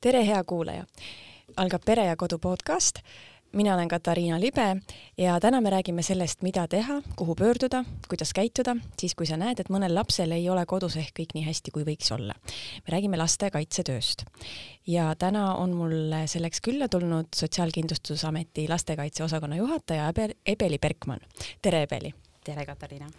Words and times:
tere, 0.00 0.22
hea 0.26 0.44
kuulaja! 0.44 0.84
algab 1.60 1.82
Pere 1.84 2.04
ja 2.06 2.16
Kodu 2.16 2.38
podcast. 2.38 2.98
mina 3.52 3.74
olen 3.74 3.88
Katariina 3.88 4.40
Libe 4.40 4.76
ja 5.18 5.40
täna 5.40 5.60
me 5.60 5.70
räägime 5.70 6.02
sellest, 6.02 6.42
mida 6.42 6.68
teha, 6.68 7.02
kuhu 7.16 7.34
pöörduda, 7.34 7.84
kuidas 8.08 8.32
käituda, 8.32 8.76
siis 8.98 9.14
kui 9.14 9.26
sa 9.26 9.36
näed, 9.36 9.60
et 9.60 9.68
mõnel 9.68 9.94
lapsel 9.94 10.32
ei 10.32 10.48
ole 10.48 10.64
kodus 10.66 10.96
ehk 10.96 11.12
kõik 11.18 11.34
nii 11.34 11.44
hästi, 11.44 11.70
kui 11.70 11.84
võiks 11.84 12.14
olla. 12.14 12.34
me 12.86 12.94
räägime 12.96 13.18
lastekaitsetööst 13.20 14.24
ja 14.86 15.14
täna 15.18 15.54
on 15.54 15.76
mul 15.76 16.14
selleks 16.26 16.60
külla 16.60 16.88
tulnud 16.88 17.28
Sotsiaalkindlustusameti 17.36 18.68
lastekaitse 18.68 19.24
osakonna 19.24 19.56
juhataja 19.56 20.12
Ebeli 20.46 20.78
Berkmann. 20.78 21.20
tere, 21.62 21.82
Ebeli! 21.82 22.14
tere, 22.44 22.66
Katariina! 22.66 23.10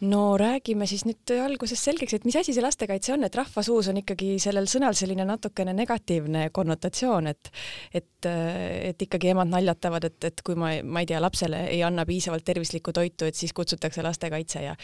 No 0.00 0.36
räägime 0.38 0.86
siis 0.86 1.04
nüüd 1.08 1.32
alguses 1.42 1.80
selgeks, 1.84 2.14
et 2.14 2.26
mis 2.28 2.36
asi 2.38 2.54
see 2.54 2.62
lastekaitse 2.62 3.14
on, 3.16 3.26
et 3.26 3.34
rahvasuus 3.34 3.90
on 3.90 3.98
ikkagi 4.02 4.36
sellel 4.42 4.68
sõnal 4.70 4.94
selline 4.98 5.26
natukene 5.26 5.74
negatiivne 5.74 6.48
konnotatsioon, 6.54 7.26
et 7.32 7.50
et, 7.94 8.28
et 8.28 9.02
ikkagi 9.08 9.32
emad 9.32 9.50
naljatavad, 9.50 10.04
et, 10.04 10.30
et 10.30 10.42
kui 10.44 10.58
ma, 10.58 10.70
ma 10.84 11.02
ei 11.02 11.10
tea, 11.10 11.20
lapsele 11.22 11.64
ei 11.72 11.82
anna 11.82 12.06
piisavalt 12.06 12.44
tervislikku 12.46 12.92
toitu, 12.92 13.26
et 13.26 13.34
siis 13.34 13.52
kutsutakse 13.52 14.02
lastekaitse 14.02 14.62
ja 14.62 14.76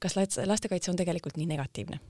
kas 0.00 0.16
lastekaitse 0.18 0.92
on 0.92 1.00
tegelikult 1.00 1.40
nii 1.40 1.48
negatiivne? 1.56 2.00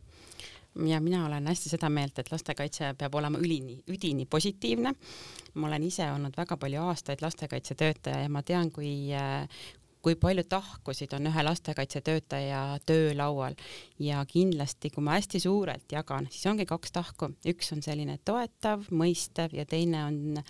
ja 0.87 1.01
mina 1.01 1.27
olen 1.27 1.47
hästi 1.47 1.73
seda 1.73 1.89
meelt, 1.91 2.19
et 2.19 2.31
lastekaitse 2.33 2.93
peab 2.99 3.15
olema 3.15 3.39
ülini, 3.39 3.81
üdini 3.89 4.27
positiivne. 4.27 4.93
ma 5.55 5.67
olen 5.67 5.83
ise 5.83 6.11
olnud 6.13 6.37
väga 6.37 6.57
palju 6.57 6.83
aastaid 6.83 7.23
lastekaitsetöötaja 7.23 8.21
ja 8.21 8.29
ma 8.29 8.43
tean, 8.43 8.71
kui, 8.71 9.11
kui 10.09 10.17
palju 10.17 10.47
tahkusid 10.49 11.13
on 11.13 11.29
ühe 11.29 11.43
lastekaitsetöötaja 11.45 12.79
töölaual 12.89 13.57
ja 14.01 14.23
kindlasti, 14.25 14.89
kui 14.95 15.05
ma 15.05 15.19
hästi 15.19 15.41
suurelt 15.45 15.93
jagan, 15.93 16.31
siis 16.33 16.47
ongi 16.49 16.65
kaks 16.69 16.95
tahku, 16.95 17.29
üks 17.53 17.75
on 17.77 17.85
selline 17.85 18.17
toetav, 18.25 18.87
mõistev 18.89 19.53
ja 19.53 19.67
teine 19.69 20.07
on 20.07 20.41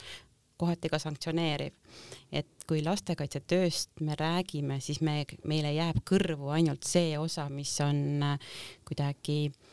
kohati 0.59 0.91
ka 0.93 1.01
sanktsioneeriv. 1.03 1.75
et 2.31 2.47
kui 2.71 2.85
lastekaitsetööst 2.85 3.99
me 4.07 4.15
räägime, 4.21 4.79
siis 4.81 5.01
me, 5.01 5.25
meile 5.43 5.73
jääb 5.75 6.05
kõrvu 6.07 6.55
ainult 6.55 6.87
see 6.87 7.19
osa, 7.19 7.49
mis 7.51 7.75
on 7.83 8.23
kuidagi 8.87 9.41
äh, 9.49 9.68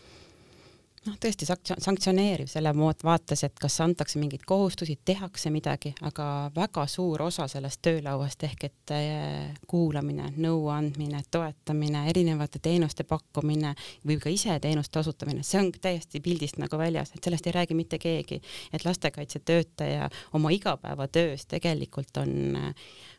noh, 1.06 1.18
tõesti 1.22 1.48
sanktsioneeriv 1.48 2.50
selle 2.50 2.72
vaates, 2.76 3.44
et 3.46 3.60
kas 3.62 3.78
antakse 3.84 4.20
mingeid 4.20 4.46
kohustusi, 4.48 4.98
tehakse 5.06 5.52
midagi, 5.54 5.94
aga 6.06 6.52
väga 6.56 6.86
suur 6.92 7.26
osa 7.28 7.48
sellest 7.52 7.82
töölauast 7.86 8.44
ehk 8.48 8.68
et 8.68 8.94
äh, 8.96 9.54
kuulamine, 9.68 10.32
nõuandmine, 10.42 11.22
toetamine, 11.32 12.06
erinevate 12.10 12.60
teenuste 12.64 13.06
pakkumine 13.08 13.76
või 14.06 14.20
ka 14.22 14.34
ise 14.34 14.58
teenuste 14.64 15.02
osutamine, 15.02 15.44
see 15.44 15.62
on 15.62 15.72
täiesti 15.72 16.22
pildist 16.26 16.60
nagu 16.62 16.80
väljas, 16.80 17.14
et 17.16 17.24
sellest 17.24 17.48
ei 17.48 17.56
räägi 17.56 17.78
mitte 17.78 18.00
keegi, 18.02 18.42
et 18.74 18.86
lastekaitsetöötaja 18.86 20.10
oma 20.34 20.54
igapäevatöös 20.56 21.46
tegelikult 21.52 22.18
on 22.22 22.74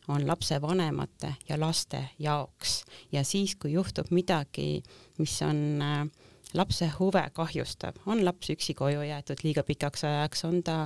on 0.09 0.27
lapsevanemate 0.27 1.35
ja 1.49 1.61
laste 1.61 1.99
jaoks. 2.19 2.85
Ja 3.13 3.25
siis, 3.25 3.57
kui 3.57 3.73
juhtub 3.73 4.07
midagi, 4.15 4.83
mis 5.19 5.35
on 5.43 5.83
äh, 5.83 6.07
lapse 6.55 6.87
huve 6.99 7.23
kahjustab, 7.35 7.99
on 8.07 8.23
laps 8.25 8.51
üksi 8.55 8.75
koju 8.79 9.03
jäetud 9.07 9.43
liiga 9.45 9.65
pikaks 9.67 10.05
ajaks, 10.07 10.45
on 10.49 10.61
ta 10.67 10.77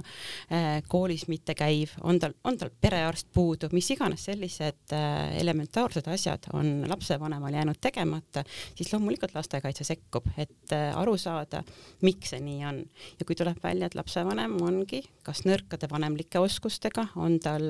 äh, 0.53 0.81
koolis 0.89 1.27
mitte 1.29 1.55
käiv, 1.59 1.93
on 2.03 2.19
tal, 2.23 2.35
on 2.45 2.59
tal 2.59 2.73
perearst 2.81 3.29
puudu, 3.35 3.69
mis 3.77 3.91
iganes 3.93 4.25
sellised 4.31 4.95
äh, 4.97 5.37
elementaarsed 5.41 6.09
asjad 6.11 6.51
on 6.57 6.87
lapsevanemal 6.89 7.55
jäänud 7.55 7.81
tegemata, 7.81 8.45
siis 8.75 8.93
loomulikult 8.93 9.35
lastekaitse 9.37 9.85
sekkub, 9.85 10.31
et 10.37 10.75
äh, 10.77 10.91
aru 10.99 11.17
saada, 11.21 11.63
miks 12.07 12.33
see 12.35 12.43
nii 12.45 12.65
on. 12.69 12.83
ja 13.19 13.27
kui 13.27 13.37
tuleb 13.39 13.61
välja, 13.63 13.91
et 13.91 13.99
lapsevanem 13.99 14.57
ongi 14.65 15.03
kas 15.27 15.45
nõrkade 15.45 15.89
vanemlike 15.91 16.41
oskustega, 16.41 17.07
on 17.21 17.37
tal, 17.43 17.67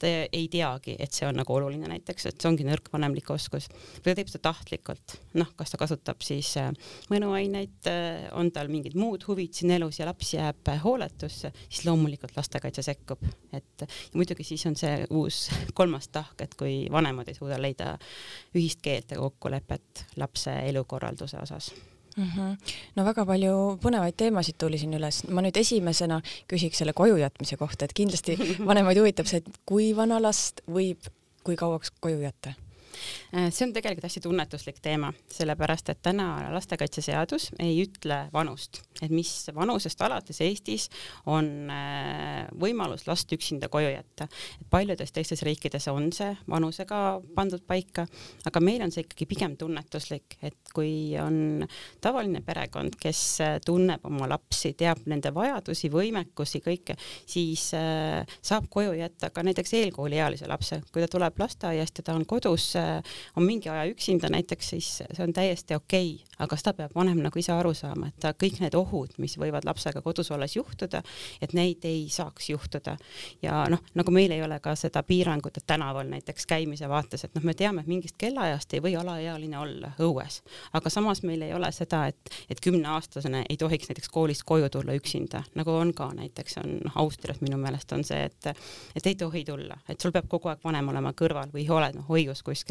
ta 0.00 0.10
ei 0.10 0.46
teagi, 0.52 0.96
et 1.00 1.16
see 1.16 1.26
on 1.28 1.38
nagu 1.40 1.54
oluline 1.54 1.88
näiteks, 1.90 2.28
et 2.28 2.40
see 2.40 2.50
ongi 2.50 2.66
nõrk 2.68 2.90
vanemlik 2.92 3.30
oskus 3.32 3.70
või 3.70 4.10
ta 4.10 4.16
teeb 4.18 4.30
seda 4.32 4.44
tahtlikult, 4.50 5.16
noh, 5.40 5.50
kas 5.56 5.72
ta 5.72 5.80
kasutab 5.80 6.20
siis 6.24 6.52
äh, 6.60 6.70
mõnuaineid, 7.10 7.76
äh, 7.90 8.28
on 8.38 8.50
tal 8.54 8.70
mingid 8.72 8.96
muud 8.98 9.24
huvid 9.28 9.54
siin 9.56 9.74
elus 9.76 10.00
ja 10.00 10.08
laps 10.08 10.34
jääb 10.34 10.72
äh, 10.72 10.80
hooletusse, 10.84 11.52
siis 11.68 11.84
loomulikult 11.86 12.36
lastekaitse 12.36 12.84
sekkub, 12.86 13.24
et 13.56 13.86
muidugi 14.14 14.46
siis 14.46 14.66
on 14.70 14.76
see 14.78 15.04
uus 15.10 15.48
kolmas 15.78 16.10
tahk, 16.12 16.36
et 16.40 16.56
kui 16.58 16.82
vanemad 16.92 17.28
ei 17.30 17.38
suuda 17.38 17.60
leida 17.60 17.94
ühist 18.54 18.82
keelt 18.82 19.14
ja 19.14 19.20
kokkulepet 19.20 20.06
lapse 20.20 20.54
elukorralduse 20.70 21.38
osas 21.42 21.72
mm. 22.16 22.24
-hmm. 22.24 22.56
no 22.96 23.04
väga 23.04 23.26
palju 23.26 23.78
põnevaid 23.82 24.16
teemasid 24.16 24.58
tuli 24.58 24.78
siin 24.78 24.94
üles, 24.98 25.22
ma 25.28 25.42
nüüd 25.44 25.56
esimesena 25.56 26.20
küsiks 26.52 26.82
selle 26.82 26.92
koju 26.92 27.16
jätmise 27.20 27.56
kohta, 27.56 27.84
et 27.84 27.94
kindlasti 27.94 28.38
vanemaid 28.70 28.98
huvitab 28.98 29.26
see, 29.26 29.42
et 29.44 29.62
kui 29.66 29.92
vana 29.96 30.22
last 30.22 30.64
võib, 30.68 31.10
kui 31.44 31.56
kauaks 31.56 31.92
koju 32.00 32.20
jätta 32.20 32.54
see 33.30 33.66
on 33.66 33.72
tegelikult 33.74 34.06
hästi 34.06 34.22
tunnetuslik 34.24 34.80
teema, 34.82 35.12
sellepärast 35.30 35.92
et 35.92 36.00
täna 36.02 36.26
lastekaitseseadus 36.54 37.50
ei 37.62 37.76
ütle 37.84 38.20
vanust, 38.32 38.82
et 39.02 39.12
mis 39.12 39.30
vanusest 39.54 40.00
alates 40.02 40.40
Eestis 40.44 40.88
on 41.30 41.70
äh, 41.72 42.46
võimalus 42.60 43.06
last 43.08 43.32
üksinda 43.32 43.68
koju 43.72 43.90
jätta. 43.92 44.28
paljudes 44.70 45.12
teistes 45.12 45.42
riikides 45.46 45.88
on 45.92 46.10
see 46.12 46.30
vanusega 46.50 47.20
pandud 47.34 47.62
paika, 47.66 48.06
aga 48.46 48.62
meil 48.64 48.82
on 48.84 48.92
see 48.94 49.04
ikkagi 49.04 49.28
pigem 49.30 49.56
tunnetuslik, 49.60 50.38
et 50.42 50.74
kui 50.74 51.16
on 51.20 51.66
tavaline 52.00 52.42
perekond, 52.46 52.96
kes 53.00 53.22
äh, 53.44 53.56
tunneb 53.64 54.04
oma 54.06 54.28
lapsi, 54.30 54.74
teab 54.78 55.04
nende 55.10 55.32
vajadusi, 55.34 55.90
võimekusi, 55.92 56.62
kõike, 56.64 56.96
siis 57.26 57.70
saab 57.70 58.66
koju 58.70 58.92
jätta 58.98 59.30
ka 59.34 59.42
näiteks 59.46 59.72
eelkooliealise 59.78 60.48
lapse, 60.50 60.80
kui 60.92 61.02
ta 61.02 61.08
tuleb 61.10 61.38
lasteaiast 61.40 62.00
ja 62.00 62.06
ta 62.06 62.14
on 62.16 62.26
kodus 62.28 62.72
on 63.36 63.46
mingi 63.46 63.68
aja 63.72 63.86
üksinda 63.90 64.30
näiteks, 64.32 64.74
siis 64.74 64.90
see 65.02 65.24
on 65.24 65.32
täiesti 65.36 65.74
okei 65.78 66.14
okay., 66.14 66.30
aga 66.40 66.56
seda 66.56 66.72
peab 66.76 66.94
vanem 66.96 67.20
nagu 67.22 67.38
ise 67.38 67.52
aru 67.52 67.72
saama, 67.76 68.08
et 68.08 68.16
ta 68.22 68.32
kõik 68.36 68.60
need 68.62 68.74
ohud, 68.78 69.12
mis 69.20 69.36
võivad 69.40 69.66
lapsega 69.68 70.02
kodus 70.04 70.30
olles 70.32 70.56
juhtuda, 70.56 71.02
et 71.42 71.52
neid 71.56 71.84
ei 71.88 72.06
saaks 72.12 72.50
juhtuda. 72.50 72.96
ja 73.42 73.64
noh, 73.70 73.82
nagu 73.94 74.14
meil 74.14 74.32
ei 74.32 74.42
ole 74.42 74.60
ka 74.60 74.74
seda 74.78 75.02
piirangut, 75.06 75.56
et 75.56 75.66
tänaval 75.66 76.08
näiteks 76.08 76.46
käimise 76.46 76.88
vaates, 76.88 77.24
et 77.24 77.34
noh, 77.36 77.44
me 77.44 77.54
teame, 77.54 77.84
et 77.84 77.90
mingist 77.90 78.16
kellaajast 78.20 78.74
ei 78.74 78.82
või 78.84 78.96
alaealine 79.00 79.58
olla 79.58 79.92
õues, 80.00 80.40
aga 80.72 80.90
samas 80.90 81.22
meil 81.22 81.42
ei 81.42 81.54
ole 81.54 81.72
seda, 81.76 82.06
et, 82.10 82.32
et 82.50 82.60
kümneaastasena 82.60 83.44
ei 83.48 83.56
tohiks 83.60 83.90
näiteks 83.90 84.08
koolist 84.08 84.44
koju 84.48 84.70
tulla 84.70 84.96
üksinda, 84.96 85.42
nagu 85.54 85.74
on 85.76 85.92
ka 85.94 86.10
näiteks 86.16 86.60
on 86.64 86.78
Austrias 86.94 87.40
minu 87.44 87.58
meelest 87.60 87.92
on 87.92 88.04
see, 88.04 88.24
et, 88.24 88.52
et 88.96 89.06
ei 89.06 89.14
tohi 89.14 89.44
tulla, 89.44 89.76
et 89.88 90.00
sul 90.00 90.14
peab 90.14 90.28
kogu 90.30 90.48
aeg 90.52 90.64
vanem 90.64 90.88
olema 90.92 91.12
kõrval 91.16 91.52
või 91.54 91.66
oled 91.70 91.98
noh 91.98 92.08
hoius 92.08 92.42
kuskil 92.46 92.69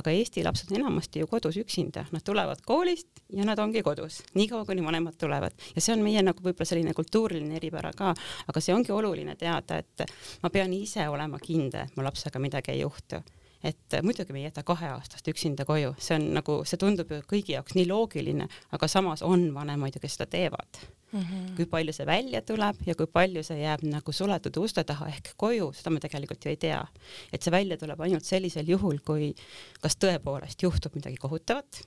aga 0.00 0.14
Eesti 0.14 0.44
lapsed 0.46 0.72
on 0.72 0.80
enamasti 0.80 1.22
ju 1.22 1.30
kodus 1.30 1.58
üksinda, 1.60 2.06
nad 2.12 2.24
tulevad 2.24 2.62
koolist 2.66 3.22
ja 3.32 3.46
nad 3.46 3.58
ongi 3.62 3.82
kodus, 3.86 4.22
niikaua 4.34 4.64
kuni 4.68 4.84
vanemad 4.84 5.18
tulevad. 5.20 5.56
Ja 5.74 5.84
see 5.84 5.94
on 5.96 6.04
meie 6.04 6.22
nagu 6.24 6.44
võib-olla 6.44 6.68
selline 6.68 6.94
kultuuriline 6.96 7.58
eripära 7.60 7.92
ka, 7.96 8.14
aga 8.48 8.62
see 8.64 8.74
ongi 8.74 8.94
oluline 8.94 9.36
teada, 9.40 9.80
et 9.82 10.06
ma 10.42 10.52
pean 10.52 10.72
ise 10.76 11.08
olema 11.08 11.40
kindel, 11.42 11.88
et 11.88 11.96
mu 11.96 12.06
lapsega 12.06 12.40
midagi 12.42 12.74
ei 12.74 12.82
juhtu 12.84 13.22
et 13.64 13.98
muidugi 14.02 14.32
me 14.32 14.42
ei 14.42 14.48
jäta 14.48 14.62
kaheaastast 14.62 15.28
üksinda 15.32 15.66
koju, 15.68 15.94
see 15.98 16.18
on 16.18 16.28
nagu, 16.36 16.60
see 16.68 16.78
tundub 16.80 17.10
ju 17.10 17.22
kõigi 17.26 17.56
jaoks 17.56 17.74
nii 17.78 17.88
loogiline, 17.90 18.46
aga 18.72 18.88
samas 18.90 19.24
on 19.26 19.48
vanemaid 19.54 19.98
ju, 19.98 20.02
kes 20.04 20.18
seda 20.18 20.28
teevad 20.30 20.80
mm. 21.12 21.20
-hmm. 21.20 21.56
kui 21.56 21.66
palju 21.66 21.92
see 21.92 22.06
välja 22.06 22.42
tuleb 22.42 22.76
ja 22.86 22.94
kui 22.94 23.06
palju 23.06 23.42
see 23.42 23.60
jääb 23.62 23.82
nagu 23.82 24.12
suletud 24.12 24.56
uste 24.56 24.84
taha 24.84 25.08
ehk 25.08 25.32
koju, 25.36 25.72
seda 25.72 25.90
me 25.90 26.00
tegelikult 26.00 26.44
ju 26.44 26.50
ei 26.50 26.56
tea. 26.56 26.86
et 27.32 27.42
see 27.42 27.50
välja 27.50 27.76
tuleb 27.76 28.00
ainult 28.00 28.24
sellisel 28.24 28.68
juhul, 28.68 28.98
kui 29.04 29.34
kas 29.82 29.96
tõepoolest 29.96 30.62
juhtub 30.62 30.94
midagi 30.94 31.16
kohutavat 31.16 31.82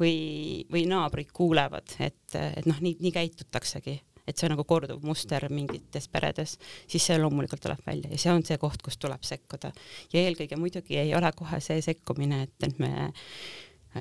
või, 0.00 0.66
või 0.72 0.86
naabrid 0.86 1.32
kuulevad, 1.32 1.96
et, 1.98 2.34
et 2.34 2.66
noh, 2.66 2.80
nii, 2.80 2.96
nii 3.00 3.12
käitutaksegi 3.12 4.00
et 4.26 4.36
see 4.36 4.48
on 4.48 4.54
nagu 4.54 4.64
korduv 4.68 5.04
muster 5.04 5.46
mingites 5.52 6.08
peredes, 6.08 6.56
siis 6.88 7.04
see 7.10 7.18
loomulikult 7.20 7.62
tuleb 7.64 7.84
välja 7.86 8.10
ja 8.10 8.20
see 8.20 8.32
on 8.32 8.44
see 8.46 8.58
koht, 8.60 8.82
kus 8.82 8.98
tuleb 9.00 9.22
sekkuda. 9.26 9.72
ja 10.12 10.24
eelkõige 10.24 10.56
muidugi 10.60 10.98
ei 11.00 11.14
ole 11.14 11.32
kohe 11.36 11.60
see 11.60 11.82
sekkumine, 11.84 12.42
et, 12.48 12.56
et 12.68 12.78
me 12.82 13.10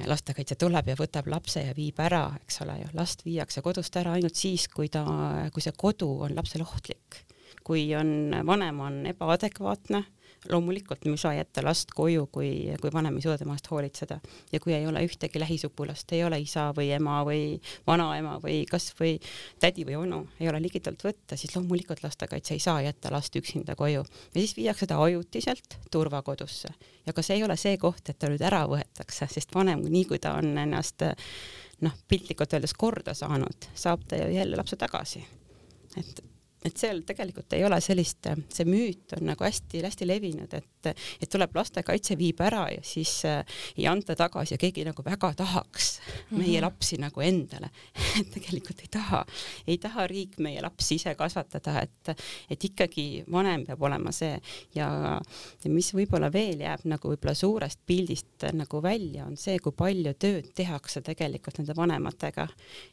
lastekaitse 0.10 0.56
tuleb 0.60 0.90
ja 0.90 0.96
võtab 0.98 1.28
lapse 1.30 1.62
ja 1.62 1.74
viib 1.78 2.00
ära, 2.02 2.26
eks 2.42 2.62
ole 2.66 2.80
ju, 2.82 2.90
last 2.98 3.22
viiakse 3.26 3.62
kodust 3.66 3.96
ära 4.00 4.16
ainult 4.18 4.38
siis, 4.40 4.68
kui 4.72 4.90
ta, 4.94 5.04
kui 5.54 5.64
see 5.64 5.76
kodu 5.78 6.10
on 6.26 6.36
lapsele 6.36 6.66
ohtlik. 6.66 7.24
kui 7.64 7.86
on, 7.96 8.34
vanem 8.46 8.80
on 8.84 8.96
ebaadekvaatne, 9.08 10.02
loomulikult 10.50 11.06
me 11.06 11.12
ei 11.12 11.18
saa 11.18 11.34
jätta 11.34 11.64
last 11.64 11.92
koju, 11.96 12.28
kui, 12.32 12.50
kui 12.82 12.92
vanem 12.94 13.18
ei 13.18 13.24
suuda 13.24 13.38
tema 13.40 13.56
eest 13.58 13.70
hoolitseda. 13.72 14.20
Ja 14.52 14.60
kui 14.60 14.74
ei 14.74 14.88
ole 14.88 15.04
ühtegi 15.06 15.40
lähisugulast, 15.40 16.12
ei 16.14 16.24
ole 16.24 16.40
isa 16.44 16.70
või 16.76 16.90
ema 16.96 17.22
või 17.28 17.60
vanaema 17.88 18.38
või 18.44 18.64
kasvõi 18.70 19.16
tädi 19.60 19.86
või 19.88 19.98
onu, 20.02 20.24
ei 20.40 20.50
ole 20.52 20.62
ligitalt 20.64 21.04
võtta, 21.06 21.38
siis 21.40 21.56
loomulikult 21.56 22.04
lastekaitse 22.04 22.58
ei 22.58 22.64
saa 22.64 22.82
jätta 22.84 23.12
last 23.14 23.36
üksinda 23.40 23.76
koju. 23.80 24.04
Ja 24.34 24.40
siis 24.40 24.56
viiakse 24.58 24.88
ta 24.90 25.00
ajutiselt 25.04 25.80
turvakodusse. 25.92 26.74
Ja 27.08 27.14
ka 27.14 27.24
see 27.24 27.40
ei 27.40 27.48
ole 27.48 27.58
see 27.60 27.78
koht, 27.78 28.10
et 28.10 28.20
ta 28.20 28.32
nüüd 28.32 28.44
ära 28.44 28.66
võetakse, 28.70 29.28
sest 29.32 29.56
vanem, 29.56 29.86
nii 29.90 30.06
kui 30.10 30.20
ta 30.24 30.36
on 30.40 30.58
ennast 30.58 31.06
noh, 31.84 31.96
piltlikult 32.08 32.54
öeldes 32.56 32.76
korda 32.78 33.16
saanud, 33.18 33.72
saab 33.76 34.06
ta 34.08 34.20
ju 34.20 34.30
jälle 34.36 34.60
lapse 34.60 34.80
tagasi. 34.80 35.24
Et 36.00 36.24
et 36.66 36.78
seal 36.80 37.02
tegelikult 37.08 37.54
ei 37.58 37.66
ole 37.68 37.80
sellist, 37.84 38.30
see 38.54 38.68
müüt 38.68 39.16
on 39.18 39.28
nagu 39.32 39.46
hästi-hästi 39.46 40.08
levinud, 40.08 40.54
et, 40.54 40.70
et 40.92 41.30
tuleb 41.30 41.56
lastekaitse, 41.56 42.18
viib 42.20 42.42
ära 42.44 42.68
ja 42.72 42.82
siis 42.86 43.26
äh, 43.30 43.44
ei 43.78 43.88
anta 43.88 44.16
tagasi 44.16 44.56
ja 44.56 44.62
keegi 44.62 44.86
nagu 44.88 45.06
väga 45.06 45.34
tahaks 45.44 46.00
mm 46.00 46.14
-hmm. 46.14 46.44
meie 46.44 46.62
lapsi 46.62 46.98
nagu 47.02 47.22
endale 47.22 47.70
tegelikult 48.36 48.82
ei 48.82 48.92
taha, 48.92 49.26
ei 49.68 49.78
taha 49.78 50.08
riik 50.08 50.38
meie 50.38 50.62
lapsi 50.62 50.96
ise 50.96 51.16
kasvatada, 51.16 51.82
et, 51.82 52.18
et 52.50 52.64
ikkagi 52.64 53.24
vanem 53.32 53.66
peab 53.66 53.82
olema 53.82 54.12
see 54.12 54.40
ja, 54.76 54.90
ja 55.64 55.70
mis 55.70 55.94
võib-olla 55.94 56.32
veel 56.34 56.60
jääb 56.60 56.86
nagu 56.86 57.10
võib-olla 57.10 57.34
suurest 57.34 57.80
pildist 57.86 58.48
nagu 58.54 58.82
välja, 58.84 59.26
on 59.26 59.38
see, 59.38 59.60
kui 59.60 59.72
palju 59.72 60.14
tööd 60.20 60.52
tehakse 60.56 61.02
tegelikult 61.02 61.58
nende 61.60 61.76
vanematega. 61.78 62.48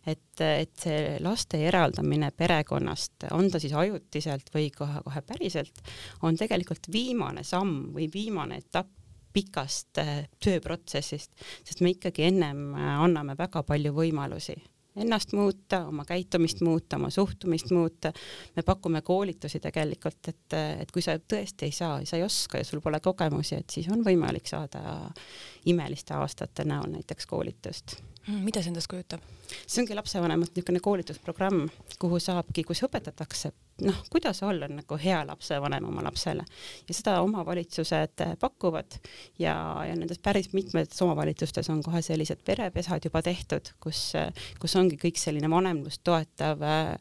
et, 0.07 0.41
et 0.41 0.77
see 0.83 1.19
laste 1.21 1.61
eraldamine 1.67 2.31
perekonnast, 2.37 3.29
on 3.37 3.51
ta 3.51 3.61
siis 3.63 3.75
ajutiselt 3.77 4.51
või 4.55 4.71
kohe-kohe 4.75 5.23
päriselt, 5.27 5.83
on 6.23 6.37
tegelikult 6.41 6.91
viimane 6.93 7.45
samm 7.45 7.80
või 7.95 8.09
viimane 8.13 8.61
etapp 8.63 8.91
pikast 9.33 10.01
äh, 10.03 10.25
tööprotsessist, 10.43 11.33
sest 11.65 11.81
me 11.85 11.95
ikkagi 11.95 12.27
ennem 12.27 12.75
äh, 12.75 12.93
anname 13.05 13.39
väga 13.39 13.63
palju 13.67 13.95
võimalusi 13.95 14.59
ennast 15.01 15.33
muuta, 15.33 15.85
oma 15.87 16.05
käitumist 16.05 16.61
muuta, 16.61 16.97
oma 16.97 17.11
suhtumist 17.11 17.71
muuta. 17.71 18.13
me 18.57 18.63
pakume 18.63 19.03
koolitusi 19.03 19.61
tegelikult, 19.61 20.29
et, 20.29 20.57
et 20.81 20.91
kui 20.93 21.03
sa 21.03 21.15
tõesti 21.19 21.69
ei 21.69 21.73
saa, 21.73 22.01
sa 22.05 22.19
ei 22.19 22.25
oska 22.27 22.59
ja 22.59 22.67
sul 22.67 22.83
pole 22.83 23.01
kogemusi, 23.01 23.55
et 23.55 23.71
siis 23.71 23.89
on 23.89 24.05
võimalik 24.05 24.51
saada 24.51 24.83
imeliste 25.71 26.15
aastate 26.15 26.65
näol 26.65 26.91
näiteks 26.91 27.27
koolitust 27.27 28.01
mida 28.29 28.63
see 28.63 28.71
endast 28.73 28.91
kujutab? 28.91 29.23
see 29.67 29.83
ongi 29.83 29.97
lapsevanemate 29.97 30.55
niisugune 30.55 30.81
koolitusprogramm, 30.85 31.65
kuhu 31.99 32.21
saabki, 32.23 32.63
kus 32.69 32.85
õpetatakse 32.87 33.51
noh, 33.83 34.03
kuidas 34.13 34.43
olla 34.47 34.69
nagu 34.71 34.99
hea 35.01 35.21
lapsevanem 35.27 35.89
oma 35.89 36.05
lapsele 36.07 36.45
ja 36.89 36.95
seda 36.95 37.17
omavalitsused 37.25 38.25
pakuvad 38.41 38.99
ja, 39.39 39.55
ja 39.89 39.97
nendes 39.97 40.21
päris 40.23 40.53
mitmetes 40.53 41.03
omavalitsustes 41.03 41.71
on 41.73 41.83
kohe 41.83 42.03
sellised 42.05 42.45
perepesad 42.47 43.05
juba 43.09 43.23
tehtud, 43.27 43.73
kus, 43.83 44.13
kus 44.61 44.77
ongi 44.79 45.01
kõik 45.01 45.19
selline 45.19 45.51
vanemlust 45.51 46.05
toetav 46.07 46.63
äh, 46.63 46.95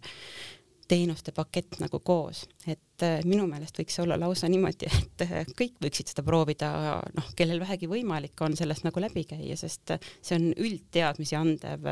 teenuste 0.90 1.32
pakett 1.36 1.80
nagu 1.84 2.00
koos, 2.00 2.48
et 2.68 2.82
äh, 3.06 3.20
minu 3.28 3.48
meelest 3.50 3.80
võiks 3.80 4.00
olla 4.04 4.18
lausa 4.20 4.50
niimoodi, 4.52 4.90
et 5.00 5.26
äh, 5.26 5.52
kõik 5.58 5.78
võiksid 5.84 6.14
seda 6.14 6.26
proovida, 6.26 6.72
noh, 7.16 7.34
kellel 7.40 7.62
vähegi 7.64 7.90
võimalik 7.92 8.40
on 8.46 8.58
sellest 8.60 8.88
nagu 8.88 9.04
läbi 9.04 9.26
käia, 9.30 9.58
sest 9.60 9.96
äh, 9.96 10.10
see 10.22 10.40
on 10.40 10.50
üldteadmisi 10.56 11.38
andev 11.40 11.86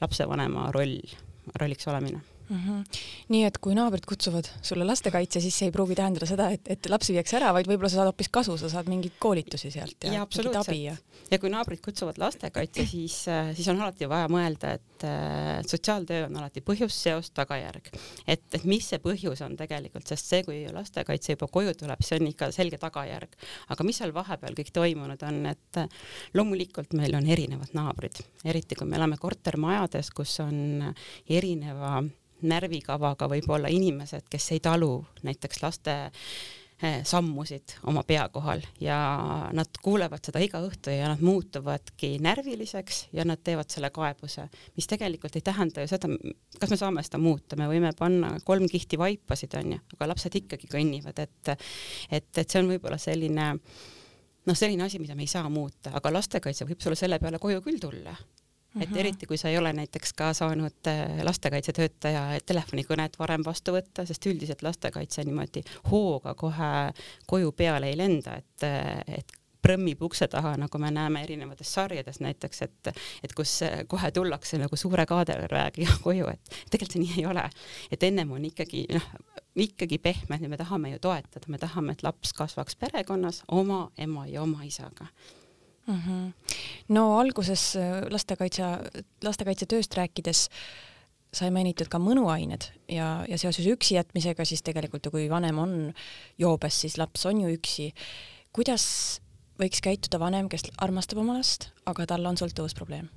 lapsevanema 0.00 0.70
roll, 0.74 0.98
rolliks 1.60 1.88
olemine 1.90 2.35
mm. 2.48 2.56
-hmm. 2.56 3.00
nii 3.28 3.44
et 3.44 3.58
kui 3.58 3.74
naabrid 3.74 4.06
kutsuvad 4.06 4.48
sulle 4.62 4.84
lastekaitse, 4.86 5.40
siis 5.40 5.58
see 5.58 5.68
ei 5.70 5.74
pruugi 5.74 5.94
tähendada 5.98 6.26
seda, 6.28 6.48
et, 6.54 6.68
et 6.70 6.88
lapsi 6.90 7.14
viiakse 7.16 7.38
ära, 7.40 7.52
vaid 7.56 7.68
võib-olla 7.70 7.90
sa 7.90 8.00
saad 8.00 8.10
hoopis 8.10 8.30
kasu, 8.32 8.56
sa 8.60 8.70
saad 8.72 8.90
mingeid 8.92 9.18
koolitusi 9.22 9.70
sealt 9.74 10.06
ja, 10.06 10.12
ja 10.12 10.26
mingit 10.26 10.58
abi 10.60 10.82
ja. 10.84 10.96
ja 11.30 11.38
kui 11.42 11.50
naabrid 11.52 11.82
kutsuvad 11.84 12.18
lastekaitse, 12.22 12.86
siis, 12.86 13.18
äh, 13.32 13.52
siis 13.56 13.68
on 13.72 13.80
alati 13.82 14.08
vaja 14.08 14.28
mõelda, 14.32 14.74
et 14.78 15.06
äh, 15.08 15.62
sotsiaaltöö 15.66 16.26
on 16.28 16.36
alati 16.42 16.62
põhjus, 16.66 16.98
seos, 17.06 17.30
tagajärg. 17.36 17.90
et, 18.26 18.44
et 18.54 18.64
mis 18.64 18.88
see 18.88 19.02
põhjus 19.02 19.42
on 19.46 19.56
tegelikult, 19.56 20.06
sest 20.06 20.32
see, 20.32 20.42
kui 20.46 20.62
lastekaitse 20.72 21.36
juba 21.36 21.50
koju 21.52 21.74
tuleb, 21.82 22.02
see 22.06 22.20
on 22.20 22.30
ikka 22.30 22.50
selge 22.54 22.78
tagajärg. 22.82 23.34
aga 23.68 23.84
mis 23.84 23.98
seal 24.02 24.14
vahepeal 24.14 24.58
kõik 24.58 24.72
toimunud 24.72 25.22
on, 25.28 25.42
et 25.52 25.82
äh, 25.82 25.88
loomulikult 26.34 26.94
meil 26.98 27.14
on 27.18 27.26
erinevad 27.26 27.74
naabrid, 27.76 28.22
eriti 28.44 28.78
kui 28.78 28.86
me 28.86 28.96
elame 29.00 29.18
kortermajades, 29.20 30.10
kus 30.14 30.38
on 30.44 30.92
erineva 31.28 32.02
närvikavaga 32.42 33.28
võib-olla 33.30 33.70
inimesed, 33.72 34.26
kes 34.30 34.52
ei 34.56 34.60
talu 34.64 34.90
näiteks 35.26 35.62
laste 35.62 35.94
eh, 36.82 37.00
sammusid 37.06 37.76
oma 37.88 38.02
pea 38.06 38.26
kohal 38.32 38.62
ja 38.80 38.98
nad 39.56 39.80
kuulevad 39.82 40.24
seda 40.26 40.42
iga 40.44 40.60
õhtu 40.64 40.92
ja 40.92 41.10
nad 41.12 41.24
muutuvadki 41.24 42.16
närviliseks 42.24 43.06
ja 43.16 43.24
nad 43.28 43.42
teevad 43.44 43.72
selle 43.72 43.90
kaebuse, 43.94 44.48
mis 44.76 44.88
tegelikult 44.90 45.36
ei 45.36 45.44
tähenda 45.46 45.84
ju 45.84 45.92
seda, 45.92 46.10
kas 46.60 46.72
me 46.72 46.80
saame 46.80 47.04
seda 47.06 47.20
muuta, 47.22 47.58
me 47.60 47.68
võime 47.70 47.92
panna 47.98 48.36
kolm 48.44 48.68
kihti 48.70 49.00
vaipasid, 49.00 49.56
onju, 49.62 49.82
aga 49.96 50.10
lapsed 50.12 50.40
ikkagi 50.42 50.70
kõnnivad, 50.72 51.20
et 51.24 51.54
et, 51.56 52.32
et 52.36 52.48
see 52.48 52.62
on 52.62 52.72
võib-olla 52.74 52.98
selline 53.00 53.52
noh, 54.46 54.56
selline 54.56 54.86
asi, 54.86 55.00
mida 55.02 55.16
me 55.16 55.24
ei 55.26 55.30
saa 55.30 55.48
muuta, 55.50 55.94
aga 55.96 56.12
lastekaitse 56.12 56.68
võib 56.68 56.82
sulle 56.82 56.98
selle 56.98 57.18
peale 57.22 57.40
koju 57.42 57.64
küll 57.64 57.80
tulla 57.82 58.14
et 58.80 58.96
eriti 58.96 59.26
kui 59.26 59.38
sa 59.40 59.48
ei 59.52 59.58
ole 59.58 59.72
näiteks 59.76 60.12
ka 60.18 60.32
saanud 60.36 60.90
äh, 60.90 61.22
lastekaitsetöötaja 61.26 62.26
telefonikõnet 62.46 63.18
varem 63.18 63.44
vastu 63.46 63.76
võtta, 63.76 64.06
sest 64.06 64.26
üldiselt 64.26 64.62
lastekaitse 64.66 65.24
niimoodi 65.24 65.64
hooga 65.90 66.34
kohe 66.34 66.70
koju 67.26 67.52
peale 67.56 67.90
ei 67.92 67.98
lenda, 67.98 68.36
et, 68.40 68.66
et 69.18 69.36
prõmmib 69.66 70.02
ukse 70.06 70.28
taha, 70.30 70.54
nagu 70.60 70.78
me 70.78 70.90
näeme 70.94 71.22
erinevates 71.26 71.72
sarjades 71.74 72.20
näiteks, 72.22 72.62
et, 72.66 72.90
et 73.26 73.32
kus 73.36 73.58
kohe 73.90 74.10
tullakse 74.14 74.60
nagu 74.62 74.78
suure 74.78 75.06
kaaderväega 75.08 75.96
koju, 76.06 76.28
et 76.32 76.52
tegelikult 76.70 76.96
see 76.96 77.02
nii 77.02 77.16
ei 77.22 77.26
ole. 77.30 77.48
et 77.90 78.06
ennem 78.06 78.36
on 78.36 78.44
ikkagi 78.46 78.86
noh, 78.92 79.08
ikkagi 79.66 79.98
pehmed 80.02 80.44
ja 80.44 80.52
me 80.52 80.60
tahame 80.60 80.92
ju 80.94 81.02
toetada, 81.08 81.48
me 81.48 81.58
tahame, 81.58 81.96
et 81.96 82.06
laps 82.06 82.34
kasvaks 82.36 82.78
perekonnas 82.78 83.42
oma 83.48 83.86
ema 83.98 84.26
ja 84.30 84.44
oma 84.44 84.62
isaga 84.68 85.10
mm. 85.86 86.00
-hmm. 86.00 86.32
no 86.88 87.18
alguses 87.18 87.76
äh, 87.76 88.02
lastekaitse, 88.10 88.62
lastekaitsetööst 89.24 89.94
rääkides 89.94 90.48
sai 91.36 91.50
mainitud 91.50 91.88
ka 91.92 91.98
mõnuained 92.00 92.70
ja, 92.88 93.24
ja 93.28 93.38
seoses 93.38 93.66
üksi 93.66 93.96
jätmisega 93.98 94.44
siis 94.44 94.62
tegelikult 94.62 95.06
ju 95.06 95.10
kui 95.10 95.28
vanem 95.30 95.58
on 95.58 95.76
joobes, 96.38 96.80
siis 96.80 96.98
laps 96.98 97.26
on 97.26 97.40
ju 97.40 97.52
üksi. 97.52 97.92
kuidas 98.52 99.20
võiks 99.60 99.80
käituda 99.84 100.20
vanem, 100.20 100.48
kes 100.48 100.68
armastab 100.78 101.18
oma 101.18 101.38
last, 101.38 101.70
aga 101.86 102.06
tal 102.06 102.26
on 102.26 102.36
sõltuvusprobleem? 102.36 103.08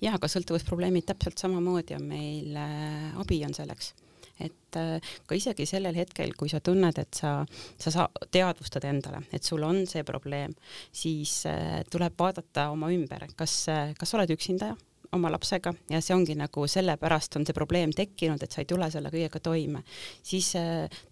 jah, 0.00 0.14
aga 0.14 0.28
sõltuvusprobleemid 0.28 1.06
täpselt 1.06 1.38
samamoodi 1.38 1.94
on 1.94 2.06
meil 2.08 2.56
äh,, 2.56 3.18
abi 3.20 3.44
on 3.44 3.54
selleks 3.54 3.94
et 4.40 4.78
äh, 4.78 5.14
ka 5.26 5.36
isegi 5.38 5.66
sellel 5.68 5.96
hetkel, 5.98 6.34
kui 6.38 6.50
sa 6.50 6.60
tunned, 6.64 6.98
et 7.00 7.20
sa, 7.20 7.38
sa 7.80 7.92
saa-, 7.94 8.26
teadvustad 8.34 8.86
endale, 8.88 9.24
et 9.32 9.44
sul 9.44 9.64
on 9.66 9.84
see 9.90 10.04
probleem, 10.06 10.54
siis 10.94 11.40
äh, 11.50 11.80
tuleb 11.90 12.18
vaadata 12.18 12.68
oma 12.74 12.92
ümber, 12.94 13.28
kas, 13.38 13.60
äh, 13.72 13.94
kas 13.98 14.12
sa 14.12 14.20
oled 14.20 14.34
üksinda 14.36 14.74
oma 15.16 15.30
lapsega 15.32 15.72
ja 15.88 16.02
see 16.04 16.12
ongi 16.12 16.34
nagu 16.36 16.66
sellepärast 16.68 17.38
on 17.38 17.46
see 17.48 17.56
probleem 17.56 17.94
tekkinud, 17.96 18.42
et 18.44 18.52
sa 18.52 18.60
ei 18.60 18.68
tule 18.68 18.90
selle 18.92 19.08
kõigega 19.14 19.40
toime, 19.40 19.80
siis 20.20 20.52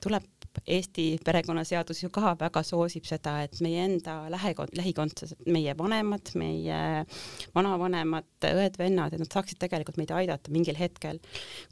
tuleb 0.05 0.27
Eesti 0.67 1.07
perekonnaseadus 1.25 2.03
ju 2.03 2.11
ka 2.15 2.35
väga 2.41 2.63
soosib 2.67 3.07
seda, 3.09 3.37
et 3.47 3.61
meie 3.65 3.85
enda 3.87 4.17
lähikond-, 4.33 4.75
lähikondsused, 4.79 5.45
meie 5.53 5.75
vanemad, 5.79 6.33
meie 6.39 6.81
vanavanemad, 7.55 8.29
õed-vennad, 8.49 9.15
et 9.15 9.23
nad 9.23 9.33
saaksid 9.33 9.61
tegelikult 9.63 10.01
meid 10.01 10.15
aidata 10.17 10.53
mingil 10.55 10.79
hetkel. 10.79 11.21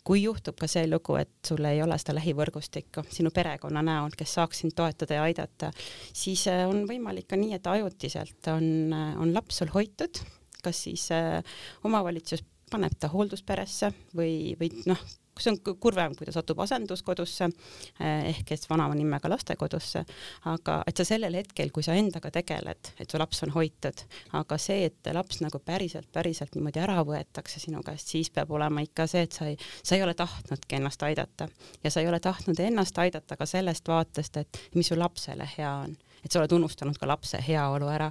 kui 0.04 0.22
juhtub 0.22 0.58
ka 0.60 0.68
see 0.70 0.86
lugu, 0.88 1.16
et 1.20 1.32
sul 1.46 1.64
ei 1.68 1.82
ole 1.82 1.96
seda 2.00 2.16
lähivõrgustikku 2.18 3.06
sinu 3.12 3.32
perekonna 3.34 3.82
näol, 3.84 4.14
kes 4.18 4.36
saaks 4.38 4.62
sind 4.62 4.76
toetada 4.76 5.20
ja 5.20 5.26
aidata, 5.28 5.72
siis 6.12 6.46
äh, 6.50 6.64
on 6.68 6.84
võimalik 6.88 7.28
ka 7.30 7.40
nii, 7.40 7.54
et 7.56 7.66
ajutiselt 7.66 8.52
on, 8.52 8.66
äh, 8.92 9.12
on 9.20 9.34
laps 9.34 9.62
sul 9.62 9.72
hoitud, 9.74 10.20
kas 10.64 10.84
siis 10.86 11.08
äh, 11.14 11.40
omavalitsus 11.84 12.44
paneb 12.70 12.96
ta 12.98 13.10
hooldusperesse 13.12 13.92
või, 14.16 14.54
või 14.60 14.70
noh, 14.88 15.00
see 15.40 15.52
on 15.52 15.76
kurvem, 15.80 16.14
kui 16.16 16.28
ta 16.28 16.34
satub 16.34 16.60
asenduskodusse 16.64 17.48
eh, 17.48 18.30
ehk 18.30 18.44
kes 18.52 18.68
vanema 18.70 18.94
nimega 18.98 19.30
lastekodusse, 19.32 20.04
aga 20.50 20.80
et 20.86 21.00
sa 21.00 21.06
sellel 21.08 21.34
hetkel, 21.40 21.72
kui 21.74 21.86
sa 21.86 21.96
endaga 21.98 22.30
tegeled, 22.34 22.92
et 23.00 23.10
su 23.10 23.20
laps 23.20 23.42
on 23.46 23.54
hoitud, 23.54 24.04
aga 24.40 24.58
see, 24.60 24.88
et 24.90 25.12
laps 25.16 25.40
nagu 25.44 25.60
päriselt, 25.64 26.10
päriselt 26.12 26.54
niimoodi 26.54 26.82
ära 26.84 27.00
võetakse 27.06 27.62
sinu 27.62 27.82
käest, 27.86 28.14
siis 28.14 28.30
peab 28.34 28.52
olema 28.54 28.84
ikka 28.84 29.08
see, 29.10 29.26
et 29.26 29.36
sa 29.36 29.50
ei, 29.50 29.58
sa 29.82 29.98
ei 29.98 30.06
ole 30.06 30.14
tahtnudki 30.18 30.78
ennast 30.78 31.02
aidata. 31.02 31.48
Ja 31.84 31.90
sa 31.90 32.00
ei 32.00 32.08
ole 32.08 32.20
tahtnud 32.20 32.60
ennast 32.60 32.98
aidata 32.98 33.36
ka 33.36 33.46
sellest 33.46 33.88
vaatest, 33.88 34.36
et 34.42 34.60
mis 34.74 34.88
su 34.88 34.98
lapsele 34.98 35.48
hea 35.56 35.72
on 35.84 35.96
et 36.24 36.32
sa 36.32 36.40
oled 36.40 36.54
unustanud 36.56 36.98
ka 37.00 37.08
lapse 37.08 37.40
heaolu 37.46 37.88
ära. 37.92 38.10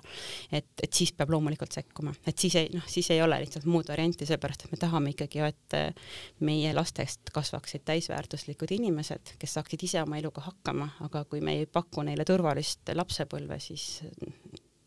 et, 0.52 0.70
et 0.84 0.94
siis 0.94 1.14
peab 1.18 1.34
loomulikult 1.34 1.74
sekkuma, 1.74 2.14
et 2.28 2.38
siis 2.40 2.56
ei, 2.60 2.70
noh, 2.74 2.86
siis 2.88 3.10
ei 3.12 3.22
ole 3.22 3.40
lihtsalt 3.44 3.66
muud 3.70 3.90
varianti, 3.90 4.28
sellepärast 4.30 4.66
et 4.66 4.76
me 4.76 4.82
tahame 4.82 5.14
ikkagi 5.14 5.42
ju, 5.42 5.50
et 5.50 5.78
äh, 5.80 6.12
meie 6.46 6.74
lastest 6.76 7.34
kasvaksid 7.34 7.86
täisväärtuslikud 7.90 8.72
inimesed, 8.76 9.36
kes 9.40 9.58
saaksid 9.60 9.88
ise 9.90 10.04
oma 10.04 10.20
eluga 10.22 10.46
hakkama, 10.46 10.90
aga 11.08 11.26
kui 11.30 11.42
me 11.42 11.58
ei 11.60 11.66
paku 11.66 12.06
neile 12.06 12.26
turvalist 12.28 12.94
lapsepõlve, 12.94 13.60
siis 13.64 14.04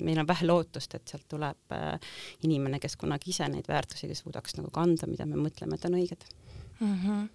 meil 0.03 0.19
on 0.21 0.29
vähe 0.29 0.47
lootust, 0.47 0.95
et 0.95 1.09
sealt 1.09 1.29
tuleb 1.29 1.77
äh, 1.77 1.95
inimene, 2.47 2.81
kes 2.83 2.97
kunagi 3.01 3.33
ise 3.33 3.49
neid 3.51 3.69
väärtusi 3.69 4.13
suudaks 4.15 4.59
nagu 4.61 4.71
kanda, 4.75 5.09
mida 5.11 5.27
me 5.29 5.41
mõtleme, 5.41 5.79
et 5.79 5.89
on 5.89 5.97
õiged 5.99 6.29
mm. 6.81 6.99
-hmm 7.05 7.29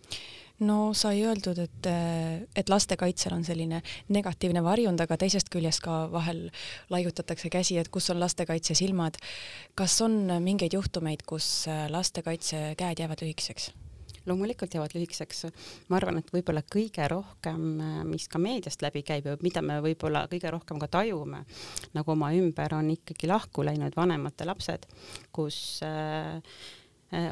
no 0.62 0.94
sai 0.94 1.24
öeldud, 1.26 1.58
et, 1.58 1.90
et 2.56 2.70
lastekaitsel 2.70 3.34
on 3.34 3.46
selline 3.46 3.82
negatiivne 4.14 4.64
varjund, 4.64 5.02
aga 5.02 5.18
teisest 5.18 5.50
küljest 5.54 5.84
ka 5.86 6.04
vahel 6.14 6.50
laiutatakse 6.94 7.50
käsi, 7.50 7.78
et 7.82 7.90
kus 7.90 8.10
on 8.14 8.20
lastekaitse 8.22 8.78
silmad. 8.78 9.18
kas 9.76 10.02
on 10.02 10.28
mingeid 10.40 10.74
juhtumeid, 10.74 11.26
kus 11.26 11.66
lastekaitse 11.90 12.76
käed 12.78 13.00
jäävad 13.00 13.26
lühikeseks? 13.26 13.72
loomulikult 14.26 14.74
jäävad 14.74 14.94
lühikeseks. 14.94 15.46
ma 15.90 15.98
arvan, 15.98 16.20
et 16.22 16.30
võib-olla 16.34 16.62
kõige 16.62 17.08
rohkem, 17.10 17.64
mis 18.06 18.28
ka 18.30 18.40
meediast 18.40 18.82
läbi 18.86 19.02
käib 19.04 19.26
ja 19.26 19.38
mida 19.42 19.64
me 19.66 19.80
võib-olla 19.82 20.28
kõige 20.30 20.52
rohkem 20.54 20.80
ka 20.80 20.88
tajume 21.00 21.42
nagu 21.98 22.12
oma 22.14 22.30
ümber, 22.38 22.76
on 22.78 22.92
ikkagi 22.94 23.28
lahku 23.32 23.66
läinud 23.66 23.98
vanemate 23.98 24.46
lapsed, 24.46 24.86
kus 25.34 25.82
äh, 25.86 26.38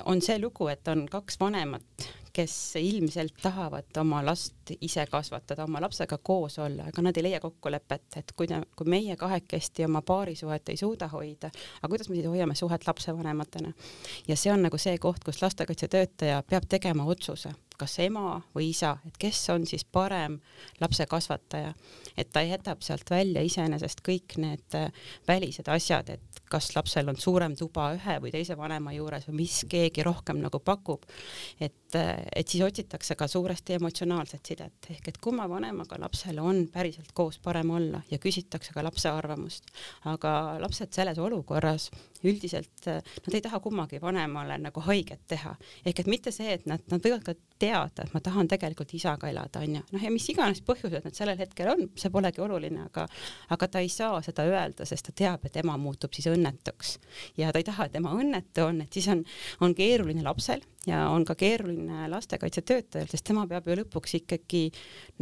on 0.05 0.21
see 0.21 0.39
lugu, 0.39 0.67
et 0.67 0.87
on 0.87 1.05
kaks 1.11 1.39
vanemat, 1.39 2.09
kes 2.33 2.75
ilmselt 2.75 3.33
tahavad 3.41 3.97
oma 3.97 4.21
last 4.25 4.73
ise 4.81 5.05
kasvatada, 5.11 5.63
oma 5.63 5.81
lapsega 5.81 6.17
koos 6.23 6.59
olla, 6.59 6.89
aga 6.89 7.01
nad 7.01 7.17
ei 7.17 7.23
leia 7.23 7.39
kokkulepet, 7.39 8.19
et 8.21 8.33
kui, 8.37 8.47
kui 8.75 8.89
meie 8.89 9.15
kahekesti 9.19 9.85
oma 9.85 10.01
paarisuhet 10.01 10.69
ei 10.69 10.77
suuda 10.77 11.07
hoida, 11.11 11.51
aga 11.81 11.91
kuidas 11.91 12.09
me 12.09 12.19
siis 12.19 12.27
hoiame 12.27 12.55
suhet 12.55 12.87
lapsevanematena. 12.87 13.73
ja 14.27 14.35
see 14.35 14.53
on 14.53 14.63
nagu 14.67 14.77
see 14.77 14.97
koht, 14.97 15.23
kus 15.23 15.41
lastekaitsetöötaja 15.41 16.43
peab 16.49 16.69
tegema 16.69 17.05
otsuse, 17.05 17.53
kas 17.79 17.95
ema 18.03 18.39
või 18.55 18.69
isa, 18.73 18.97
et 19.07 19.17
kes 19.19 19.39
on 19.53 19.65
siis 19.67 19.85
parem 19.85 20.39
lapse 20.81 21.05
kasvataja, 21.09 21.73
et 22.17 22.31
ta 22.33 22.43
jätab 22.43 22.83
sealt 22.85 23.09
välja 23.09 23.41
iseenesest 23.45 24.03
kõik 24.05 24.35
need 24.41 24.77
äh, 24.77 24.91
välised 25.27 25.67
asjad, 25.71 26.09
et 26.09 26.41
kas 26.49 26.71
lapsel 26.75 27.09
on 27.11 27.19
suurem 27.19 27.55
tuba 27.57 27.91
ühe 27.95 28.17
või 28.23 28.33
teise 28.33 28.57
vanema 28.57 28.93
juures 28.95 29.27
või 29.29 29.43
mis 29.43 29.61
keegi 29.69 30.03
rohkem 30.05 30.41
nagu 30.43 30.59
pakub, 30.59 31.05
et, 31.61 31.95
äh, 31.95 32.18
et 32.35 32.47
siis 32.47 32.63
otsitakse 32.63 33.15
ka 33.15 33.27
suuresti 33.27 33.75
emotsionaalset 33.77 34.51
sidet, 34.51 34.89
ehk 34.93 35.07
et 35.11 35.17
kumma 35.21 35.47
vanemaga 35.49 35.99
lapsel 36.01 36.39
on 36.43 36.65
päriselt 36.73 37.11
koos 37.13 37.39
parem 37.43 37.71
olla 37.75 38.01
ja 38.11 38.19
küsitakse 38.21 38.73
ka 38.73 38.83
lapse 38.83 39.09
arvamust. 39.09 39.71
aga 40.05 40.57
lapsed 40.61 40.93
selles 40.93 41.17
olukorras 41.17 41.89
üldiselt, 42.23 42.85
nad 42.85 43.33
ei 43.33 43.41
taha 43.41 43.59
kummagi 43.59 44.01
vanemale 44.01 44.57
nagu 44.57 44.81
haiget 44.85 45.21
teha, 45.27 45.55
ehk 45.85 45.99
et 45.99 46.07
mitte 46.07 46.31
see, 46.35 46.53
et 46.53 46.65
nad, 46.65 46.83
nad 46.91 47.03
võivad 47.03 47.23
ka 47.23 47.35
teada, 47.59 48.05
et 48.05 48.13
ma 48.15 48.21
tahan 48.23 48.47
tegelikult 48.49 48.93
isaga 48.97 49.29
elada, 49.29 49.61
onju, 49.63 49.81
noh 49.93 50.03
ja 50.03 50.11
mis 50.13 50.25
iganes 50.31 50.61
põhjused 50.65 51.05
need 51.05 51.17
sellel 51.17 51.39
hetkel 51.39 51.71
on, 51.73 51.85
see 51.99 52.11
polegi 52.13 52.41
oluline, 52.43 52.85
aga 52.87 53.05
aga 53.55 53.67
ta 53.67 53.83
ei 53.83 53.91
saa 53.93 54.21
seda 54.25 54.45
öelda, 54.47 54.87
sest 54.89 55.09
ta 55.09 55.15
teab, 55.23 55.45
et 55.45 55.59
ema 55.61 55.75
muutub 55.81 56.15
siis 56.15 56.29
õnnetuks. 56.31 56.95
Ja 57.39 57.53
ta 57.53 57.61
ei 57.61 57.67
taha, 57.67 57.89
et 57.89 57.99
ema 57.99 58.15
õnnetu 58.17 58.65
on, 58.65 58.81
et 58.85 58.93
siis 58.93 59.09
on, 59.11 59.23
on 59.65 59.75
keeruline 59.77 60.23
lapsel 60.25 60.63
ja 60.87 61.05
on 61.11 61.25
ka 61.27 61.35
keeruline 61.39 62.07
lastekaitsetöötajal, 62.11 63.09
sest 63.11 63.27
tema 63.27 63.45
peab 63.49 63.67
ju 63.67 63.79
lõpuks 63.81 64.17
ikkagi 64.21 64.65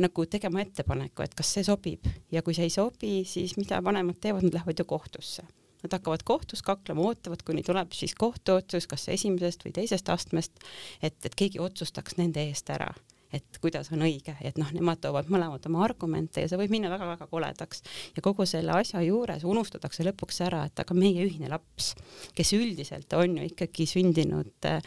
nagu 0.03 0.25
tegema 0.29 0.62
ettepaneku, 0.63 1.25
et 1.25 1.38
kas 1.38 1.56
see 1.58 1.65
sobib. 1.67 2.08
Ja 2.32 2.44
kui 2.46 2.58
see 2.58 2.70
ei 2.70 2.74
sobi, 2.74 3.22
siis 3.27 3.58
mida 3.58 3.82
vanemad 3.84 4.22
teevad, 4.22 4.46
nad 4.46 4.60
lähevad 4.60 4.84
ju 4.84 4.88
kohtusse 4.88 5.48
Nad 5.84 5.94
hakkavad 5.94 6.24
kohtus 6.26 6.64
kaklema, 6.66 7.04
ootavad, 7.06 7.44
kuni 7.46 7.62
tuleb 7.66 7.94
siis 7.94 8.16
kohtuotsus, 8.18 8.88
kas 8.90 9.10
esimesest 9.14 9.66
või 9.68 9.76
teisest 9.76 10.10
astmest, 10.10 10.64
et, 11.02 11.20
et 11.26 11.36
keegi 11.38 11.62
otsustaks 11.62 12.18
nende 12.18 12.48
eest 12.50 12.74
ära 12.74 12.90
et 13.34 13.60
kuidas 13.62 13.90
on 13.92 14.06
õige, 14.06 14.38
et 14.46 14.56
noh, 14.60 14.70
nemad 14.72 15.02
toovad 15.04 15.28
mõlemad 15.32 15.66
oma 15.68 15.84
argumente 15.84 16.44
ja 16.44 16.50
see 16.50 16.60
võib 16.60 16.72
minna 16.72 16.92
väga-väga 16.92 17.28
koledaks. 17.28 17.84
ja 18.16 18.24
kogu 18.24 18.46
selle 18.48 18.72
asja 18.78 19.02
juures 19.04 19.44
unustatakse 19.44 20.06
lõpuks 20.08 20.40
ära, 20.48 20.64
et 20.70 20.80
aga 20.80 20.96
meie 20.96 21.26
ühine 21.28 21.52
laps, 21.52 21.94
kes 22.38 22.54
üldiselt 22.56 23.14
on 23.20 23.38
ju 23.40 23.50
ikkagi 23.50 23.88
sündinud 23.90 24.70
äh, 24.72 24.80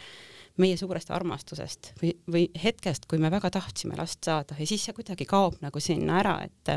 meie 0.61 0.77
suurest 0.79 1.11
armastusest 1.13 1.93
või, 2.01 2.13
või 2.31 2.43
hetkest, 2.63 3.07
kui 3.09 3.21
me 3.21 3.31
väga 3.33 3.51
tahtsime 3.57 3.97
last 3.99 4.23
saada 4.25 4.57
ja 4.59 4.67
siis 4.69 4.85
see 4.87 4.95
kuidagi 4.97 5.27
kaob 5.29 5.57
nagu 5.63 5.81
sinna 5.83 6.19
ära, 6.21 6.35
et 6.45 6.75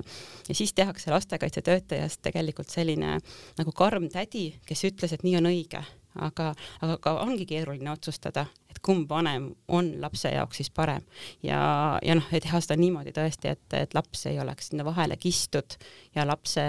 ja 0.49 0.55
siis 0.55 0.75
tehakse 0.75 1.13
lastekaitsetöötajast 1.15 2.23
tegelikult 2.25 2.73
selline 2.73 3.19
nagu 3.59 3.77
karm 3.77 4.09
tädi, 4.13 4.51
kes 4.67 4.87
ütles, 4.91 5.15
et 5.15 5.27
nii 5.27 5.39
on 5.41 5.51
õige, 5.53 5.83
aga, 6.21 6.53
aga 6.85 6.97
ka 7.03 7.15
ongi 7.25 7.47
keeruline 7.49 7.91
otsustada, 7.93 8.47
et 8.71 8.81
kumb 8.85 9.11
vanem 9.11 9.51
on 9.69 9.93
lapse 10.03 10.31
jaoks 10.31 10.63
siis 10.63 10.71
parem. 10.75 11.05
Ja, 11.43 11.61
ja 12.03 12.17
noh, 12.19 12.31
teha 12.31 12.61
seda 12.65 12.79
niimoodi 12.81 13.15
tõesti, 13.17 13.55
et, 13.55 13.67
et 13.77 13.95
laps 13.97 14.27
ei 14.31 14.41
oleks 14.43 14.71
sinna 14.71 14.87
vahele 14.87 15.19
kistud 15.21 15.79
ja 16.15 16.27
lapse 16.27 16.65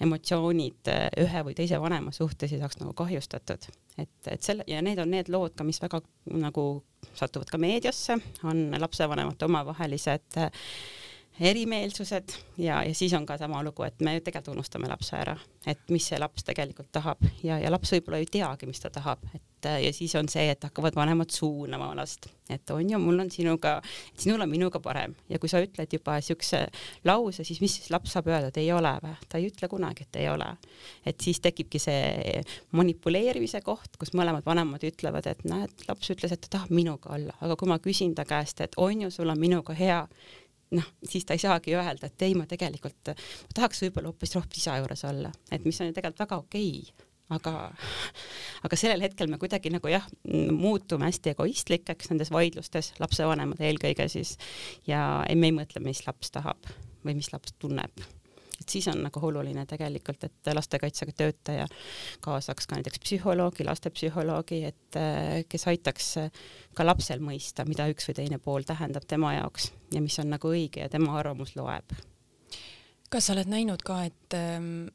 emotsioonid 0.00 0.90
ühe 1.20 1.42
või 1.46 1.56
teise 1.56 1.80
vanema 1.80 2.12
suhtes 2.14 2.52
ei 2.52 2.60
saaks 2.62 2.80
nagu 2.80 2.94
kahjustatud. 2.96 3.66
Et, 4.00 4.14
et 4.32 4.42
selle 4.42 4.64
ja 4.70 4.80
need 4.84 5.00
on 5.02 5.10
need 5.12 5.28
lood 5.32 5.56
ka, 5.56 5.66
mis 5.66 5.80
väga 5.82 6.00
nagu 6.40 6.64
satuvad 7.14 7.50
ka 7.50 7.60
meediasse, 7.60 8.16
on 8.48 8.68
lapsevanemate 8.80 9.48
omavahelised 9.48 10.40
äh, 10.40 10.64
erimeelsused 11.40 12.34
ja, 12.58 12.82
ja 12.84 12.94
siis 12.94 13.12
on 13.16 13.26
ka 13.26 13.38
sama 13.40 13.62
lugu, 13.64 13.82
et 13.86 14.00
me 14.04 14.18
tegelikult 14.20 14.54
unustame 14.54 14.88
lapse 14.90 15.16
ära, 15.16 15.36
et 15.66 15.80
mis 15.92 16.10
see 16.10 16.18
laps 16.20 16.44
tegelikult 16.44 16.90
tahab. 16.92 17.22
Ja, 17.42 17.58
ja 17.60 17.70
laps 17.72 17.92
võib-olla 17.94 18.20
ei 18.20 18.28
teagi, 18.30 18.68
mis 18.68 18.82
ta 18.82 18.90
tahab, 18.92 19.24
et 19.34 19.68
ja 19.84 19.92
siis 19.92 20.14
on 20.16 20.28
see, 20.28 20.46
et 20.52 20.62
hakkavad 20.64 20.96
vanemad 20.96 21.32
suunama 21.32 21.90
last, 21.96 22.28
et 22.50 22.70
on 22.72 22.90
ju, 22.90 22.98
mul 23.00 23.20
on 23.24 23.30
sinuga, 23.32 23.74
sinul 24.18 24.40
on 24.40 24.50
minuga 24.50 24.80
parem. 24.80 25.14
Ja 25.28 25.38
kui 25.40 25.48
sa 25.52 25.60
ütled 25.62 25.92
juba 25.92 26.18
siukse 26.24 26.62
lause, 27.08 27.44
siis 27.44 27.60
mis 27.60 27.76
siis 27.78 27.90
laps 27.92 28.14
saab 28.16 28.30
öelda, 28.30 28.50
et 28.50 28.60
ei 28.60 28.70
ole 28.72 28.92
või, 29.04 29.14
ta 29.28 29.40
ei 29.40 29.48
ütle 29.50 29.68
kunagi, 29.72 30.06
et 30.08 30.20
ei 30.20 30.28
ole. 30.32 30.48
et 31.06 31.20
siis 31.20 31.40
tekibki 31.40 31.78
see 31.80 32.40
manipuleerimise 32.76 33.60
koht, 33.64 33.96
kus 34.00 34.14
mõlemad 34.16 34.44
vanemad 34.46 34.84
ütlevad, 34.84 35.28
et 35.30 35.44
näed, 35.48 35.72
laps 35.88 36.12
ütles, 36.12 36.32
et 36.32 36.40
ta 36.46 36.56
tahab 36.58 36.72
minuga 36.74 37.14
olla, 37.14 37.36
aga 37.40 37.56
kui 37.56 37.68
ma 37.68 37.78
küsin 37.78 38.14
ta 38.14 38.24
käest, 38.28 38.60
et 38.60 38.76
on 38.76 39.06
ju, 39.06 39.10
sul 39.10 39.28
on 39.28 39.40
minuga 39.40 39.76
hea 39.76 40.02
noh, 40.76 40.88
siis 41.06 41.26
ta 41.26 41.36
ei 41.36 41.42
saagi 41.42 41.74
öelda, 41.76 42.10
et 42.10 42.26
ei, 42.26 42.34
ma 42.38 42.46
tegelikult, 42.50 43.12
ma 43.12 43.54
tahaks 43.56 43.84
võib-olla 43.86 44.12
hoopis 44.12 44.36
rohkem 44.38 44.62
isa 44.62 44.80
juures 44.80 45.06
olla, 45.08 45.32
et 45.50 45.64
mis 45.66 45.80
on 45.80 45.90
ju 45.90 45.96
tegelikult 45.96 46.26
väga 46.26 46.42
okei 46.44 46.74
okay 46.82 47.08
aga, 47.34 47.54
aga 48.66 48.78
sellel 48.78 49.04
hetkel 49.06 49.30
me 49.30 49.38
kuidagi 49.40 49.72
nagu 49.72 49.90
jah, 49.90 50.06
muutume 50.50 51.06
hästi 51.08 51.34
egoistlikeks 51.34 52.10
nendes 52.10 52.32
vaidlustes, 52.34 52.92
lapsevanemad 53.02 53.62
eelkõige 53.62 54.08
siis, 54.10 54.36
ja 54.90 55.22
me 55.34 55.50
ei 55.50 55.56
mõtle, 55.56 55.82
mis 55.84 56.02
laps 56.06 56.34
tahab 56.34 56.72
või 57.04 57.16
mis 57.20 57.30
laps 57.34 57.54
tunneb 57.62 58.02
et 58.60 58.68
siis 58.68 58.88
on 58.92 59.00
nagu 59.02 59.22
oluline 59.26 59.64
tegelikult, 59.68 60.24
et 60.28 60.52
lastekaitsega 60.54 61.14
töötaja 61.16 61.66
kaasaks 62.24 62.68
ka 62.68 62.78
näiteks 62.78 63.02
psühholoogi, 63.04 63.64
lastepsühholoogi, 63.68 64.60
et 64.68 65.00
kes 65.48 65.66
aitaks 65.72 66.12
ka 66.76 66.86
lapsel 66.86 67.24
mõista, 67.24 67.64
mida 67.68 67.88
üks 67.90 68.08
või 68.10 68.18
teine 68.20 68.38
pool 68.42 68.66
tähendab 68.68 69.06
tema 69.08 69.34
jaoks 69.38 69.70
ja 69.94 70.02
mis 70.04 70.18
on 70.22 70.30
nagu 70.34 70.52
õige 70.52 70.84
ja 70.84 70.92
tema 70.92 71.16
arvamus 71.18 71.56
loeb. 71.56 71.96
kas 73.10 73.26
sa 73.26 73.34
oled 73.34 73.48
näinud 73.50 73.82
ka, 73.82 74.02
et, 74.06 74.38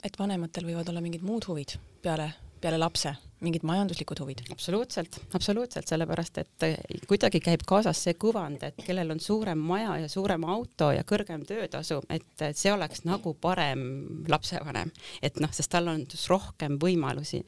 et 0.03 0.19
vanematel 0.19 0.69
võivad 0.69 0.89
olla 0.89 1.01
mingid 1.03 1.25
muud 1.25 1.47
huvid 1.49 1.77
peale, 2.01 2.31
peale 2.61 2.77
lapse? 2.79 3.15
Mingid 3.45 3.65
majanduslikud 3.67 4.21
huvid? 4.23 4.43
absoluutselt, 4.51 5.19
absoluutselt, 5.37 5.87
sellepärast 5.89 6.39
et 6.41 6.65
eh, 6.67 6.75
kuidagi 7.07 7.41
käib 7.43 7.65
kaasas 7.67 8.01
see 8.07 8.17
kuvand, 8.19 8.63
et 8.67 8.79
kellel 8.85 9.13
on 9.15 9.21
suurem 9.23 9.61
maja 9.61 9.99
ja 10.03 10.09
suurem 10.11 10.45
auto 10.49 10.91
ja 10.95 11.05
kõrgem 11.07 11.45
töötasu, 11.47 12.01
et 12.09 12.45
see 12.57 12.73
oleks 12.73 13.05
nagu 13.07 13.35
parem 13.41 13.85
lapsevanem, 14.31 14.91
et 15.23 15.39
noh, 15.43 15.53
sest 15.55 15.71
tal 15.73 15.89
on 15.91 16.05
rohkem 16.29 16.79
võimalusi. 16.81 17.43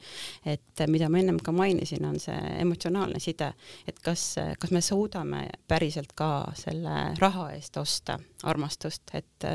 et 0.45 0.85
mida 0.87 1.09
ma 1.09 1.19
ennem 1.19 1.39
ka 1.43 1.51
mainisin, 1.51 2.05
on 2.05 2.19
see 2.21 2.37
emotsionaalne 2.61 3.19
side, 3.23 3.51
et 3.87 3.99
kas, 4.03 4.35
kas 4.59 4.71
me 4.71 4.81
suudame 4.81 5.47
päriselt 5.67 6.13
ka 6.15 6.51
selle 6.57 7.13
raha 7.19 7.51
eest 7.55 7.77
osta 7.77 8.17
armastust, 8.47 9.03
et 9.17 9.47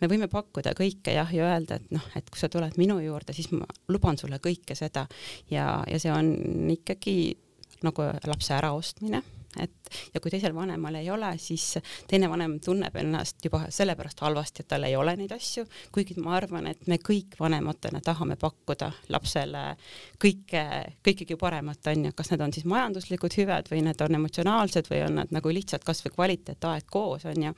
me 0.00 0.08
võime 0.10 0.28
pakkuda 0.30 0.74
kõike 0.76 1.14
jah, 1.14 1.30
ja 1.34 1.48
öelda, 1.52 1.78
et 1.78 1.94
noh, 1.94 2.06
et 2.18 2.28
kui 2.30 2.40
sa 2.40 2.50
tuled 2.50 2.78
minu 2.80 2.98
juurde, 3.02 3.34
siis 3.36 3.50
ma 3.54 3.66
luban 3.88 4.18
sulle 4.18 4.40
kõike 4.42 4.76
seda 4.78 5.06
ja 5.50 5.83
ja 5.90 5.98
see 6.00 6.12
on 6.12 6.70
ikkagi 6.70 7.36
nagu 7.84 8.06
lapse 8.26 8.54
äraostmine, 8.56 9.22
et 9.60 9.90
ja 10.14 10.20
kui 10.20 10.32
teisel 10.32 10.54
vanemal 10.54 10.98
ei 10.98 11.10
ole, 11.10 11.30
siis 11.38 11.78
teine 12.10 12.28
vanem 12.30 12.56
tunneb 12.64 12.96
ennast 13.00 13.44
juba 13.44 13.64
sellepärast 13.74 14.22
halvasti, 14.24 14.64
et 14.64 14.70
tal 14.72 14.86
ei 14.88 14.96
ole 14.96 15.16
neid 15.18 15.32
asju, 15.34 15.66
kuigi 15.94 16.16
ma 16.22 16.36
arvan, 16.38 16.68
et 16.70 16.86
me 16.90 16.98
kõik 17.02 17.38
vanematena 17.40 18.00
tahame 18.04 18.36
pakkuda 18.40 18.90
lapsele 19.14 19.64
kõike, 20.22 20.64
kõikegi 21.06 21.38
paremat, 21.40 21.92
on 21.92 22.08
ju, 22.08 22.14
kas 22.16 22.32
need 22.32 22.44
on 22.44 22.54
siis 22.56 22.68
majanduslikud 22.70 23.38
hüved 23.40 23.70
või 23.72 23.82
need 23.86 24.04
on 24.04 24.20
emotsionaalsed 24.20 24.90
või 24.90 25.02
on 25.08 25.20
nad 25.22 25.34
nagu 25.34 25.54
lihtsalt 25.54 25.86
kasvõi 25.86 26.14
kvaliteetaeg 26.14 26.88
koos, 26.90 27.26
on 27.30 27.48
ju. 27.48 27.54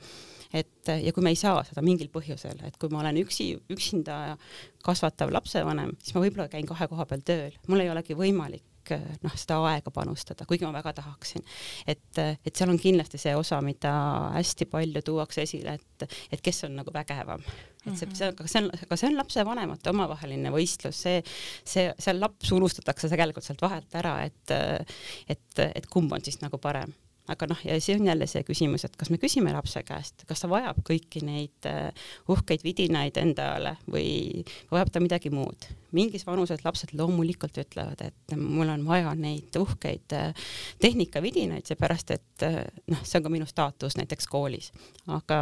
Et 0.55 0.87
ja 1.03 1.11
kui 1.11 1.23
me 1.25 1.33
ei 1.33 1.39
saa 1.39 1.59
seda 1.67 1.83
mingil 1.83 2.07
põhjusel, 2.13 2.61
et 2.63 2.77
kui 2.79 2.91
ma 2.93 3.01
olen 3.01 3.19
üksi, 3.19 3.49
üksinda 3.73 4.37
kasvatav 4.85 5.33
lapsevanem, 5.35 5.91
siis 5.99 6.15
ma 6.15 6.23
võib-olla 6.23 6.47
käin 6.51 6.67
kahe 6.69 6.87
koha 6.87 7.05
peal 7.09 7.25
tööl, 7.27 7.57
mul 7.67 7.83
ei 7.83 7.91
olegi 7.91 8.15
võimalik 8.15 8.63
noh, 8.95 9.37
seda 9.39 9.59
aega 9.71 9.91
panustada, 9.93 10.47
kuigi 10.49 10.67
ma 10.67 10.73
väga 10.75 10.93
tahaksin. 11.01 11.45
et, 11.87 12.19
et 12.19 12.53
seal 12.53 12.71
on 12.73 12.79
kindlasti 12.81 13.19
see 13.21 13.35
osa, 13.37 13.61
mida 13.65 13.93
hästi 14.35 14.69
palju 14.71 15.03
tuuakse 15.05 15.43
esile, 15.47 15.77
et, 15.77 16.19
et 16.31 16.43
kes 16.43 16.63
on 16.67 16.77
nagu 16.81 16.93
vägevam. 16.93 17.43
et 17.85 17.97
see, 17.97 18.09
see, 18.13 18.31
aga 18.31 18.47
see 18.47 18.63
on, 18.63 18.69
aga 18.87 18.99
see 18.99 19.09
on 19.11 19.19
lapsevanemate 19.21 19.93
omavaheline 19.93 20.53
võistlus, 20.53 21.01
see, 21.07 21.23
see, 21.63 21.89
seal 21.99 22.21
laps 22.21 22.53
unustatakse 22.55 23.09
tegelikult 23.11 23.47
sealt 23.47 23.63
vahelt 23.65 23.99
ära, 23.99 24.19
et, 24.27 24.55
et, 25.27 25.65
et 25.67 25.91
kumb 25.91 26.13
on 26.13 26.23
siis 26.23 26.41
nagu 26.43 26.61
parem 26.61 26.93
aga 27.31 27.47
noh, 27.51 27.59
ja 27.65 27.77
see 27.83 27.97
on 27.97 28.07
jälle 28.07 28.27
see 28.29 28.43
küsimus, 28.47 28.85
et 28.87 28.95
kas 28.99 29.11
me 29.11 29.19
küsime 29.21 29.51
lapse 29.53 29.81
käest, 29.87 30.23
kas 30.29 30.43
ta 30.43 30.49
vajab 30.51 30.79
kõiki 30.87 31.23
neid 31.27 31.67
uh, 31.69 31.89
uhkeid 32.33 32.63
vidinaid 32.65 33.19
endale 33.19 33.75
või 33.91 34.43
vajab 34.71 34.93
ta 34.93 35.03
midagi 35.03 35.31
muud. 35.33 35.67
mingis 35.95 36.25
vanuses 36.27 36.65
lapsed 36.65 36.91
loomulikult 36.99 37.57
ütlevad, 37.57 38.01
et 38.03 38.35
mul 38.35 38.69
on 38.69 38.83
vaja 38.87 39.13
neid 39.15 39.55
uhkeid 39.59 40.15
uh, 40.17 40.49
tehnikavidinaid, 40.83 41.67
seepärast 41.67 42.11
et 42.15 42.47
uh, 42.47 42.59
noh, 42.91 43.03
see 43.03 43.19
on 43.19 43.27
ka 43.27 43.33
minu 43.33 43.47
staatus 43.49 43.97
näiteks 43.99 44.27
koolis. 44.31 44.71
aga, 45.07 45.39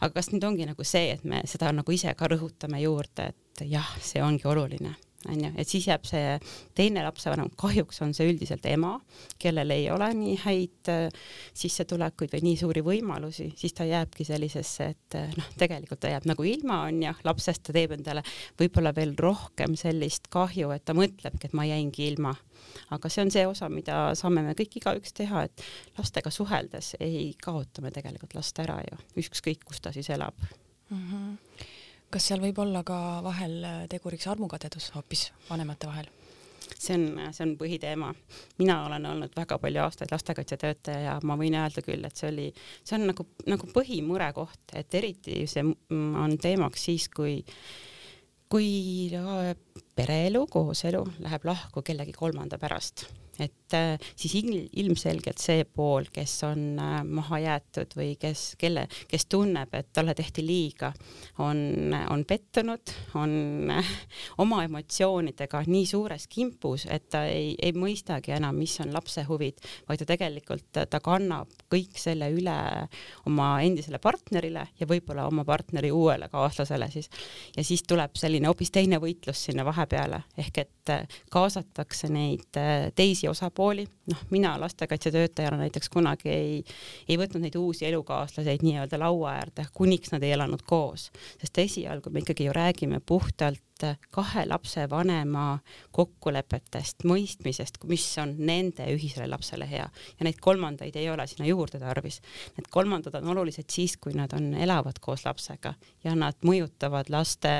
aga 0.00 0.12
kas 0.14 0.32
nüüd 0.32 0.44
ongi 0.44 0.68
nagu 0.68 0.84
see, 0.84 1.14
et 1.16 1.24
me 1.24 1.44
seda 1.48 1.72
nagu 1.72 1.92
ise 1.92 2.14
ka 2.16 2.28
rõhutame 2.28 2.82
juurde, 2.84 3.32
et 3.32 3.68
jah, 3.68 3.96
see 4.00 4.22
ongi 4.24 4.48
oluline 4.48 4.96
onju, 5.28 5.50
et 5.60 5.68
siis 5.68 5.86
jääb 5.88 6.06
see 6.08 6.36
teine 6.76 7.02
lapsevanem, 7.04 7.50
kahjuks 7.60 8.00
on 8.04 8.14
see 8.16 8.30
üldiselt 8.30 8.64
ema, 8.70 8.94
kellel 9.40 9.72
ei 9.74 9.88
ole 9.92 10.08
nii 10.16 10.36
häid 10.44 10.90
äh, 10.92 11.08
sissetulekuid 11.56 12.32
või 12.34 12.42
nii 12.46 12.60
suuri 12.60 12.82
võimalusi, 12.84 13.50
siis 13.58 13.76
ta 13.76 13.84
jääbki 13.88 14.24
sellisesse, 14.24 14.90
et 14.94 15.18
äh, 15.18 15.34
noh, 15.36 15.50
tegelikult 15.60 16.00
ta 16.04 16.12
jääb 16.14 16.28
nagu 16.30 16.46
ilma 16.48 16.82
onju 16.88 17.12
lapsest, 17.26 17.66
ta 17.68 17.76
teeb 17.76 17.96
endale 17.98 18.24
võib-olla 18.60 18.94
veel 18.96 19.12
rohkem 19.18 19.76
sellist 19.80 20.30
kahju, 20.32 20.72
et 20.76 20.86
ta 20.88 20.96
mõtlebki, 20.96 21.50
et 21.50 21.58
ma 21.58 21.68
jäingi 21.68 22.08
ilma. 22.08 22.34
aga 22.90 23.08
see 23.08 23.24
on 23.24 23.30
see 23.32 23.46
osa, 23.48 23.68
mida 23.72 24.14
saame 24.14 24.42
me 24.46 24.54
kõik 24.56 24.78
igaüks 24.80 25.12
teha, 25.16 25.44
et 25.48 25.64
lastega 25.98 26.30
suheldes 26.30 26.94
ei 27.00 27.34
kaota 27.42 27.82
me 27.82 27.90
tegelikult 27.90 28.34
last 28.34 28.58
ära 28.62 28.80
ju, 28.84 28.98
ükskõik 29.24 29.64
kus 29.64 29.80
ta 29.80 29.92
siis 29.92 30.10
elab 30.10 30.36
mm. 30.90 31.04
-hmm 31.04 31.76
kas 32.10 32.30
seal 32.30 32.42
võib 32.42 32.58
olla 32.62 32.82
ka 32.86 32.96
vahel 33.24 33.60
äh, 33.64 33.82
teguriks 33.90 34.26
armukadedus 34.30 34.90
hoopis 34.96 35.30
vanemate 35.50 35.90
vahel? 35.90 36.10
see 36.70 36.94
on, 36.94 37.32
see 37.34 37.44
on 37.44 37.54
põhiteema. 37.60 38.12
mina 38.58 38.76
olen 38.86 39.06
olnud 39.10 39.36
väga 39.36 39.58
palju 39.58 39.82
aastaid 39.82 40.12
lastekaitsetöötaja 40.14 41.00
ja 41.00 41.14
ma 41.26 41.36
võin 41.36 41.56
öelda 41.58 41.82
küll, 41.84 42.04
et 42.06 42.16
see 42.16 42.30
oli, 42.30 42.48
see 42.84 42.96
on 42.96 43.08
nagu, 43.10 43.26
nagu 43.50 43.70
põhimurekoht, 43.74 44.76
et 44.78 44.94
eriti 44.94 45.44
see 45.50 45.64
on 45.64 46.36
teemaks 46.40 46.90
siis, 46.90 47.08
kui 47.12 47.40
kui 48.50 48.70
äh, 49.14 49.52
pereelu, 49.94 50.46
kooselu 50.50 51.04
läheb 51.22 51.44
lahku 51.46 51.84
kellegi 51.86 52.14
kolmanda 52.16 52.58
pärast 52.58 53.06
et 53.40 53.74
äh, 53.74 53.98
siis 54.16 54.34
ilmselgelt 54.36 55.40
see 55.40 55.64
pool, 55.64 56.08
kes 56.12 56.32
on 56.48 56.78
äh, 56.80 56.98
maha 57.06 57.40
jäetud 57.40 57.94
või 57.96 58.14
kes, 58.20 58.54
kelle, 58.60 58.86
kes 59.08 59.26
tunneb, 59.30 59.72
et 59.76 59.90
talle 59.96 60.14
tehti 60.18 60.44
liiga, 60.44 60.92
on, 61.42 61.94
on 62.10 62.24
pettunud, 62.28 62.92
on 63.18 63.72
äh, 63.72 63.92
oma 64.44 64.62
emotsioonidega 64.66 65.62
nii 65.66 65.86
suures 65.88 66.26
kimpus, 66.30 66.86
et 66.90 67.08
ta 67.12 67.24
ei, 67.30 67.54
ei 67.62 67.72
mõistagi 67.76 68.34
enam, 68.36 68.58
mis 68.60 68.76
on 68.84 68.92
lapse 68.94 69.24
huvid, 69.28 69.60
vaid 69.88 70.02
ta 70.02 70.08
tegelikult, 70.12 70.68
ta 70.90 71.02
kannab 71.02 71.50
kõik 71.72 71.98
selle 72.00 72.30
üle 72.34 72.58
oma 73.30 73.52
endisele 73.64 74.00
partnerile 74.02 74.66
ja 74.80 74.88
võib-olla 74.90 75.26
oma 75.30 75.46
partneri 75.48 75.90
uuele 75.94 76.28
kaaslasele 76.32 76.90
siis. 76.92 77.08
ja 77.56 77.64
siis 77.64 77.82
tuleb 77.88 78.16
selline 78.18 78.50
hoopis 78.50 78.72
teine 78.74 79.00
võitlus 79.00 79.46
sinna 79.48 79.64
vahepeale, 79.66 80.22
ehk 80.40 80.62
et 80.64 80.94
kaasatakse 81.30 82.08
neid 82.12 82.58
teisi 82.96 83.29
osapooli, 83.30 83.86
noh, 84.10 84.24
mina 84.30 84.54
lastekaitsetöötajana 84.60 85.62
näiteks 85.64 85.88
kunagi 85.92 86.30
ei, 86.32 86.60
ei 87.08 87.18
võtnud 87.20 87.44
neid 87.44 87.56
uusi 87.58 87.86
elukaaslaseid 87.88 88.64
nii-öelda 88.66 89.00
laua 89.00 89.36
äärde, 89.38 89.66
kuniks 89.74 90.12
nad 90.14 90.22
ei 90.26 90.34
elanud 90.36 90.62
koos, 90.66 91.10
sest 91.40 91.58
esialgu 91.64 92.10
me 92.10 92.24
ikkagi 92.24 92.48
ju 92.48 92.54
räägime 92.56 93.00
puhtalt 93.06 93.62
kahe 94.10 94.44
lapsevanema 94.48 95.58
kokkulepetest, 95.94 97.04
mõistmisest, 97.08 97.80
mis 97.90 98.06
on 98.22 98.34
nende 98.38 98.86
ühisele 98.94 99.28
lapsele 99.30 99.68
hea 99.70 99.86
ja 99.86 100.26
neid 100.26 100.40
kolmandaid 100.42 100.96
ei 100.96 101.08
ole 101.10 101.26
sinna 101.30 101.48
juurde 101.48 101.80
tarvis. 101.82 102.20
Need 102.56 102.70
kolmandad 102.70 103.16
on 103.20 103.32
olulised 103.34 103.68
siis, 103.72 103.96
kui 103.96 104.14
nad 104.16 104.32
on, 104.36 104.52
elavad 104.54 105.00
koos 105.00 105.24
lapsega 105.26 105.74
ja 106.04 106.14
nad 106.18 106.38
mõjutavad 106.46 107.10
laste 107.12 107.54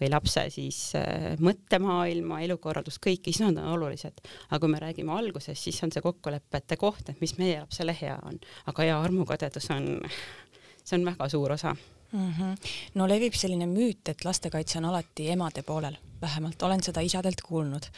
või 0.00 0.10
lapse 0.12 0.48
siis 0.54 0.80
äh, 0.98 1.34
mõttemaailma, 1.42 2.42
elukorraldust, 2.46 3.02
kõiki, 3.04 3.32
siis 3.32 3.44
nad 3.46 3.60
on 3.62 3.74
olulised. 3.76 4.24
aga 4.50 4.60
kui 4.62 4.72
me 4.72 4.82
räägime 4.82 5.14
alguses, 5.14 5.58
siis 5.62 5.82
on 5.84 5.92
see 5.92 6.04
kokkulepete 6.04 6.76
koht, 6.76 7.08
et 7.08 7.20
mis 7.20 7.36
meie 7.38 7.60
lapsele 7.60 7.96
hea 8.00 8.18
on. 8.22 8.40
aga 8.66 8.90
jaa, 8.90 9.02
armukadedus 9.04 9.70
on, 9.74 10.00
see 10.86 10.98
on 10.98 11.08
väga 11.12 11.28
suur 11.28 11.58
osa 11.58 11.76
mm. 12.12 12.32
-hmm. 12.32 12.70
no 12.94 13.08
levib 13.08 13.34
selline 13.34 13.66
müüt, 13.66 14.08
et 14.08 14.24
lastekaitse 14.24 14.78
on 14.78 14.88
alati 14.90 15.30
emade 15.30 15.62
poolel, 15.62 15.98
vähemalt 16.20 16.62
olen 16.62 16.82
seda 16.82 17.00
isadelt 17.00 17.40
kuulnud. 17.42 17.90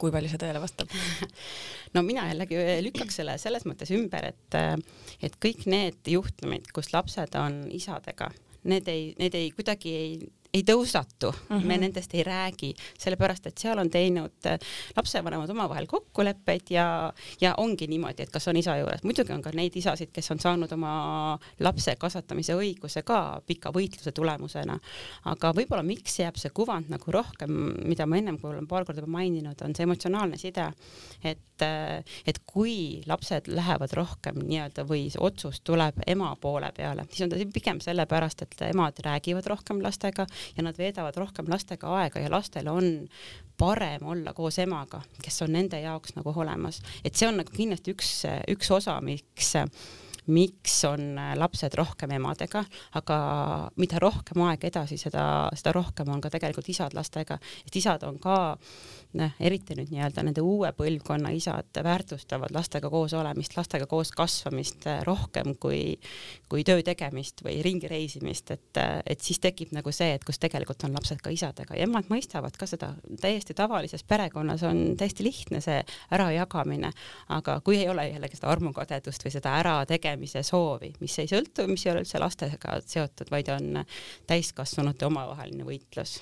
kui 0.00 0.08
palju 0.10 0.30
see 0.32 0.38
tõele 0.40 0.60
vastab 0.62 0.88
no 1.94 2.02
mina 2.02 2.22
jällegi 2.30 2.56
lükkaks 2.86 3.18
selle 3.20 3.34
selles 3.38 3.66
mõttes 3.68 3.90
ümber, 3.92 4.30
et, 4.32 4.54
et 5.22 5.34
kõik 5.44 5.66
need 5.66 6.08
juhtumid, 6.08 6.70
kus 6.72 6.94
lapsed 6.94 7.36
on 7.36 7.66
isadega, 7.70 8.30
need 8.64 8.88
ei, 8.88 9.10
need 9.18 9.34
ei 9.34 9.50
kuidagi 9.52 9.92
ei 9.96 10.14
ei 10.54 10.62
tõusatu 10.66 11.30
mm, 11.32 11.56
-hmm. 11.56 11.66
me 11.66 11.74
mhm. 11.74 11.80
nendest 11.80 12.14
ei 12.14 12.22
räägi, 12.22 12.74
sellepärast 12.98 13.46
et 13.46 13.58
seal 13.58 13.78
on 13.78 13.90
teinud 13.90 14.46
äh, 14.46 14.58
lapsevanemad 14.96 15.50
omavahel 15.50 15.86
kokkuleppeid 15.86 16.70
ja, 16.70 17.12
ja 17.40 17.54
ongi 17.56 17.86
niimoodi, 17.86 18.22
et 18.22 18.30
kas 18.30 18.48
on 18.48 18.56
isa 18.56 18.76
juures, 18.76 19.04
muidugi 19.04 19.32
on 19.32 19.42
ka 19.42 19.52
neid 19.54 19.76
isasid, 19.76 20.10
kes 20.12 20.30
on 20.30 20.40
saanud 20.40 20.72
oma 20.72 21.38
lapse 21.60 21.94
kasvatamise 21.98 22.56
õiguse 22.58 23.02
ka 23.06 23.42
pika 23.46 23.70
võitluse 23.70 24.12
tulemusena. 24.12 24.78
aga 25.24 25.52
võib-olla 25.54 25.82
miks 25.86 26.18
jääb 26.18 26.36
see 26.36 26.50
kuvand 26.50 26.90
nagu 26.90 27.12
rohkem, 27.12 27.50
mida 27.84 28.06
ma 28.06 28.18
ennem 28.18 28.38
olen 28.42 28.66
paar 28.66 28.84
korda 28.84 29.00
juba 29.00 29.12
maininud, 29.18 29.62
on 29.62 29.74
see 29.74 29.86
emotsionaalne 29.86 30.36
side. 30.38 30.72
et, 31.24 31.62
äh, 31.62 32.02
et 32.26 32.42
kui 32.46 33.02
lapsed 33.06 33.46
lähevad 33.46 33.92
rohkem 33.92 34.42
nii-öelda 34.42 34.84
või 34.88 35.10
see 35.10 35.22
otsus 35.22 35.60
tuleb 35.60 35.94
ema 36.06 36.34
poole 36.40 36.72
peale, 36.76 37.06
siis 37.10 37.22
on 37.22 37.30
ta 37.30 37.36
pigem 37.54 37.80
sellepärast, 37.80 38.42
et 38.42 38.60
emad 38.70 38.98
räägivad 39.04 39.46
rohkem 39.46 39.82
lastega 39.82 40.26
ja 40.56 40.64
nad 40.66 40.78
veedavad 40.78 41.16
rohkem 41.16 41.48
lastega 41.48 41.90
aega 42.00 42.20
ja 42.20 42.30
lastel 42.30 42.68
on 42.68 43.08
parem 43.60 44.06
olla 44.06 44.32
koos 44.32 44.58
emaga, 44.58 45.02
kes 45.22 45.42
on 45.44 45.52
nende 45.52 45.80
jaoks 45.80 46.16
nagu 46.16 46.32
olemas, 46.36 46.80
et 47.04 47.14
see 47.16 47.28
on 47.28 47.40
nagu 47.42 47.52
kindlasti 47.54 47.94
üks, 47.96 48.12
üks 48.54 48.70
osa, 48.80 49.00
miks 49.04 49.54
miks 50.26 50.76
on 50.88 51.14
lapsed 51.38 51.74
rohkem 51.78 52.14
emadega, 52.16 52.64
aga 53.00 53.18
mida 53.80 54.00
rohkem 54.02 54.42
aeg 54.48 54.64
edasi, 54.70 54.98
seda, 55.00 55.24
seda 55.56 55.74
rohkem 55.76 56.08
on 56.12 56.20
ka 56.20 56.32
tegelikult 56.32 56.68
isad 56.68 56.96
lastega, 56.96 57.38
et 57.66 57.76
isad 57.80 58.04
on 58.08 58.18
ka 58.22 58.38
noh, 59.18 59.32
eriti 59.42 59.74
nüüd 59.78 59.90
nii-öelda 59.90 60.22
nende 60.26 60.42
uue 60.44 60.70
põlvkonna 60.76 61.32
isad 61.34 61.80
väärtustavad 61.84 62.52
lastega 62.54 62.90
koos 62.92 63.14
olemist, 63.18 63.56
lastega 63.56 63.88
koos 63.90 64.12
kasvamist 64.14 64.86
eh, 64.90 65.00
rohkem 65.06 65.54
kui, 65.60 65.96
kui 66.50 66.64
töö 66.66 66.84
tegemist 66.86 67.42
või 67.44 67.58
ringi 67.64 67.90
reisimist, 67.90 68.52
et, 68.54 68.70
eh, 68.80 69.00
et 69.14 69.24
siis 69.24 69.40
tekib 69.42 69.74
nagu 69.74 69.92
see, 69.94 70.12
et 70.14 70.26
kus 70.26 70.38
tegelikult 70.42 70.84
on 70.86 70.94
lapsed 70.94 71.22
ka 71.24 71.32
isadega. 71.34 71.76
Ja 71.78 71.88
emad 71.88 72.10
mõistavad 72.12 72.56
ka 72.58 72.68
seda, 72.70 72.92
täiesti 73.20 73.56
tavalises 73.58 74.06
perekonnas 74.06 74.64
on 74.68 74.94
täiesti 75.00 75.26
lihtne 75.26 75.62
see 75.64 75.80
ärajagamine, 76.14 76.92
aga 77.34 77.58
kui 77.66 77.80
ei 77.80 77.88
ole 77.90 78.06
jällegi 78.12 78.38
seda 78.38 78.52
armukadedust 78.54 79.26
või 79.26 79.34
seda 79.34 79.56
ärategemise 80.10 80.42
soovi, 80.42 80.92
mis 81.00 81.18
ei 81.18 81.28
sõltu, 81.30 81.66
mis 81.68 81.86
ei 81.86 81.92
ole 81.92 82.02
üldse 82.04 82.18
lastega 82.20 82.80
seotud, 82.84 83.30
vaid 83.30 83.48
on 83.48 83.84
täiskasvanute 84.26 85.06
omavaheline 85.06 85.64
võitlus 85.64 86.20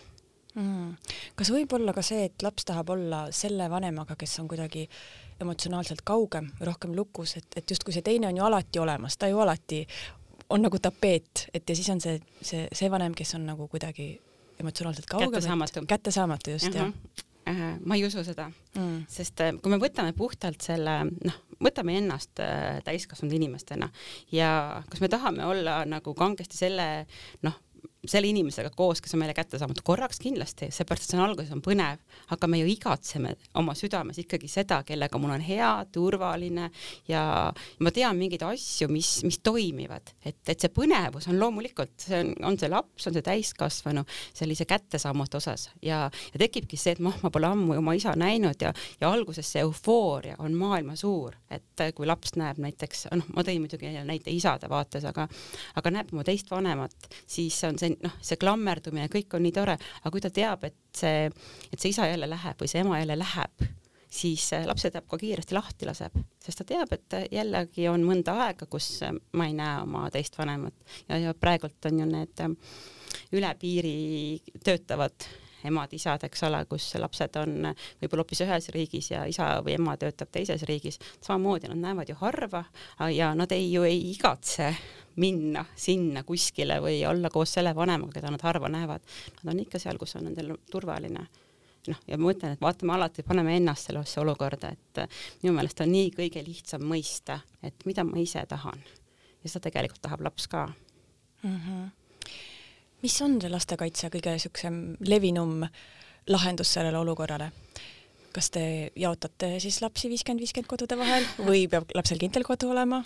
mm.. 0.54 0.94
kas 1.36 1.50
võib 1.50 1.72
olla 1.72 1.92
ka 1.92 2.02
see, 2.02 2.28
et 2.28 2.42
laps 2.42 2.64
tahab 2.68 2.90
olla 2.90 3.28
selle 3.32 3.68
vanemaga, 3.70 4.16
kes 4.16 4.38
on 4.40 4.48
kuidagi 4.48 4.88
emotsionaalselt 5.40 6.02
kaugem 6.04 6.50
rohkem 6.60 6.94
lukus, 6.94 7.36
et, 7.36 7.48
et 7.56 7.70
justkui 7.70 7.94
see 7.94 8.02
teine 8.02 8.28
on 8.28 8.36
ju 8.36 8.44
alati 8.44 8.78
olemas, 8.78 9.16
ta 9.16 9.28
ju 9.28 9.38
alati 9.38 9.84
on 10.50 10.62
nagu 10.64 10.78
tapeet, 10.78 11.48
et 11.54 11.68
ja 11.68 11.76
siis 11.76 11.88
on 11.92 12.00
see, 12.00 12.18
see, 12.40 12.66
see 12.72 12.90
vanem, 12.90 13.14
kes 13.14 13.34
on 13.36 13.46
nagu 13.46 13.68
kuidagi 13.68 14.14
emotsionaalselt 14.58 15.06
kaugem. 15.06 15.30
kättesaamatu. 15.30 15.86
kättesaamatu, 15.86 16.50
just 16.50 16.68
uh, 16.68 16.74
-huh. 16.74 16.78
jah 16.78 16.86
äh, 16.88 17.27
ma 17.84 17.96
ei 17.96 18.04
usu 18.06 18.24
seda 18.26 18.48
mm., 18.48 19.06
sest 19.10 19.44
äh, 19.44 19.54
kui 19.62 19.72
me 19.72 19.80
võtame 19.82 20.14
puhtalt 20.16 20.64
selle, 20.64 21.00
noh, 21.08 21.38
võtame 21.64 21.96
ennast 21.98 22.42
äh, 22.44 22.80
täiskasvanud 22.86 23.34
inimestena 23.38 23.90
ja 24.34 24.50
kas 24.90 25.02
me 25.04 25.10
tahame 25.12 25.46
olla 25.48 25.80
nagu 25.88 26.14
kangesti 26.18 26.58
selle, 26.60 26.88
noh, 27.46 27.56
selle 28.06 28.28
inimesega 28.30 28.70
koos, 28.76 29.00
kes 29.02 29.14
on 29.16 29.22
meile 29.22 29.34
kättesaamatu, 29.34 29.82
korraks 29.84 30.20
kindlasti, 30.22 30.68
seepärast 30.74 31.02
et 31.02 31.10
see 31.10 31.18
on 31.18 31.24
alguses 31.24 31.50
on 31.54 31.62
põnev, 31.64 31.98
aga 32.34 32.48
me 32.50 32.60
ju 32.60 32.68
igatseme 32.70 33.32
oma 33.58 33.74
südames 33.78 34.20
ikkagi 34.22 34.46
seda, 34.50 34.84
kellega 34.86 35.18
mul 35.18 35.32
on 35.34 35.42
hea, 35.42 35.70
turvaline 35.92 36.68
ja 37.10 37.22
ma 37.82 37.92
tean 37.94 38.14
mingeid 38.20 38.44
asju, 38.46 38.86
mis, 38.92 39.10
mis 39.26 39.40
toimivad, 39.42 40.12
et, 40.22 40.38
et 40.46 40.54
see 40.54 40.70
põnevus 40.74 41.26
on 41.32 41.40
loomulikult, 41.42 41.96
see 42.04 42.20
on, 42.22 42.30
on 42.52 42.58
see 42.60 42.70
laps, 42.70 43.08
on 43.10 43.18
see 43.18 43.26
täiskasvanu 43.26 44.06
sellise 44.28 44.68
kättesaamatu 44.70 45.40
osas 45.40 45.66
ja, 45.82 46.04
ja 46.06 46.42
tekibki 46.44 46.78
see, 46.78 46.94
et 46.94 47.02
noh, 47.02 47.18
ma 47.24 47.32
pole 47.34 47.50
ammu 47.50 47.80
oma 47.80 47.96
isa 47.98 48.14
näinud 48.18 48.62
ja, 48.62 48.70
ja 49.02 49.10
alguses 49.10 49.50
see 49.56 49.64
eufooria 49.66 50.38
on 50.38 50.54
maailma 50.54 50.94
suur, 50.98 51.34
et 51.50 51.86
kui 51.98 52.06
laps 52.06 52.36
näeb 52.38 52.62
näiteks, 52.62 53.08
noh, 53.18 53.34
ma 53.34 53.42
tõin 53.42 53.66
muidugi 53.66 53.90
näite 54.06 54.30
isade 54.30 54.70
vaates, 54.70 55.02
aga, 55.10 55.26
aga 55.74 55.94
näeb 55.98 56.14
oma 56.14 56.22
teist 56.26 56.54
vanemat, 56.54 57.10
siis 57.26 57.58
on 57.66 57.74
see 57.74 57.87
noh, 58.04 58.14
see 58.24 58.38
klammerdumine, 58.40 59.08
kõik 59.12 59.34
on 59.36 59.44
nii 59.46 59.54
tore, 59.56 59.78
aga 60.02 60.12
kui 60.14 60.22
ta 60.24 60.30
teab, 60.34 60.64
et 60.68 60.78
see, 60.96 61.26
et 61.72 61.78
see 61.78 61.92
isa 61.92 62.08
jälle 62.08 62.28
läheb 62.30 62.60
või 62.60 62.70
see 62.70 62.82
ema 62.84 63.00
jälle 63.00 63.18
läheb, 63.18 63.66
siis 64.08 64.46
lapse 64.66 64.90
teab 64.92 65.08
ka 65.08 65.18
kiiresti 65.20 65.56
lahti 65.56 65.88
laseb, 65.88 66.14
sest 66.44 66.62
ta 66.62 66.68
teab, 66.68 66.92
et 66.96 67.18
jällegi 67.32 67.88
on 67.90 68.06
mõnda 68.08 68.36
aega, 68.46 68.68
kus 68.70 69.02
ma 69.36 69.48
ei 69.48 69.56
näe 69.56 69.82
oma 69.84 70.06
teist 70.14 70.38
vanemat. 70.38 70.74
Ja, 71.08 71.18
ja 71.28 71.34
praegult 71.34 71.90
on 71.90 72.00
ju 72.02 72.08
need 72.08 72.46
üle 73.36 73.52
piiri 73.60 73.98
töötavad 74.64 75.28
emad-isad, 75.68 76.24
eks 76.28 76.44
ole, 76.48 76.62
kus 76.70 76.90
lapsed 77.00 77.36
on 77.40 77.72
võib-olla 78.00 78.24
hoopis 78.24 78.44
ühes 78.46 78.70
riigis 78.74 79.10
ja 79.12 79.24
isa 79.30 79.50
või 79.64 79.76
ema 79.78 79.96
töötab 80.00 80.32
teises 80.34 80.64
riigis, 80.68 81.00
samamoodi 81.24 81.70
nad 81.72 81.82
näevad 81.82 82.12
ju 82.12 82.16
harva 82.20 82.64
ja 83.14 83.34
nad 83.38 83.52
ei 83.52 83.70
ju 83.72 83.84
ei 83.88 84.00
igatse 84.12 84.72
minna 85.18 85.64
sinna 85.76 86.22
kuskile 86.22 86.78
või 86.82 87.00
olla 87.08 87.30
koos 87.30 87.56
selle 87.58 87.74
vanemaga, 87.74 88.18
keda 88.18 88.30
nad 88.30 88.42
harva 88.46 88.70
näevad. 88.70 89.02
Nad 89.42 89.54
on 89.54 89.60
ikka 89.64 89.80
seal, 89.82 89.98
kus 89.98 90.14
on 90.18 90.28
nendel 90.28 90.54
turvaline 90.70 91.26
noh, 91.88 92.00
ja 92.06 92.18
ma 92.20 92.32
ütlen, 92.32 92.54
et 92.54 92.62
vaatame 92.62 92.94
alati, 92.94 93.24
paneme 93.26 93.56
ennast 93.58 93.88
sellesse 93.88 94.20
olukorda, 94.22 94.72
et 94.74 95.02
minu 95.42 95.56
meelest 95.56 95.82
on 95.84 95.92
nii 95.92 96.12
kõige 96.16 96.44
lihtsam 96.46 96.84
mõista, 96.86 97.40
et 97.64 97.86
mida 97.88 98.04
ma 98.06 98.18
ise 98.20 98.44
tahan 98.48 98.82
ja 99.42 99.50
seda 99.50 99.68
tegelikult 99.68 100.02
tahab 100.04 100.26
laps 100.26 100.48
ka 100.50 100.66
mm. 101.42 101.56
-hmm 101.56 101.97
mis 103.02 103.20
on 103.22 103.38
see 103.40 103.50
lastekaitse 103.52 104.10
kõige 104.12 104.34
niisugusem 104.34 104.78
levinum 105.06 105.62
lahendus 106.28 106.72
sellele 106.76 106.98
olukorrale? 106.98 107.52
kas 108.38 108.50
te 108.54 108.62
jaotate 108.94 109.56
siis 109.62 109.80
lapsi 109.82 110.10
viiskümmend, 110.10 110.42
viiskümmend 110.44 110.68
kodude 110.70 110.98
vahel 111.00 111.24
või 111.42 111.64
peab 111.70 111.88
lapsel 111.96 112.20
kindel 112.20 112.44
kodu 112.46 112.70
olema? 112.70 113.00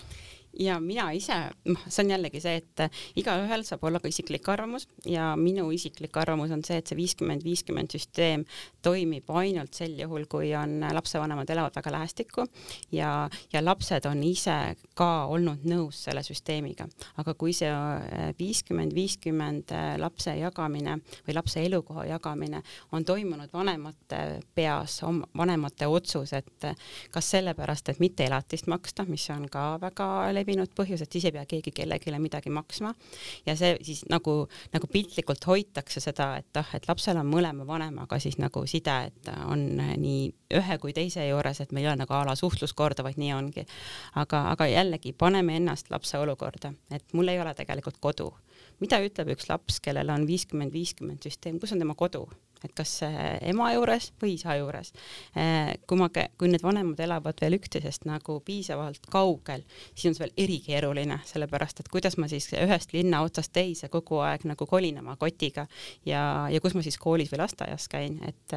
Ja 0.59 0.79
mina 0.81 1.09
ise, 1.17 1.37
noh, 1.69 1.85
see 1.89 2.05
on 2.05 2.13
jällegi 2.13 2.41
see, 2.43 2.61
et 2.61 2.83
igaühel 3.19 3.65
saab 3.67 3.85
olla 3.89 4.01
ka 4.03 4.11
isiklik 4.11 4.49
arvamus 4.53 4.87
ja 5.09 5.33
minu 5.39 5.69
isiklik 5.73 6.17
arvamus 6.21 6.53
on 6.55 6.65
see, 6.67 6.79
et 6.81 6.91
see 6.91 6.99
viiskümmend, 6.99 7.45
viiskümmend 7.47 7.93
süsteem 7.95 8.45
toimib 8.85 9.31
ainult 9.33 9.75
sel 9.79 9.97
juhul, 9.99 10.27
kui 10.31 10.53
on 10.59 10.81
lapsevanemad 10.93 11.51
elavad 11.55 11.77
väga 11.77 11.95
lähestikku 11.97 12.47
ja, 12.93 13.29
ja 13.53 13.65
lapsed 13.65 14.07
on 14.11 14.23
ise 14.27 14.57
ka 14.99 15.11
olnud 15.33 15.65
nõus 15.69 16.03
selle 16.07 16.23
süsteemiga. 16.27 16.87
aga 17.21 17.35
kui 17.39 17.55
see 17.57 17.71
viiskümmend, 18.39 18.95
viiskümmend 18.95 19.73
lapse 20.03 20.35
jagamine 20.37 20.99
või 21.27 21.37
lapse 21.37 21.65
elukoha 21.65 22.07
jagamine 22.11 22.63
on 22.93 23.05
toimunud 23.05 23.53
vanemate 23.53 24.41
peas, 24.55 25.01
vanemate 25.39 25.87
otsus, 25.87 26.33
et 26.37 26.69
kas 27.13 27.31
sellepärast, 27.31 27.89
et 27.89 28.01
mitte 28.03 28.27
elatist 28.27 28.69
maksta, 28.71 29.07
mis 29.09 29.25
on 29.33 29.49
ka 29.53 29.77
väga 29.81 30.09
levinud 30.43 30.75
põhjus, 30.77 31.05
et 31.05 31.13
siis 31.13 31.27
ei 31.29 31.35
pea 31.35 31.47
keegi 31.49 31.73
kellelegi 31.75 32.19
midagi 32.23 32.53
maksma 32.53 32.93
ja 33.47 33.57
see 33.59 33.77
siis 33.87 34.05
nagu, 34.13 34.47
nagu 34.75 34.91
piltlikult 34.93 35.47
hoitakse 35.49 36.03
seda, 36.03 36.35
et 36.43 36.61
ah, 36.61 36.75
et 36.77 36.89
lapsel 36.91 37.19
on 37.21 37.31
mõlema 37.31 37.67
vanemaga 37.69 38.19
siis 38.23 38.39
nagu 38.43 38.65
side, 38.69 38.99
et 39.09 39.33
on 39.47 39.65
nii 39.79 40.29
ühe 40.59 40.79
kui 40.83 40.95
teise 40.97 41.25
juures, 41.27 41.63
et 41.63 41.73
meil 41.73 41.87
ei 41.87 41.93
ole 41.93 42.03
nagu 42.03 42.17
a 42.17 42.23
la 42.29 42.37
suhtluskorda, 42.39 43.05
vaid 43.07 43.19
nii 43.21 43.33
ongi. 43.37 43.67
aga, 44.21 44.45
aga 44.53 44.69
jällegi 44.69 45.15
paneme 45.17 45.57
ennast 45.57 45.91
lapse 45.91 46.19
olukorda, 46.19 46.73
et 46.91 47.17
mul 47.17 47.29
ei 47.29 47.41
ole 47.41 47.55
tegelikult 47.55 48.01
kodu. 48.01 48.33
mida 48.81 48.99
ütleb 49.03 49.35
üks 49.37 49.49
laps, 49.49 49.81
kellel 49.81 50.11
on 50.11 50.27
viiskümmend, 50.27 50.73
viiskümmend 50.73 51.23
süsteem, 51.23 51.61
kus 51.61 51.73
on 51.73 51.83
tema 51.83 51.95
kodu? 51.95 52.27
Et 52.65 52.75
kas 52.77 52.99
ema 53.43 53.73
juures 53.75 54.11
või 54.23 54.37
isa 54.37 54.57
juures. 54.59 54.93
Eh, 55.37 55.75
kui 55.89 55.99
ma, 56.01 56.09
kui 56.11 56.51
need 56.51 56.63
vanemad 56.65 57.01
elavad 57.03 57.39
veel 57.41 57.57
üksteisest 57.59 58.07
nagu 58.09 58.39
piisavalt 58.45 59.07
kaugel, 59.13 59.65
siis 59.95 60.11
on 60.11 60.17
see 60.17 60.25
veel 60.25 60.35
erikeeruline, 60.45 61.19
sellepärast 61.29 61.83
et 61.83 61.91
kuidas 61.93 62.19
ma 62.21 62.29
siis 62.31 62.49
ühest 62.57 62.95
linna 62.97 63.23
otsast 63.27 63.53
teise 63.55 63.89
kogu 63.93 64.21
aeg 64.25 64.47
nagu 64.49 64.67
kolin 64.69 65.01
oma 65.03 65.17
kotiga 65.21 65.67
ja, 66.09 66.23
ja 66.53 66.61
kus 66.63 66.77
ma 66.77 66.85
siis 66.85 66.99
koolis 67.01 67.33
või 67.33 67.43
lasteaias 67.43 67.89
käin, 67.93 68.19
et, 68.29 68.57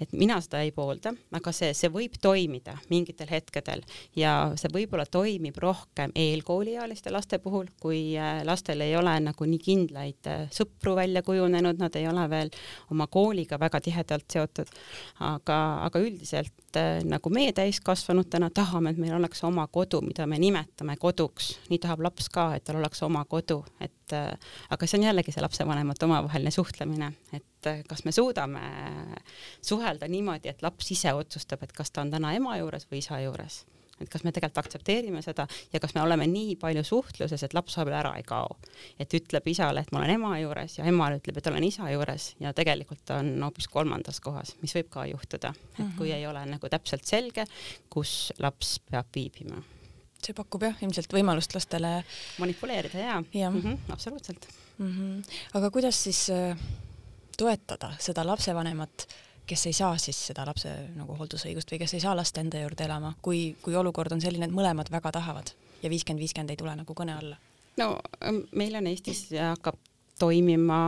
et 0.00 0.12
mina 0.16 0.40
seda 0.44 0.62
ei 0.64 0.72
poolda, 0.76 1.14
aga 1.36 1.54
see, 1.56 1.72
see 1.76 1.92
võib 1.92 2.18
toimida 2.22 2.76
mingitel 2.90 3.30
hetkedel 3.30 3.84
ja 4.16 4.52
see 4.60 4.72
võib-olla 4.72 5.06
toimib 5.10 5.58
rohkem 5.62 6.14
eelkooliealiste 6.14 7.12
laste 7.14 7.40
puhul, 7.42 7.70
kui 7.80 8.02
eh, 8.16 8.42
lastel 8.46 8.84
ei 8.86 8.96
ole 8.98 9.16
nagu 9.24 9.48
nii 9.48 9.62
kindlaid 9.64 10.30
sõpru 10.54 10.96
välja 10.98 11.24
kujunenud, 11.26 11.80
nad 11.80 11.96
ei 11.98 12.08
ole 12.10 12.26
veel 12.30 12.52
oma 12.90 13.06
kooli 13.10 13.39
kooliga 13.40 13.58
väga 13.58 13.80
tihedalt 13.80 14.24
seotud. 14.30 14.68
aga, 15.20 15.84
aga 15.84 15.98
üldiselt 15.98 16.76
äh, 16.76 17.02
nagu 17.04 17.30
meie 17.30 17.52
täiskasvanutena 17.52 18.50
tahame, 18.50 18.90
et 18.90 18.98
meil 18.98 19.14
oleks 19.14 19.44
oma 19.44 19.66
kodu, 19.66 20.00
mida 20.00 20.26
me 20.26 20.38
nimetame 20.38 20.96
koduks, 20.96 21.58
nii 21.70 21.78
tahab 21.78 22.00
laps 22.00 22.28
ka, 22.28 22.54
et 22.56 22.64
tal 22.64 22.76
oleks 22.76 23.02
oma 23.02 23.24
kodu, 23.24 23.64
et 23.80 24.12
äh, 24.12 24.36
aga 24.70 24.86
see 24.86 24.98
on 25.00 25.08
jällegi 25.08 25.32
see 25.32 25.42
lapsevanemate 25.42 26.04
omavaheline 26.06 26.50
suhtlemine, 26.50 27.12
et 27.32 27.66
äh, 27.66 27.82
kas 27.88 28.04
me 28.04 28.12
suudame 28.12 28.60
suhelda 29.62 30.08
niimoodi, 30.08 30.48
et 30.48 30.62
laps 30.62 30.90
ise 30.90 31.12
otsustab, 31.12 31.62
et 31.62 31.72
kas 31.72 31.90
ta 31.90 32.02
on 32.02 32.10
täna 32.10 32.34
ema 32.34 32.56
juures 32.58 32.88
või 32.90 33.04
isa 33.04 33.20
juures 33.20 33.64
et 34.00 34.08
kas 34.08 34.24
me 34.24 34.32
tegelikult 34.32 34.64
aktsepteerime 34.64 35.22
seda 35.22 35.46
ja 35.72 35.80
kas 35.80 35.94
me 35.94 36.02
oleme 36.02 36.26
nii 36.30 36.56
palju 36.60 36.84
suhtluses, 36.84 37.42
et 37.42 37.54
laps 37.56 37.76
vahepeal 37.76 37.98
ära 38.00 38.14
ei 38.18 38.26
kao. 38.26 38.56
et 38.98 39.14
ütleb 39.14 39.48
isale, 39.52 39.80
et 39.80 39.92
ma 39.92 40.00
olen 40.00 40.14
ema 40.16 40.36
juures 40.40 40.78
ja 40.78 40.84
ema 40.84 41.10
ütleb, 41.16 41.38
et 41.38 41.50
olen 41.50 41.64
isa 41.64 41.90
juures 41.90 42.34
ja 42.40 42.52
tegelikult 42.56 43.10
on 43.16 43.34
hoopis 43.42 43.68
kolmandas 43.68 44.20
kohas, 44.20 44.54
mis 44.62 44.74
võib 44.74 44.90
ka 44.90 45.06
juhtuda, 45.06 45.54
et 45.54 45.78
mm 45.78 45.84
-hmm. 45.84 45.98
kui 45.98 46.12
ei 46.12 46.26
ole 46.26 46.46
nagu 46.46 46.68
täpselt 46.68 47.04
selge, 47.04 47.44
kus 47.88 48.32
laps 48.38 48.78
peab 48.90 49.06
viibima 49.14 49.62
see 50.20 50.36
pakub 50.36 50.62
jah 50.62 50.82
ilmselt 50.84 51.12
võimalust 51.12 51.54
lastele 51.54 52.04
manipuleerida 52.38 52.98
ja, 52.98 53.22
ja., 53.32 53.50
mm 53.50 53.62
-hmm, 53.62 53.78
absoluutselt 53.92 54.46
mm. 54.78 54.90
-hmm. 54.90 55.24
aga 55.54 55.70
kuidas 55.70 56.02
siis 56.02 56.30
äh, 56.30 56.56
toetada 57.36 57.92
seda 57.98 58.26
lapsevanemat 58.26 59.06
kes 59.50 59.66
ei 59.66 59.76
saa 59.76 59.98
siis 59.98 60.18
seda 60.30 60.46
lapse 60.48 60.72
nagu 60.94 61.16
hooldusõigust 61.18 61.72
või 61.72 61.82
kes 61.82 61.96
ei 61.98 62.02
saa 62.04 62.14
last 62.18 62.38
enda 62.38 62.62
juurde 62.62 62.86
elama, 62.86 63.14
kui, 63.22 63.56
kui 63.62 63.76
olukord 63.76 64.14
on 64.14 64.22
selline, 64.22 64.46
et 64.46 64.54
mõlemad 64.54 64.90
väga 64.92 65.12
tahavad 65.18 65.52
ja 65.82 65.90
viiskümmend, 65.90 66.22
viiskümmend 66.22 66.54
ei 66.54 66.60
tule 66.60 66.74
nagu 66.78 66.96
kõne 66.96 67.16
alla? 67.18 67.38
no 67.80 67.92
ähm, 68.24 68.44
meil 68.52 68.76
on 68.78 68.90
Eestis 68.90 69.28
hakkab 69.34 69.78
toimima 70.20 70.80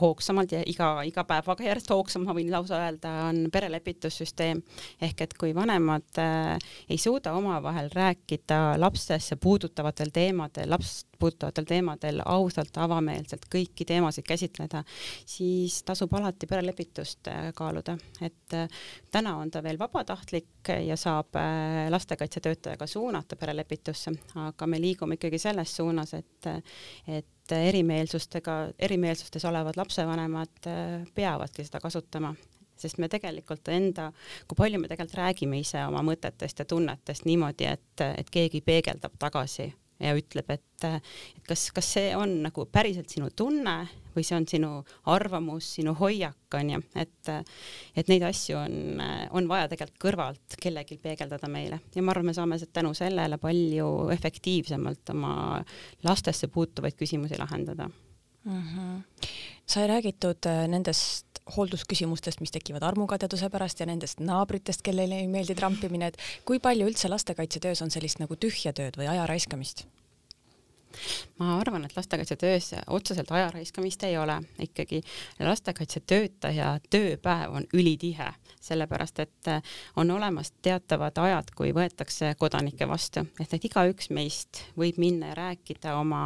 hoogsamalt 0.00 0.52
ja 0.52 0.62
iga, 0.68 0.90
iga 1.08 1.24
päevaga 1.28 1.64
järjest 1.66 1.92
hoogsam, 1.92 2.26
ma 2.28 2.36
võin 2.36 2.50
lausa 2.52 2.80
öelda, 2.84 3.12
on 3.30 3.46
perelepitussüsteem. 3.52 4.62
ehk 5.00 5.24
et 5.26 5.36
kui 5.38 5.54
vanemad 5.56 6.20
äh, 6.20 6.58
ei 6.88 6.98
suuda 6.98 7.32
omavahel 7.38 7.90
rääkida 7.94 8.80
lapsesse 8.80 9.36
puudutavatel 9.36 10.12
teemadel, 10.12 10.70
last 10.70 11.08
puudutavatel 11.22 11.66
teemadel 11.68 12.22
ausalt, 12.26 12.76
avameelselt 12.82 13.46
kõiki 13.52 13.86
teemasid 13.86 14.26
käsitleda, 14.26 14.82
siis 15.28 15.78
tasub 15.86 16.14
alati 16.18 16.48
perelepitust 16.50 17.30
äh, 17.30 17.50
kaaluda, 17.54 17.94
et 18.20 18.56
äh, 18.58 18.80
täna 19.14 19.36
on 19.38 19.50
ta 19.50 19.62
veel 19.62 19.78
vabatahtlik 19.78 20.72
ja 20.86 20.96
saab 20.98 21.38
äh, 21.38 21.86
lastekaitsetöötajaga 21.94 22.88
suunata 22.90 23.38
perelepitusse, 23.38 24.14
aga 24.48 24.66
me 24.66 24.82
liigume 24.82 25.18
ikkagi 25.18 25.38
selles 25.42 25.76
suunas, 25.78 26.14
et, 26.18 26.50
et 27.06 27.30
et 27.42 27.52
erimeelsustega, 27.58 28.56
erimeelsustes 28.78 29.44
olevad 29.44 29.76
lapsevanemad 29.76 30.66
äh, 30.66 31.06
peavadki 31.14 31.64
seda 31.66 31.80
kasutama. 31.80 32.34
Sest 32.78 32.98
me 32.98 33.06
tegelikult 33.08 33.68
enda, 33.68 34.08
kui 34.48 34.56
palju 34.58 34.80
me 34.80 34.88
tegelikult 34.90 35.18
räägime 35.20 35.60
ise 35.60 35.84
oma 35.86 36.00
mõtetest 36.02 36.58
ja 36.58 36.66
tunnetest 36.66 37.28
niimoodi, 37.28 37.68
et, 37.68 38.02
et 38.02 38.30
keegi 38.32 38.62
peegeldab 38.64 39.14
tagasi 39.22 39.68
ja 40.02 40.12
ütleb, 40.18 40.50
et, 40.50 40.84
et 40.84 41.46
kas, 41.48 41.68
kas 41.74 41.88
see 41.96 42.12
on 42.18 42.40
nagu 42.46 42.66
päriselt 42.72 43.12
sinu 43.12 43.30
tunne 43.36 43.76
või 44.12 44.24
see 44.26 44.36
on 44.36 44.46
sinu 44.48 44.70
arvamus, 45.08 45.70
sinu 45.78 45.94
hoiak, 45.96 46.56
on 46.58 46.74
ju, 46.74 46.82
et, 47.00 47.32
et 47.96 48.12
neid 48.12 48.26
asju 48.28 48.58
on, 48.60 49.02
on 49.38 49.48
vaja 49.50 49.70
tegelikult 49.72 50.02
kõrvalt 50.02 50.58
kellelgi 50.62 50.98
peegeldada 51.02 51.50
meile 51.52 51.80
ja 51.94 52.04
ma 52.04 52.14
arvan, 52.14 52.30
me 52.30 52.36
saame 52.36 52.60
tänu 52.72 52.92
sellele 52.98 53.38
palju 53.42 53.90
efektiivsemalt 54.14 55.14
oma 55.14 55.34
lastesse 56.04 56.50
puutuvaid 56.52 56.98
küsimusi 56.98 57.38
lahendada 57.40 57.88
mm. 58.44 58.62
-hmm. 58.62 59.28
sai 59.66 59.86
räägitud 59.86 60.46
äh, 60.46 60.68
nendest 60.68 61.31
hooldusküsimustest, 61.56 62.40
mis 62.40 62.54
tekivad 62.54 62.84
armukadeduse 62.86 63.50
pärast 63.50 63.80
ja 63.80 63.86
nendest 63.86 64.20
naabritest, 64.22 64.82
kellele 64.86 65.22
ei 65.22 65.30
meeldi 65.30 65.56
trampimine, 65.58 66.12
et 66.12 66.20
kui 66.48 66.62
palju 66.62 66.86
üldse 66.90 67.10
lastekaitsetöös 67.10 67.82
on 67.82 67.90
sellist 67.90 68.22
nagu 68.22 68.36
tühja 68.36 68.72
tööd 68.76 68.98
või 69.00 69.10
aja 69.12 69.26
raiskamist? 69.26 69.86
Ma 71.38 71.58
arvan, 71.58 71.84
et 71.84 71.96
lastekaitsetöös 71.96 72.74
otseselt 72.90 73.30
aja 73.30 73.50
raiskamist 73.50 74.02
ei 74.04 74.16
ole, 74.18 74.38
ikkagi 74.62 75.02
lastekaitsetöötaja 75.40 76.78
tööpäev 76.90 77.56
on 77.56 77.66
ülitihe, 77.74 78.28
sellepärast 78.60 79.18
et 79.24 79.50
on 79.96 80.10
olemas 80.10 80.52
teatavad 80.62 81.18
ajad, 81.18 81.50
kui 81.56 81.72
võetakse 81.74 82.34
kodanikke 82.38 82.88
vastu, 82.88 83.24
ehk 83.40 83.56
et 83.56 83.66
igaüks 83.68 84.10
meist 84.14 84.62
võib 84.78 85.00
minna 85.02 85.32
ja 85.32 85.38
rääkida 85.38 85.96
oma, 85.98 86.22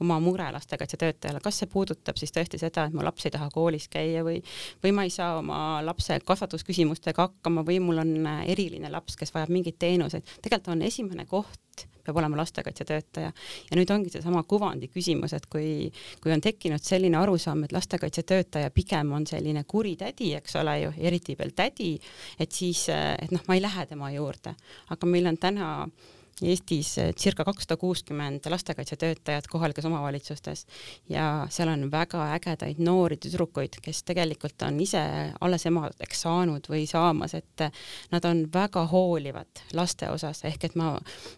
oma 0.00 0.20
mure 0.20 0.50
lastekaitsetöötajale, 0.52 1.40
kas 1.44 1.62
see 1.62 1.70
puudutab 1.72 2.20
siis 2.20 2.34
tõesti 2.34 2.60
seda, 2.60 2.86
et 2.86 2.96
mu 2.96 3.04
laps 3.04 3.26
ei 3.26 3.34
taha 3.34 3.48
koolis 3.52 3.88
käia 3.92 4.24
või, 4.26 4.40
või 4.84 4.94
ma 4.96 5.06
ei 5.06 5.14
saa 5.14 5.38
oma 5.40 5.58
lapse 5.84 6.18
kasvatusküsimustega 6.26 7.28
hakkama 7.28 7.64
või 7.66 7.80
mul 7.82 8.02
on 8.02 8.14
eriline 8.46 8.90
laps, 8.92 9.16
kes 9.16 9.34
vajab 9.34 9.52
mingeid 9.54 9.78
teenuseid, 9.82 10.26
tegelikult 10.42 10.74
on 10.76 10.86
esimene 10.86 11.26
koht, 11.26 11.86
peab 12.04 12.20
olema 12.20 12.38
lastekaitsetöötaja. 12.40 13.32
ja 13.70 13.78
nüüd 13.78 13.90
ongi 13.94 14.12
seesama 14.12 14.42
kuvandi 14.48 14.88
küsimus, 14.92 15.34
et 15.36 15.46
kui, 15.52 15.90
kui 16.22 16.32
on 16.34 16.40
tekkinud 16.40 16.82
selline 16.82 17.18
arusaam, 17.18 17.64
et 17.64 17.72
lastekaitsetöötaja 17.72 18.70
pigem 18.70 19.12
on 19.12 19.26
selline 19.26 19.64
kuri 19.68 19.96
tädi, 19.96 20.32
eks 20.38 20.56
ole 20.62 20.78
ju, 20.84 20.94
eriti 20.98 21.36
veel 21.38 21.54
tädi, 21.56 21.92
et 22.38 22.52
siis, 22.52 22.88
et 22.92 23.30
noh, 23.34 23.44
ma 23.48 23.58
ei 23.58 23.62
lähe 23.62 23.86
tema 23.90 24.10
juurde, 24.14 24.56
aga 24.90 25.06
meil 25.10 25.30
on 25.30 25.38
täna 25.40 25.70
Eestis 26.42 26.96
eh, 26.98 27.12
circa 27.14 27.44
kakssada 27.44 27.76
kuuskümmend 27.76 28.46
lastekaitsetöötajat 28.50 29.46
kohalikes 29.52 29.84
omavalitsustes 29.84 30.66
ja 31.08 31.46
seal 31.52 31.68
on 31.68 31.90
väga 31.92 32.24
ägedaid 32.34 32.80
noori 32.82 33.18
tüdrukuid, 33.20 33.76
kes 33.82 34.02
tegelikult 34.08 34.62
on 34.66 34.80
ise 34.80 35.02
alles 35.40 35.66
emadeks 35.68 36.24
saanud 36.24 36.66
või 36.72 36.86
saamas, 36.90 37.34
et 37.38 37.66
nad 38.10 38.24
on 38.24 38.46
väga 38.54 38.86
hoolivad 38.90 39.62
laste 39.76 40.08
osas, 40.10 40.42
ehk 40.48 40.70
et 40.70 40.78
ma 40.78 40.94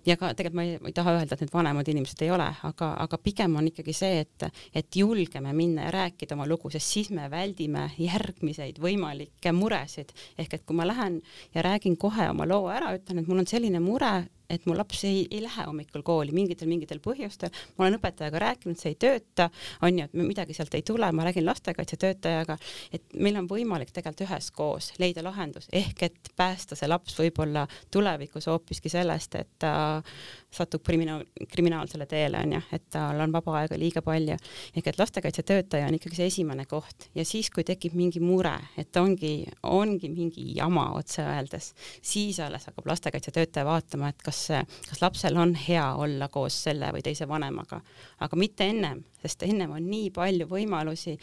ja 0.07 0.16
ka 0.16 0.33
tegelikult 0.33 0.54
ma 0.54 0.64
ei, 0.64 0.78
ma 0.78 0.90
ei 0.90 0.96
taha 0.96 1.16
öelda, 1.18 1.35
et 1.35 1.42
need 1.44 1.52
vanemad 1.52 1.90
inimesed 1.90 2.22
ei 2.24 2.30
ole, 2.30 2.46
aga, 2.68 2.92
aga 3.04 3.18
pigem 3.18 3.59
on 3.59 3.68
ikkagi 3.68 3.96
see, 3.96 4.22
et, 4.22 4.46
et 4.74 4.96
julgeme 4.96 5.52
minna 5.57 5.88
ja 5.88 5.94
rääkida 5.94 6.37
oma 6.38 6.46
lugu, 6.48 6.70
sest 6.72 6.94
siis 6.94 7.11
me 7.14 7.26
väldime 7.33 7.88
järgmiseid 7.98 8.78
võimalikke 8.83 9.52
muresid. 9.52 10.14
ehk 10.38 10.54
et 10.54 10.64
kui 10.64 10.76
ma 10.76 10.87
lähen 10.87 11.20
ja 11.54 11.66
räägin 11.66 11.98
kohe 11.98 12.30
oma 12.30 12.46
loo 12.46 12.68
ära, 12.72 12.94
ütlen, 12.96 13.20
et 13.20 13.28
mul 13.28 13.42
on 13.42 13.50
selline 13.50 13.83
mure, 13.83 14.14
et 14.50 14.66
mu 14.66 14.76
laps 14.76 15.04
ei, 15.09 15.24
ei 15.30 15.42
lähe 15.44 15.66
hommikul 15.66 16.04
kooli 16.07 16.35
mingitel, 16.37 16.68
mingitel 16.70 17.00
põhjustel, 17.04 17.52
ma 17.78 17.87
olen 17.87 17.98
õpetajaga 17.98 18.42
rääkinud, 18.44 18.78
see 18.80 18.94
ei 18.94 18.98
tööta, 19.00 19.48
on 19.83 19.98
ju, 19.98 20.09
et 20.09 20.16
midagi 20.18 20.57
sealt 20.57 20.74
ei 20.76 20.85
tule, 20.87 21.11
ma 21.12 21.26
räägin 21.28 21.46
lastekaitsetöötajaga, 21.46 22.59
et 22.94 23.16
meil 23.18 23.38
on 23.40 23.48
võimalik 23.50 23.92
tegelikult 23.92 24.28
üheskoos 24.28 24.92
leida 25.02 25.24
lahendus, 25.24 25.68
ehk 25.72 26.07
et 26.09 26.33
päästa 26.37 26.78
see 26.78 26.88
laps 26.90 27.16
võib-olla 27.20 27.66
tulevikus 27.94 28.48
hoopiski 28.50 28.92
sellest, 28.92 29.38
et 29.40 29.50
ta 29.62 29.74
satub 30.54 30.85
kriminaal, 30.87 31.24
kriminaalsele 31.50 32.07
teele, 32.07 32.38
on 32.44 32.57
ju, 32.57 32.61
et 32.76 32.85
tal 32.94 33.20
on 33.24 33.33
vaba 33.35 33.59
aega 33.61 33.78
liiga 33.78 34.02
palju. 34.04 34.37
ehk 34.76 34.87
et 34.87 34.98
lastekaitsetöötaja 34.98 35.88
on 35.88 35.96
ikkagi 35.98 36.18
see 36.18 36.28
esimene 36.30 36.66
koht. 36.70 37.09
Ja 37.14 37.24
siis, 37.26 37.50
kui 37.50 37.64
tekib 37.64 37.94
mingi 37.98 38.20
mure, 38.22 38.54
et 38.78 38.96
ongi, 38.96 39.46
ongi 39.62 40.11
mingi 40.12 40.46
jama 40.57 40.90
otse 40.98 41.22
öeldes, 41.22 41.72
siis 42.02 42.40
alles 42.40 42.68
hakkab 42.68 42.87
lastekaitsetöötaja 42.92 43.66
vaatama, 43.66 44.12
et 44.12 44.22
kas, 44.22 44.34
kas 44.88 45.03
lapsel 45.03 45.37
on 45.40 45.55
hea 45.59 45.87
olla 46.01 46.29
koos 46.29 46.57
selle 46.68 46.92
või 46.94 47.05
teise 47.07 47.29
vanemaga, 47.29 47.81
aga 48.25 48.40
mitte 48.40 48.68
ennem 48.70 49.03
sest 49.25 49.42
ennem 49.47 49.73
on 49.73 49.85
nii 49.88 50.11
palju 50.14 50.47
võimalusi 50.49 51.14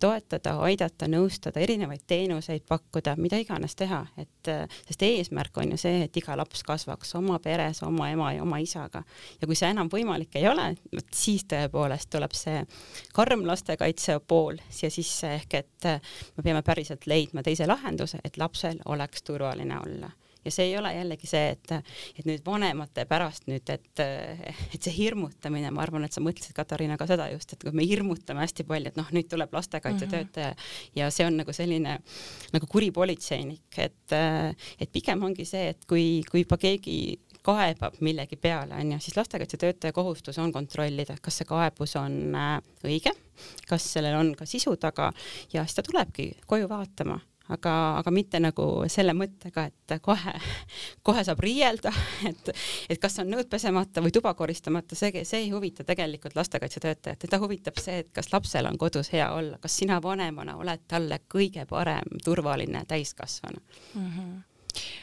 toetada, 0.00 0.56
aidata, 0.64 1.08
nõustada, 1.10 1.60
erinevaid 1.60 2.06
teenuseid 2.08 2.64
pakkuda, 2.68 3.16
mida 3.20 3.40
iganes 3.40 3.76
teha, 3.76 4.00
et 4.20 4.52
sest 4.88 5.04
eesmärk 5.04 5.60
on 5.60 5.74
ju 5.74 5.80
see, 5.80 6.04
et 6.06 6.16
iga 6.16 6.36
laps 6.40 6.64
kasvaks 6.66 7.14
oma 7.20 7.38
peres, 7.42 7.82
oma 7.86 8.10
ema 8.12 8.32
ja 8.36 8.44
oma 8.46 8.60
isaga. 8.64 9.04
ja 9.40 9.48
kui 9.48 9.58
see 9.58 9.70
enam 9.70 9.90
võimalik 9.92 10.40
ei 10.40 10.48
ole, 10.48 10.70
vot 10.94 11.12
siis 11.14 11.44
tõepoolest 11.50 12.10
tuleb 12.12 12.36
see 12.36 12.64
karm 13.16 13.44
lastekaitse 13.48 14.20
pool 14.26 14.60
siia 14.70 14.90
sisse, 14.90 15.34
ehk 15.40 15.60
et 15.60 15.90
me 16.36 16.44
peame 16.44 16.64
päriselt 16.64 17.06
leidma 17.06 17.44
teise 17.44 17.68
lahenduse, 17.68 18.20
et 18.24 18.40
lapsel 18.40 18.80
oleks 18.86 19.22
turvaline 19.22 19.78
olla 19.84 20.10
ja 20.44 20.52
see 20.54 20.70
ei 20.70 20.76
ole 20.78 20.92
jällegi 20.94 21.30
see, 21.30 21.54
et, 21.54 21.72
et 22.18 22.28
nüüd 22.28 22.44
vanemate 22.46 23.04
pärast 23.10 23.48
nüüd, 23.50 23.70
et, 23.72 24.02
et 24.02 24.80
see 24.80 24.94
hirmutamine, 24.96 25.72
ma 25.74 25.84
arvan, 25.84 26.06
et 26.06 26.16
sa 26.16 26.22
mõtlesid, 26.24 26.54
Katariina, 26.56 26.98
ka 27.00 27.08
seda 27.10 27.30
just, 27.32 27.54
et 27.54 27.64
kui 27.64 27.74
me 27.76 27.86
hirmutame 27.86 28.44
hästi 28.44 28.66
palju, 28.68 28.92
et 28.92 29.00
noh, 29.00 29.08
nüüd 29.14 29.30
tuleb 29.30 29.54
lastekaitsetöötaja 29.56 30.52
mm 30.52 30.58
-hmm. 30.58 30.92
ja 31.00 31.10
see 31.10 31.26
on 31.26 31.40
nagu 31.40 31.52
selline 31.52 31.98
nagu 32.52 32.66
kuri 32.66 32.90
politseinik, 32.90 33.78
et, 33.78 34.12
et 34.80 34.92
pigem 34.92 35.22
ongi 35.22 35.44
see, 35.44 35.68
et 35.74 35.84
kui, 35.88 36.22
kui 36.30 36.44
juba 36.44 36.56
keegi 36.60 37.18
kaebab 37.42 37.96
millegi 38.04 38.36
peale, 38.36 38.76
onju, 38.76 38.98
siis 39.00 39.16
lastekaitsetöötaja 39.16 39.92
kohustus 39.92 40.38
on 40.38 40.52
kontrollida, 40.52 41.16
kas 41.22 41.40
see 41.40 41.48
kaebus 41.48 41.96
on 41.96 42.36
äh, 42.36 42.60
õige, 42.84 43.14
kas 43.68 43.86
sellel 43.94 44.18
on 44.18 44.34
ka 44.36 44.46
sisu 44.48 44.76
taga 44.80 45.10
ja 45.52 45.64
siis 45.64 45.78
ta 45.78 45.86
tulebki 45.86 46.32
koju 46.46 46.68
vaatama 46.68 47.20
aga, 47.50 47.74
aga 48.00 48.12
mitte 48.14 48.40
nagu 48.42 48.66
selle 48.90 49.14
mõttega, 49.16 49.66
et 49.70 49.96
kohe, 50.02 50.34
kohe 51.06 51.24
saab 51.26 51.42
riielda, 51.44 51.92
et, 52.30 52.52
et 52.88 53.00
kas 53.02 53.20
on 53.22 53.30
nõud 53.32 53.50
pesemata 53.50 54.04
või 54.04 54.14
tuba 54.14 54.34
koristamata, 54.38 54.98
see, 54.98 55.24
see 55.28 55.44
ei 55.46 55.50
huvita 55.54 55.86
tegelikult 55.86 56.36
lastekaitsetöötajat, 56.38 57.24
teda 57.26 57.40
huvitab 57.42 57.80
see, 57.82 58.02
et 58.04 58.12
kas 58.16 58.32
lapsel 58.34 58.70
on 58.70 58.78
kodus 58.80 59.12
hea 59.14 59.30
olla, 59.34 59.58
kas 59.62 59.80
sina 59.82 60.00
vanemana 60.02 60.56
oled 60.60 60.86
talle 60.88 61.22
kõige 61.30 61.66
parem 61.70 62.20
turvaline 62.24 62.84
täiskasvanu 62.88 63.60
mm. 63.94 64.06
-hmm 64.06 64.38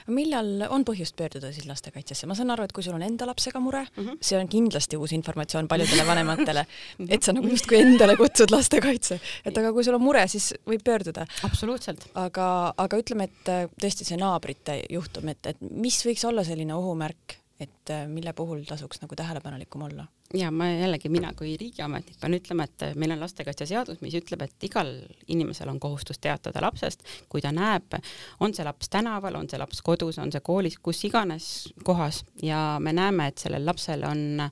millal 0.08 0.68
on 0.70 0.86
põhjust 0.88 1.16
pöörduda 1.18 1.52
siis 1.56 1.68
lastekaitsesse, 1.70 2.28
ma 2.30 2.36
saan 2.38 2.52
aru, 2.54 2.68
et 2.68 2.76
kui 2.76 2.86
sul 2.86 2.98
on 2.98 3.06
enda 3.06 3.28
lapsega 3.30 3.60
mure 3.64 3.86
mm, 3.86 4.04
-hmm. 4.04 4.18
see 4.22 4.40
on 4.40 4.48
kindlasti 4.52 4.98
uus 4.98 5.14
informatsioon 5.18 5.68
paljudele 5.68 6.06
vanematele 6.08 6.66
et 7.14 7.24
sa 7.24 7.34
nagu 7.34 7.48
justkui 7.48 7.82
endale 7.82 8.18
kutsud 8.18 8.52
lastekaitse, 8.52 9.20
et 9.46 9.58
aga 9.58 9.74
kui 9.74 9.84
sul 9.84 9.96
on 9.96 10.04
mure, 10.04 10.28
siis 10.28 10.54
võib 10.68 10.84
pöörduda. 10.84 11.26
absoluutselt. 11.44 12.08
aga, 12.16 12.74
aga 12.78 12.98
ütleme, 12.98 13.30
et 13.30 13.74
tõesti 13.82 14.06
see 14.08 14.18
naabrite 14.18 14.82
juhtum, 14.90 15.28
et, 15.30 15.46
et 15.46 15.58
mis 15.62 16.00
võiks 16.06 16.26
olla 16.28 16.44
selline 16.44 16.76
ohumärk, 16.76 17.38
et 17.60 17.90
äh, 17.90 18.06
mille 18.08 18.34
puhul 18.34 18.64
tasuks 18.68 19.02
nagu 19.02 19.16
tähelepanelikum 19.16 19.82
olla? 19.82 20.06
ja 20.34 20.52
ma 20.52 20.68
jällegi, 20.70 21.10
mina 21.10 21.32
kui 21.34 21.56
riigiametnik 21.58 22.20
pean 22.20 22.36
ütlema, 22.36 22.66
et 22.68 22.98
meil 23.00 23.14
on 23.16 23.22
lastekaitseseadus, 23.24 24.02
mis 24.04 24.16
ütleb, 24.20 24.44
et 24.44 24.68
igal 24.68 24.90
inimesel 25.28 25.72
on 25.72 25.80
kohustus 25.80 26.20
teatada 26.20 26.62
lapsest, 26.62 27.06
kui 27.30 27.42
ta 27.42 27.54
näeb, 27.56 27.96
on 28.44 28.54
see 28.54 28.66
laps 28.68 28.92
tänaval, 28.92 29.40
on 29.40 29.48
see 29.50 29.60
laps 29.62 29.82
kodus, 29.82 30.20
on 30.20 30.34
see 30.34 30.44
koolis, 30.44 30.78
kus 30.84 31.04
iganes 31.08 31.48
kohas 31.88 32.24
ja 32.44 32.78
me 32.84 32.94
näeme, 32.94 33.30
et 33.32 33.40
sellel 33.40 33.66
lapsel 33.66 34.04
on 34.04 34.50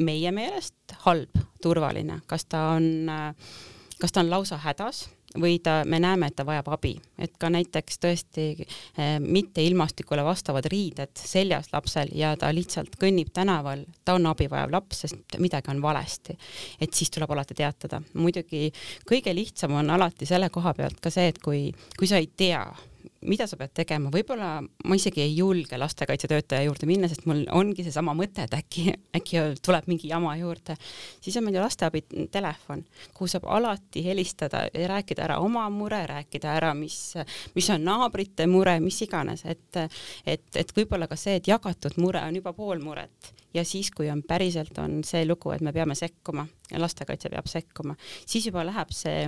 meie 0.00 0.32
meelest 0.32 0.96
halb, 1.04 1.42
turvaline, 1.62 2.22
kas 2.26 2.48
ta 2.48 2.70
on, 2.78 3.10
kas 4.00 4.16
ta 4.16 4.24
on 4.24 4.32
lausa 4.32 4.56
hädas 4.64 5.04
või 5.40 5.58
ta, 5.62 5.82
me 5.88 6.00
näeme, 6.02 6.28
et 6.28 6.36
ta 6.36 6.44
vajab 6.46 6.68
abi, 6.74 6.92
et 7.18 7.34
ka 7.40 7.50
näiteks 7.52 8.00
tõesti 8.02 8.46
eh, 8.62 9.16
mitte 9.20 9.64
ilmastikule 9.64 10.24
vastavad 10.24 10.66
riided 10.72 11.12
seljas 11.16 11.70
lapsel 11.72 12.12
ja 12.16 12.34
ta 12.36 12.52
lihtsalt 12.54 12.96
kõnnib 13.00 13.32
tänaval, 13.34 13.86
ta 14.04 14.16
on 14.18 14.28
abi 14.30 14.48
vajav 14.52 14.74
laps, 14.74 15.04
sest 15.06 15.38
midagi 15.42 15.72
on 15.72 15.82
valesti. 15.82 16.36
et 16.80 16.94
siis 16.94 17.10
tuleb 17.10 17.30
alati 17.30 17.54
teatada. 17.54 18.02
muidugi 18.14 18.72
kõige 19.08 19.34
lihtsam 19.34 19.72
on 19.72 19.90
alati 19.90 20.26
selle 20.26 20.50
koha 20.50 20.74
pealt 20.74 21.00
ka 21.00 21.10
see, 21.10 21.28
et 21.28 21.38
kui, 21.38 21.72
kui 21.98 22.06
sa 22.06 22.20
ei 22.20 22.28
tea, 22.36 22.64
mida 23.28 23.46
sa 23.46 23.56
pead 23.58 23.72
tegema, 23.76 24.10
võib-olla 24.12 24.48
ma 24.62 24.96
isegi 24.98 25.22
ei 25.24 25.34
julge 25.36 25.78
lastekaitsetöötaja 25.78 26.66
juurde 26.66 26.88
minna, 26.90 27.08
sest 27.10 27.26
mul 27.30 27.44
ongi 27.54 27.84
seesama 27.86 28.14
mõte, 28.18 28.46
et 28.46 28.56
äkki, 28.56 28.86
äkki 29.18 29.42
tuleb 29.64 29.88
mingi 29.90 30.10
jama 30.10 30.34
juurde. 30.40 30.76
siis 31.20 31.36
on 31.36 31.44
meil 31.46 31.56
ju 31.56 31.62
lasteabi 31.62 32.02
telefon, 32.32 32.84
kuhu 33.14 33.30
saab 33.30 33.46
alati 33.46 34.04
helistada 34.04 34.64
ja 34.74 34.88
rääkida 34.88 35.26
ära 35.28 35.38
oma 35.40 35.68
mure, 35.70 36.02
rääkida 36.06 36.56
ära, 36.56 36.72
mis, 36.74 37.14
mis 37.54 37.70
on 37.70 37.84
naabrite 37.84 38.46
mure, 38.46 38.78
mis 38.80 39.02
iganes, 39.02 39.44
et, 39.44 39.82
et, 40.26 40.48
et 40.56 40.76
võib-olla 40.76 41.08
ka 41.08 41.16
see, 41.16 41.38
et 41.38 41.48
jagatud 41.48 41.98
mure 42.02 42.22
on 42.22 42.42
juba 42.42 42.52
pool 42.56 42.82
muret. 42.82 43.34
Ja 43.54 43.64
siis, 43.68 43.90
kui 43.92 44.08
on 44.10 44.22
päriselt 44.24 44.78
on 44.80 45.02
see 45.04 45.26
lugu, 45.28 45.52
et 45.52 45.60
me 45.60 45.72
peame 45.72 45.94
sekkuma 45.94 46.46
lastekaitse 46.78 47.28
peab 47.28 47.46
sekkuma, 47.50 47.96
siis 48.26 48.46
juba 48.48 48.64
läheb 48.64 48.94
see 48.96 49.26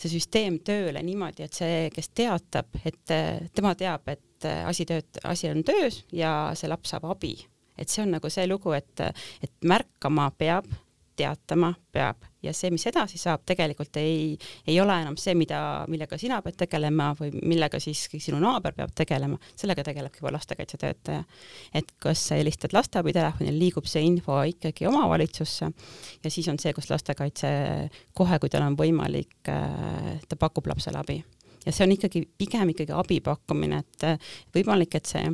see 0.00 0.12
süsteem 0.14 0.58
tööle 0.64 1.02
niimoodi, 1.04 1.46
et 1.46 1.56
see, 1.56 1.86
kes 1.94 2.10
teatab, 2.16 2.80
et 2.84 3.14
eh, 3.14 3.46
tema 3.54 3.74
teab, 3.78 4.08
et 4.12 4.48
eh, 4.48 4.62
asi 4.68 4.86
tööt-, 4.88 5.20
asi 5.28 5.50
on 5.52 5.64
töös 5.66 6.02
ja 6.16 6.34
see 6.58 6.70
laps 6.70 6.94
saab 6.94 7.10
abi. 7.12 7.36
et 7.80 7.88
see 7.88 8.02
on 8.04 8.10
nagu 8.12 8.28
see 8.28 8.46
lugu, 8.48 8.74
et, 8.76 9.00
et 9.42 9.52
märkama 9.64 10.30
peab, 10.36 10.66
teatama 11.16 11.72
peab 11.92 12.29
ja 12.42 12.52
see, 12.56 12.70
mis 12.72 12.86
edasi 12.88 13.18
saab, 13.20 13.42
tegelikult 13.48 13.96
ei, 14.00 14.36
ei 14.68 14.76
ole 14.80 14.96
enam 15.02 15.16
see, 15.20 15.34
mida, 15.38 15.60
millega 15.90 16.18
sina 16.20 16.40
pead 16.44 16.56
tegelema 16.60 17.10
või 17.18 17.32
millega 17.36 17.80
siis 17.82 18.06
sinu 18.10 18.40
naaber 18.42 18.76
peab 18.76 18.94
tegelema, 18.96 19.38
sellega 19.58 19.84
tegelebki 19.86 20.22
juba 20.22 20.34
lastekaitsetöötaja. 20.36 21.24
et 21.74 21.92
kas 22.02 22.26
sa 22.30 22.38
helistad 22.40 22.74
lasteabitelefonil, 22.76 23.58
liigub 23.58 23.88
see 23.90 24.04
info 24.06 24.40
ikkagi 24.48 24.88
omavalitsusse 24.88 25.70
ja 26.24 26.30
siis 26.30 26.48
on 26.48 26.58
see, 26.58 26.72
kus 26.76 26.90
lastekaitse 26.90 27.50
kohe, 28.16 28.38
kui 28.38 28.52
tal 28.52 28.66
on 28.66 28.78
võimalik, 28.78 29.36
äh, 29.48 30.16
ta 30.28 30.40
pakub 30.40 30.70
lapsele 30.70 31.00
abi. 31.00 31.22
ja 31.66 31.72
see 31.72 31.84
on 31.84 31.92
ikkagi 31.96 32.24
pigem 32.38 32.72
ikkagi 32.72 32.96
abi 32.96 33.20
pakkumine, 33.24 33.82
et 33.84 34.30
võimalik, 34.56 34.96
et 34.96 35.06
see 35.06 35.26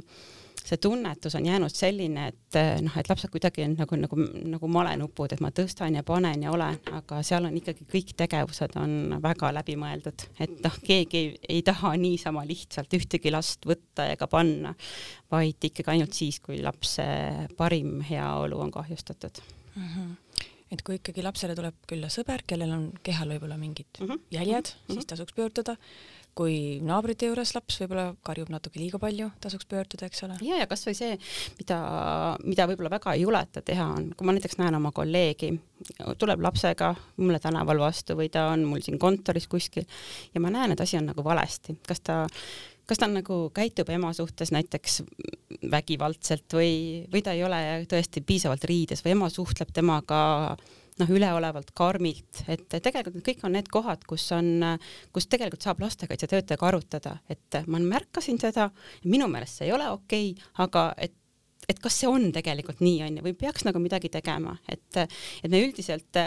see 0.67 0.81
tunnetus 0.83 1.35
on 1.39 1.47
jäänud 1.47 1.73
selline, 1.73 2.27
et 2.33 2.59
eh, 2.59 2.73
noh, 2.83 2.97
et 2.99 3.09
lapsed 3.11 3.31
kuidagi 3.33 3.65
on 3.67 3.77
nagu, 3.79 3.99
nagu, 4.01 4.19
nagu 4.55 4.71
malenupud, 4.73 5.33
et 5.33 5.43
ma 5.45 5.53
tõstan 5.55 5.99
ja 5.99 6.03
panen 6.07 6.43
ja 6.47 6.53
olen, 6.55 6.81
aga 6.99 7.21
seal 7.27 7.47
on 7.49 7.57
ikkagi 7.61 7.87
kõik 7.93 8.15
tegevused 8.19 8.77
on 8.81 9.17
väga 9.23 9.53
läbimõeldud, 9.61 10.27
et 10.43 10.59
noh, 10.65 10.79
keegi 10.87 11.23
ei, 11.23 11.33
ei 11.59 11.63
taha 11.67 11.95
niisama 12.01 12.45
lihtsalt 12.49 12.99
ühtegi 12.99 13.33
last 13.35 13.67
võtta 13.69 14.09
ega 14.13 14.29
panna, 14.31 14.75
vaid 15.33 15.71
ikkagi 15.71 15.95
ainult 15.95 16.17
siis, 16.17 16.41
kui 16.43 16.61
lapse 16.65 17.07
parim 17.57 18.01
heaolu 18.07 18.61
on 18.67 18.75
kahjustatud 18.75 19.43
mm. 19.77 19.91
-hmm 19.91 20.15
et 20.73 20.83
kui 20.83 20.97
ikkagi 20.99 21.23
lapsele 21.23 21.55
tuleb 21.55 21.77
külla 21.87 22.09
sõber, 22.11 22.43
kellel 22.43 22.73
on 22.75 22.87
kehal 23.07 23.31
võib-olla 23.31 23.57
mingid 23.57 23.87
mm 24.01 24.07
-hmm. 24.07 24.23
jäljed 24.35 24.67
mm, 24.67 24.81
-hmm. 24.87 24.95
siis 24.95 25.07
tasuks 25.07 25.33
pöörduda 25.33 25.77
kui 26.37 26.57
naabrite 26.85 27.31
juures 27.31 27.55
laps 27.57 27.81
võib-olla 27.81 28.11
karjub 28.27 28.51
natuke 28.53 28.81
liiga 28.81 29.01
palju, 29.03 29.31
tasuks 29.43 29.69
pöörduda, 29.71 30.11
eks 30.11 30.25
ole. 30.27 30.37
ja, 30.45 30.61
ja 30.61 30.69
kasvõi 30.71 30.95
see, 30.99 31.17
mida, 31.61 31.81
mida 32.45 32.69
võib-olla 32.69 32.93
väga 32.99 33.17
ei 33.17 33.25
juleta 33.25 33.65
teha, 33.65 33.89
on, 33.97 34.11
kui 34.17 34.29
ma 34.29 34.37
näiteks 34.37 34.61
näen 34.61 34.77
oma 34.79 34.93
kolleegi, 34.97 35.55
tuleb 36.21 36.45
lapsega 36.45 36.93
mulle 37.23 37.41
tänaval 37.43 37.81
vastu 37.87 38.19
või 38.19 38.31
ta 38.33 38.51
on 38.53 38.67
mul 38.69 38.85
siin 38.85 39.01
kontoris 39.01 39.49
kuskil 39.51 39.87
ja 40.35 40.43
ma 40.45 40.53
näen, 40.53 40.77
et 40.77 40.85
asi 40.85 41.01
on 41.01 41.09
nagu 41.13 41.25
valesti, 41.25 41.79
kas 41.89 42.05
ta 42.05 42.25
kas 42.87 43.01
ta 43.03 43.09
nagu 43.11 43.49
käitub 43.55 43.89
ema 43.91 44.13
suhtes 44.15 44.53
näiteks 44.55 45.01
vägivaldselt 45.71 46.55
või, 46.55 47.03
või 47.11 47.23
ta 47.25 47.35
ei 47.35 47.43
ole 47.43 47.61
tõesti 47.91 48.23
piisavalt 48.27 48.65
riides 48.69 49.03
või 49.03 49.17
ema 49.17 49.31
suhtleb 49.33 49.73
temaga 49.75 50.21
noh, 51.01 51.13
üleolevalt 51.13 51.75
karmilt, 51.77 52.43
et 52.49 52.67
tegelikult 52.71 53.25
kõik 53.27 53.45
on 53.47 53.57
need 53.57 53.69
kohad, 53.73 54.07
kus 54.09 54.25
on, 54.37 54.65
kus 55.15 55.29
tegelikult 55.33 55.67
saab 55.67 55.83
lastekaitsetöötajaga 55.85 56.71
arutada, 56.71 57.19
et 57.33 57.61
ma 57.67 57.81
märkasin 57.83 58.41
seda, 58.41 58.71
minu 59.05 59.29
meelest 59.33 59.61
see 59.61 59.69
ei 59.69 59.77
ole 59.77 59.91
okei 59.93 60.33
okay,, 60.33 60.51
aga 60.67 60.89
et 60.97 61.17
et 61.67 61.79
kas 61.83 61.97
see 61.99 62.07
on 62.07 62.29
tegelikult 62.35 62.79
nii, 62.85 62.99
on 63.07 63.17
ju, 63.19 63.23
või 63.27 63.35
peaks 63.39 63.65
nagu 63.67 63.81
midagi 63.83 64.11
tegema, 64.13 64.55
et, 64.71 64.99
et 65.01 65.51
me 65.51 65.59
üldiselt 65.65 66.19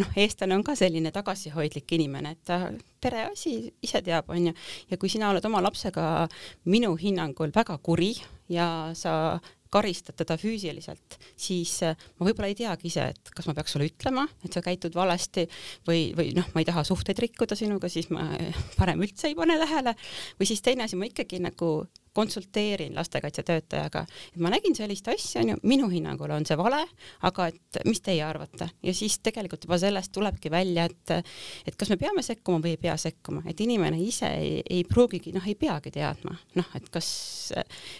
noh, 0.00 0.08
eestlane 0.18 0.56
on 0.56 0.64
ka 0.66 0.74
selline 0.78 1.12
tagasihoidlik 1.14 1.94
inimene, 1.96 2.34
et 2.34 2.42
ta 2.48 2.58
pere 3.02 3.28
asi 3.30 3.56
ise 3.84 4.02
teab, 4.04 4.30
on 4.34 4.50
ju, 4.50 4.54
ja 4.90 4.98
kui 5.00 5.12
sina 5.12 5.30
oled 5.30 5.44
oma 5.46 5.62
lapsega 5.64 6.26
minu 6.72 6.96
hinnangul 6.98 7.54
väga 7.54 7.78
kuri 7.78 8.12
ja 8.52 8.90
sa 8.98 9.38
karistad 9.72 10.16
teda 10.18 10.36
füüsiliselt, 10.40 11.18
siis 11.36 11.74
äh, 11.86 11.98
ma 12.18 12.28
võib-olla 12.28 12.50
ei 12.52 12.58
teagi 12.58 12.90
ise, 12.90 13.08
et 13.14 13.32
kas 13.34 13.48
ma 13.48 13.54
peaks 13.56 13.76
sulle 13.76 13.88
ütlema, 13.90 14.26
et 14.46 14.54
sa 14.54 14.62
käitud 14.64 14.96
valesti 14.96 15.46
või, 15.88 16.10
või 16.16 16.32
noh, 16.36 16.48
ma 16.54 16.62
ei 16.62 16.68
taha 16.68 16.84
suhteid 16.86 17.20
rikkuda 17.26 17.58
sinuga, 17.58 17.90
siis 17.92 18.10
ma 18.14 18.30
parem 18.78 19.02
üldse 19.04 19.30
ei 19.30 19.38
pane 19.38 19.58
tähele. 19.60 19.96
Või 20.40 20.50
siis 20.50 20.62
teine 20.64 20.86
asi, 20.86 20.98
ma 20.98 21.08
ikkagi 21.08 21.40
nagu 21.42 21.70
konsulteerin 22.16 22.94
lastekaitsetöötajaga, 22.96 24.04
et 24.32 24.40
ma 24.42 24.52
nägin 24.52 24.76
sellist 24.78 25.08
asja, 25.12 25.42
onju, 25.44 25.58
minu 25.68 25.88
hinnangul 25.92 26.32
on 26.36 26.46
see 26.48 26.56
vale, 26.58 26.82
aga 27.28 27.50
et 27.52 27.80
mis 27.88 28.00
teie 28.04 28.24
arvate? 28.26 28.70
Ja 28.86 28.94
siis 28.96 29.18
tegelikult 29.24 29.66
juba 29.68 29.78
sellest 29.82 30.14
tulebki 30.16 30.52
välja, 30.52 30.88
et 30.88 31.14
et 31.66 31.76
kas 31.76 31.92
me 31.92 32.00
peame 32.00 32.24
sekkuma 32.24 32.62
või 32.64 32.74
ei 32.76 32.80
pea 32.80 32.96
sekkuma, 33.00 33.44
et 33.50 33.60
inimene 33.60 34.00
ise 34.02 34.30
ei, 34.38 34.62
ei 34.70 34.82
pruugigi, 34.88 35.34
noh, 35.36 35.44
ei 35.46 35.54
peagi 35.58 35.92
teadma, 35.94 36.36
noh, 36.56 36.72
et 36.78 36.90
kas, 36.92 37.08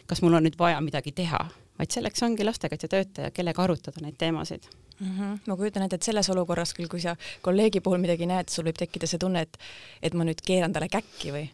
kas 0.06 0.24
mul 0.24 0.38
on 0.38 0.46
nüüd 0.46 0.58
vaja 0.58 0.80
midagi 0.84 1.12
teha, 1.16 1.44
vaid 1.78 1.92
selleks 1.92 2.24
ongi 2.26 2.44
lastekaitsetöötaja, 2.46 3.32
kellega 3.36 3.64
arutada 3.64 4.02
neid 4.04 4.18
teemasid. 4.18 4.68
Mm. 5.00 5.18
-hmm. 5.18 5.38
ma 5.46 5.56
kujutan 5.56 5.82
ette, 5.82 5.96
et 5.96 6.02
selles 6.02 6.30
olukorras 6.32 6.72
küll, 6.74 6.88
kui 6.88 7.00
sa 7.00 7.16
kolleegi 7.42 7.80
puhul 7.80 8.00
midagi 8.00 8.26
näed, 8.26 8.48
sul 8.48 8.64
võib 8.64 8.78
tekkida 8.80 9.06
see 9.06 9.18
tunne, 9.20 9.42
et 9.44 9.58
et 10.02 10.14
ma 10.14 10.24
nüüd 10.24 10.40
keeran 10.46 10.72
talle 10.72 10.88
käkki 10.88 11.32
või 11.34 11.48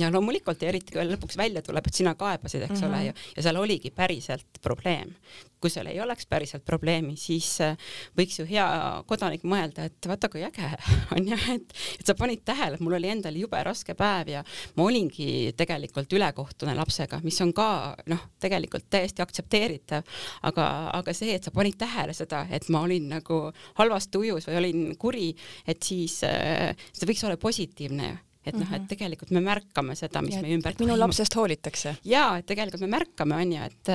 ja 0.00 0.10
loomulikult 0.12 0.62
ja 0.62 0.70
eriti 0.70 0.94
kui 0.94 1.04
lõpuks 1.06 1.38
välja 1.38 1.62
tuleb, 1.64 1.86
et 1.88 1.98
sina 1.98 2.14
kaebasid, 2.18 2.64
eks 2.66 2.80
mm 2.80 2.86
-hmm. 2.86 2.94
ole 2.94 3.06
ju, 3.06 3.12
ja 3.36 3.42
seal 3.42 3.56
oligi 3.56 3.90
päriselt 3.90 4.62
probleem. 4.62 5.14
kui 5.60 5.70
seal 5.70 5.86
ei 5.86 6.00
oleks 6.00 6.26
päriselt 6.26 6.64
probleemi, 6.64 7.14
siis 7.16 7.60
äh, 7.60 7.76
võiks 8.18 8.38
ju 8.38 8.44
hea 8.46 9.02
kodanik 9.06 9.42
mõelda, 9.42 9.86
et 9.88 10.06
vaata 10.06 10.28
kui 10.28 10.44
äge 10.44 10.68
on 11.16 11.28
ju, 11.28 11.38
et, 11.54 11.72
et 12.00 12.06
sa 12.06 12.14
panid 12.14 12.42
tähele, 12.44 12.74
et 12.74 12.80
mul 12.80 12.92
oli 12.92 13.08
endal 13.08 13.36
jube 13.36 13.62
raske 13.64 13.94
päev 13.94 14.28
ja 14.28 14.44
ma 14.76 14.84
olingi 14.84 15.52
tegelikult 15.56 16.12
ülekohtune 16.12 16.74
lapsega, 16.74 17.20
mis 17.22 17.40
on 17.40 17.52
ka 17.52 17.96
noh, 18.06 18.28
tegelikult 18.38 18.84
täiesti 18.90 19.22
aktsepteeritav, 19.22 20.04
aga, 20.42 20.90
aga 20.92 21.12
see, 21.12 21.34
et 21.34 21.44
sa 21.44 21.50
panid 21.50 21.78
tähele 21.78 22.12
seda, 22.12 22.46
et 22.50 22.68
ma 22.68 22.84
olin 22.84 23.08
nagu 23.08 23.40
halvas 23.74 24.08
tujus 24.08 24.46
või 24.46 24.56
olin 24.56 24.96
kuri, 24.98 25.34
et 25.66 25.82
siis 25.82 26.22
äh, 26.22 26.76
see 26.92 27.08
võiks 27.08 27.24
olla 27.24 27.36
positiivne 27.36 28.12
ju 28.12 28.16
et 28.46 28.54
noh, 28.54 28.66
et 28.70 28.80
mhm. 28.80 28.88
tegelikult 28.90 29.32
me 29.34 29.42
märkame 29.44 29.96
seda, 29.98 30.22
mis 30.22 30.36
ja, 30.36 30.42
meie 30.44 30.58
ümber 30.58 30.76
toimub. 30.76 30.92
minu 30.92 31.00
lapsest 31.00 31.34
hoolitakse. 31.38 31.96
jaa, 32.04 32.36
et 32.40 32.46
tegelikult 32.46 32.84
me 32.86 32.92
märkame, 32.98 33.40
on 33.42 33.56
ju, 33.56 33.70
et 33.70 33.92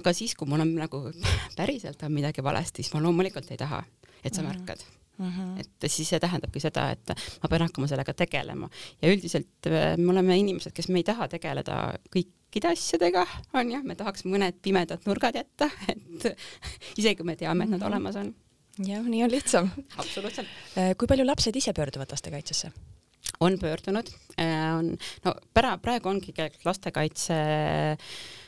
aga 0.00 0.12
siis, 0.16 0.34
kui 0.38 0.50
mul 0.50 0.64
on 0.66 0.74
nagu 0.76 1.06
päriselt 1.58 2.02
on 2.06 2.12
midagi 2.12 2.44
valesti, 2.44 2.82
siis 2.82 2.94
ma 2.94 3.02
loomulikult 3.04 3.50
ei 3.50 3.60
taha, 3.60 3.84
et 4.22 4.34
sa 4.34 4.42
mm 4.42 4.48
-hmm. 4.48 4.52
märkad 4.52 4.86
Mm 5.18 5.30
-hmm. 5.30 5.60
et 5.60 5.90
siis 5.92 6.08
see 6.08 6.20
tähendabki 6.20 6.60
seda, 6.60 6.90
et 6.90 7.08
ma 7.42 7.48
pean 7.48 7.62
hakkama 7.62 7.86
sellega 7.86 8.14
tegelema 8.14 8.68
ja 9.02 9.12
üldiselt 9.12 9.66
äh, 9.66 9.96
me 9.96 10.10
oleme 10.10 10.38
inimesed, 10.38 10.72
kes 10.72 10.88
me 10.88 10.98
ei 10.98 11.04
taha 11.04 11.28
tegeleda 11.28 11.94
kõikide 12.16 12.72
asjadega, 12.72 13.26
on 13.54 13.70
ju, 13.72 13.82
me 13.82 13.94
tahaks 13.94 14.24
mõned 14.24 14.58
pimedad 14.62 15.06
nurgad 15.06 15.34
jätta, 15.34 15.70
et 15.92 16.34
isegi 16.98 17.16
kui 17.16 17.26
me 17.26 17.36
teame, 17.36 17.64
et 17.64 17.70
nad 17.70 17.78
mm 17.78 17.84
-hmm. 17.84 17.86
olemas 17.86 18.16
on. 18.16 18.34
jah, 18.86 19.04
nii 19.06 19.24
on 19.24 19.30
lihtsam. 19.30 19.70
absoluutselt. 19.96 20.48
Äh, 20.78 20.96
kui 20.98 21.06
palju 21.06 21.26
lapsed 21.26 21.56
ise 21.56 21.72
pöörduvad 21.72 22.10
lastekaitsesse? 22.10 22.72
On 23.40 23.58
pöördunud, 23.58 24.10
äh, 24.38 24.70
on, 24.78 24.94
no 25.24 25.34
pra-, 25.54 25.76
praegu 25.82 26.10
ongi 26.10 26.32
tegelikult 26.32 26.68
lastekaitse 26.68 27.38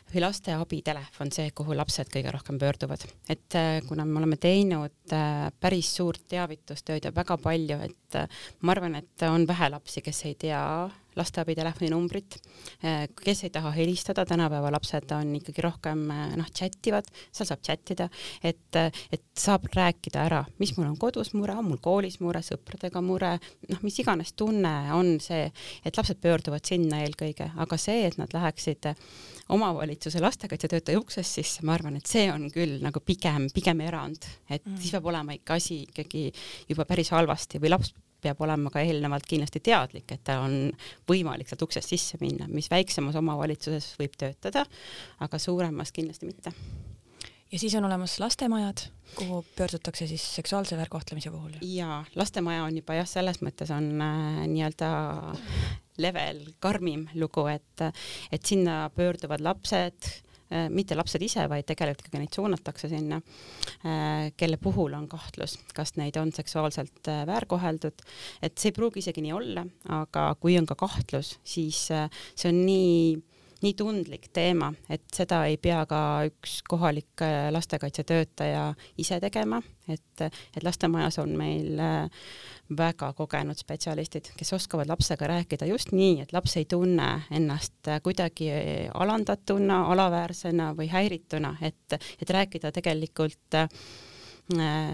või 0.07 0.23
laste 0.23 0.55
abitelefon 0.55 1.33
see, 1.35 1.51
kuhu 1.57 1.75
lapsed 1.75 2.11
kõige 2.12 2.31
rohkem 2.35 2.61
pöörduvad, 2.62 3.07
et 3.33 3.59
äh, 3.59 3.81
kuna 3.89 4.07
me 4.07 4.21
oleme 4.21 4.39
teinud 4.41 5.15
äh, 5.15 5.49
päris 5.61 5.91
suurt 5.99 6.27
teavitustööd 6.31 7.09
ja 7.09 7.15
väga 7.15 7.39
palju, 7.43 7.81
et 7.89 8.21
ma 8.62 8.77
arvan, 8.77 9.01
et 9.03 9.27
on 9.27 9.49
vähe 9.49 9.73
lapsi, 9.75 10.05
kes 10.07 10.25
ei 10.31 10.39
tea 10.47 10.62
lasteabi 11.16 11.57
telefoninumbrit, 11.57 12.38
eh, 12.83 13.07
kes 13.22 13.44
ei 13.46 13.52
taha 13.55 13.72
helistada, 13.76 14.26
tänapäeva 14.29 14.70
lapsed 14.74 15.12
on 15.16 15.35
ikkagi 15.38 15.64
rohkem 15.64 16.05
eh, 16.12 16.37
noh, 16.40 16.50
chat 16.55 16.90
ivad, 16.90 17.09
seal 17.35 17.48
saab 17.48 17.62
chat 17.66 17.94
ida, 17.94 18.09
et, 18.44 18.81
et 19.12 19.24
saab 19.38 19.68
rääkida 19.74 20.24
ära, 20.26 20.42
mis 20.62 20.74
mul 20.76 20.90
on 20.90 20.98
kodus 21.00 21.33
mure, 21.37 21.57
on 21.57 21.70
mul 21.70 21.81
koolis 21.83 22.20
mure, 22.24 22.42
sõpradega 22.44 23.02
mure, 23.05 23.37
noh, 23.70 23.83
mis 23.87 23.98
iganes 24.02 24.35
tunne 24.37 24.74
on 24.96 25.16
see, 25.22 25.48
et 25.85 25.98
lapsed 25.98 26.20
pöörduvad 26.22 26.66
sinna 26.66 27.02
eelkõige, 27.05 27.50
aga 27.57 27.81
see, 27.81 28.07
et 28.09 28.18
nad 28.20 28.33
läheksid 28.37 28.92
omavalitsuse 29.52 30.20
lastekaitsetöötaja 30.22 31.00
uksest 31.00 31.38
sisse, 31.38 31.66
ma 31.66 31.76
arvan, 31.76 31.98
et 31.98 32.11
see 32.11 32.26
on 32.33 32.48
küll 32.52 32.81
nagu 32.83 33.02
pigem, 33.05 33.48
pigem 33.55 33.83
erand, 33.87 34.26
et 34.48 34.64
mm. 34.64 34.81
siis 34.81 34.96
peab 34.96 35.07
olema 35.12 35.37
ikka 35.37 35.61
asi 35.61 35.85
ikkagi 35.87 36.29
juba 36.68 36.87
päris 36.88 37.12
halvasti 37.14 37.62
või 37.62 37.72
laps 37.76 37.94
peab 38.27 38.43
olema 38.47 38.73
ka 38.75 38.83
eelnevalt 38.83 39.29
kindlasti 39.29 39.62
teadlik, 39.65 40.11
et 40.11 40.25
tal 40.27 40.45
on 40.47 40.59
võimalik 41.09 41.51
sealt 41.51 41.65
uksest 41.67 41.95
sisse 41.95 42.21
minna, 42.23 42.49
mis 42.51 42.69
väiksemas 42.73 43.19
omavalitsuses 43.21 43.95
võib 44.01 44.19
töötada, 44.19 44.67
aga 45.23 45.41
suuremas 45.43 45.95
kindlasti 45.95 46.29
mitte. 46.29 46.53
ja 47.53 47.59
siis 47.62 47.75
on 47.79 47.87
olemas 47.87 48.19
lastemajad, 48.21 48.89
kuhu 49.17 49.45
pöördutakse 49.57 50.09
siis 50.11 50.25
seksuaalse 50.41 50.77
väärkohtlemise 50.77 51.31
puhul? 51.31 51.59
jaa, 51.62 52.05
lastemaja 52.15 52.67
on 52.67 52.83
juba 52.83 52.99
jah, 52.99 53.09
selles 53.09 53.43
mõttes 53.47 53.71
on 53.75 53.93
äh, 54.03 54.45
nii-öelda 54.51 54.91
level 56.03 56.43
karmim 56.61 57.07
lugu, 57.15 57.47
et, 57.49 57.89
et 58.33 58.45
sinna 58.45 58.87
pöörduvad 58.95 59.41
lapsed, 59.45 60.11
mitte 60.70 60.94
lapsed 60.94 61.22
ise, 61.26 61.46
vaid 61.50 61.66
tegelikult 61.66 62.06
ikkagi 62.06 62.22
neid 62.22 62.37
suunatakse 62.37 62.90
sinna, 62.90 63.20
äh, 63.82 64.30
kelle 64.38 64.61
puhul 64.62 64.94
on 64.98 65.09
kahtlus, 65.11 65.59
kas 65.74 65.96
neid 66.00 66.18
on 66.20 66.32
seksuaalselt 66.35 67.11
äh, 67.11 67.24
väärkoheldud, 67.26 68.04
et 68.42 68.59
see 68.59 68.70
ei 68.70 68.76
pruugi 68.76 69.02
isegi 69.02 69.24
nii 69.24 69.35
olla, 69.37 69.66
aga 69.96 70.28
kui 70.40 70.59
on 70.59 70.68
ka 70.68 70.78
kahtlus, 70.78 71.37
siis 71.46 71.87
see 71.88 72.52
on 72.52 72.62
nii 72.66 73.16
nii 73.66 73.74
tundlik 73.79 74.31
teema, 74.35 74.70
et 74.92 75.05
seda 75.14 75.42
ei 75.50 75.59
pea 75.59 75.81
ka 75.90 76.00
üks 76.29 76.61
kohalik 76.68 77.24
lastekaitsetöötaja 77.50 78.68
ise 79.02 79.18
tegema, 79.22 79.61
et, 79.90 80.22
et 80.22 80.62
lastemajas 80.64 81.18
on 81.22 81.35
meil 81.38 81.83
väga 82.79 83.12
kogenud 83.18 83.59
spetsialistid, 83.59 84.33
kes 84.38 84.52
oskavad 84.57 84.88
lapsega 84.90 85.29
rääkida 85.31 85.68
just 85.70 85.92
nii, 85.94 86.22
et 86.24 86.35
laps 86.35 86.57
ei 86.61 86.66
tunne 86.70 87.11
ennast 87.35 87.92
kuidagi 88.07 88.50
alandatuna, 88.94 89.83
alaväärsena 89.94 90.72
või 90.79 90.88
häirituna, 90.92 91.57
et, 91.66 91.98
et 92.22 92.31
rääkida 92.31 92.72
tegelikult 92.74 93.59
äh, 93.59 93.68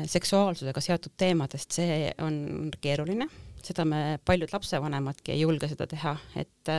seksuaalsusega 0.07 0.81
seotud 0.81 1.17
teemadest, 1.21 1.73
see 1.77 2.13
on 2.25 2.71
keeruline 2.81 3.29
seda 3.67 3.85
me, 3.89 4.01
paljud 4.25 4.53
lapsevanemadki 4.53 5.35
ei 5.35 5.43
julge 5.43 5.69
seda 5.71 5.87
teha, 5.91 6.13
et, 6.39 6.71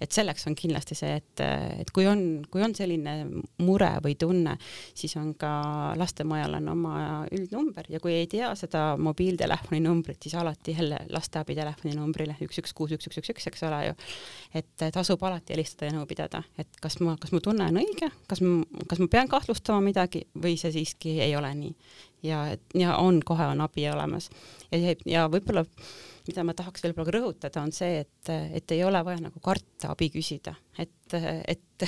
et 0.00 0.12
selleks 0.12 0.46
on 0.50 0.56
kindlasti 0.58 0.96
see, 0.98 1.16
et, 1.20 1.42
et 1.82 1.90
kui 1.94 2.06
on, 2.08 2.22
kui 2.52 2.64
on 2.64 2.74
selline 2.76 3.14
mure 3.64 3.90
või 4.04 4.16
tunne, 4.20 4.56
siis 4.96 5.16
on 5.20 5.32
ka 5.38 5.50
lastemajal 5.98 6.58
on 6.60 6.70
oma 6.72 6.96
üldnumber 7.34 7.90
ja 7.92 8.00
kui 8.02 8.16
ei 8.16 8.28
tea 8.30 8.52
seda 8.58 8.88
mobiiltelefoni 9.00 9.82
numbrit, 9.84 10.20
siis 10.22 10.36
alati 10.38 10.76
jälle 10.76 11.02
lasteabi 11.12 11.56
telefoni 11.58 11.96
numbrile 11.96 12.38
üks, 12.44 12.60
üks, 12.62 12.74
kuus, 12.76 12.96
üks, 12.96 13.10
üks, 13.10 13.20
üks, 13.22 13.34
üks, 13.34 13.50
eks 13.52 13.66
ole 13.68 13.82
ju. 13.88 13.96
et 14.62 14.88
tasub 14.94 15.22
alati 15.26 15.56
helistada 15.56 15.90
ja 15.90 15.98
nõu 15.98 16.08
pidada, 16.08 16.42
et 16.58 16.80
kas 16.82 17.00
ma, 17.04 17.16
kas 17.20 17.32
mu 17.34 17.42
tunne 17.44 17.68
on 17.70 17.80
õige, 17.82 18.10
kas 18.30 18.42
ma, 18.44 18.60
kas 18.88 19.02
ma 19.02 19.10
pean 19.12 19.30
kahtlustama 19.32 19.84
midagi 19.84 20.26
või 20.34 20.56
see 20.60 20.74
siiski 20.74 21.18
ei 21.24 21.36
ole 21.36 21.52
nii 21.56 21.74
ja, 22.26 22.56
ja 22.74 22.96
on, 22.96 23.20
kohe 23.24 23.46
on 23.46 23.60
abi 23.60 23.88
olemas 23.90 24.30
ja, 24.72 24.94
ja 25.06 25.26
võib-olla 25.32 25.64
mida 26.28 26.44
ma 26.46 26.54
tahaks 26.56 26.84
veel 26.84 26.94
praegu 26.96 27.14
rõhutada, 27.16 27.62
on 27.62 27.72
see, 27.74 28.02
et, 28.04 28.30
et 28.30 28.74
ei 28.74 28.82
ole 28.84 29.02
vaja 29.06 29.22
nagu 29.22 29.40
karta 29.44 29.92
abi 29.92 30.08
küsida, 30.14 30.54
et, 30.78 31.16
et, 31.16 31.86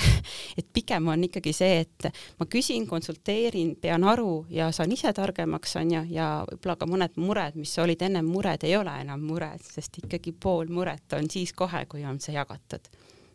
et 0.61 0.70
pigem 0.72 1.11
on 1.12 1.24
ikkagi 1.28 1.53
see, 1.57 1.82
et 1.84 2.09
ma 2.41 2.49
küsin, 2.51 2.86
konsulteerin, 2.91 3.74
pean 3.82 4.07
aru 4.09 4.45
ja 4.53 4.70
saan 4.74 4.95
ise 4.95 5.12
targemaks, 5.16 5.76
on 5.80 5.95
ju, 5.97 6.05
ja 6.14 6.30
võib-olla 6.49 6.78
ka 6.78 6.91
mõned 6.91 7.20
mured, 7.22 7.59
mis 7.61 7.74
olid 7.82 8.07
ennem 8.09 8.28
mured, 8.28 8.64
ei 8.68 8.76
ole 8.78 8.95
enam 9.03 9.26
mured, 9.28 9.64
sest 9.64 10.01
ikkagi 10.05 10.34
pool 10.39 10.72
muret 10.72 11.18
on 11.18 11.30
siis 11.30 11.55
kohe, 11.57 11.84
kui 11.91 12.07
on 12.07 12.20
see 12.22 12.36
jagatud 12.39 12.91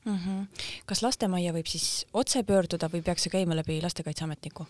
mm. 0.05 0.17
-hmm. 0.17 0.65
kas 0.85 1.01
lastemajja 1.01 1.53
võib 1.53 1.67
siis 1.69 2.05
otse 2.13 2.43
pöörduda 2.43 2.89
või 2.93 3.01
peaks 3.03 3.23
see 3.23 3.33
käima 3.33 3.55
läbi 3.55 3.79
lastekaitseametniku? 3.81 4.65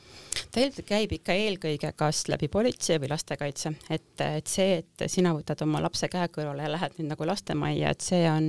ilmselt 0.58 0.88
käib 0.88 1.12
ikka 1.12 1.34
eelkõige 1.34 1.92
kas 1.98 2.28
läbi 2.30 2.48
politsei 2.48 3.00
või 3.02 3.10
lastekaitse, 3.10 3.74
et, 3.90 4.22
et 4.22 4.48
see, 4.48 4.78
et 4.84 5.06
sina 5.12 5.34
võtad 5.34 5.62
oma 5.66 5.82
lapse 5.82 6.08
käe 6.08 6.28
kõrvale 6.34 6.68
ja 6.68 6.72
lähed 6.72 6.98
nüüd 6.98 7.10
nagu 7.10 7.28
lastemajja, 7.28 7.90
et 7.90 8.06
see 8.06 8.22
on, 8.30 8.48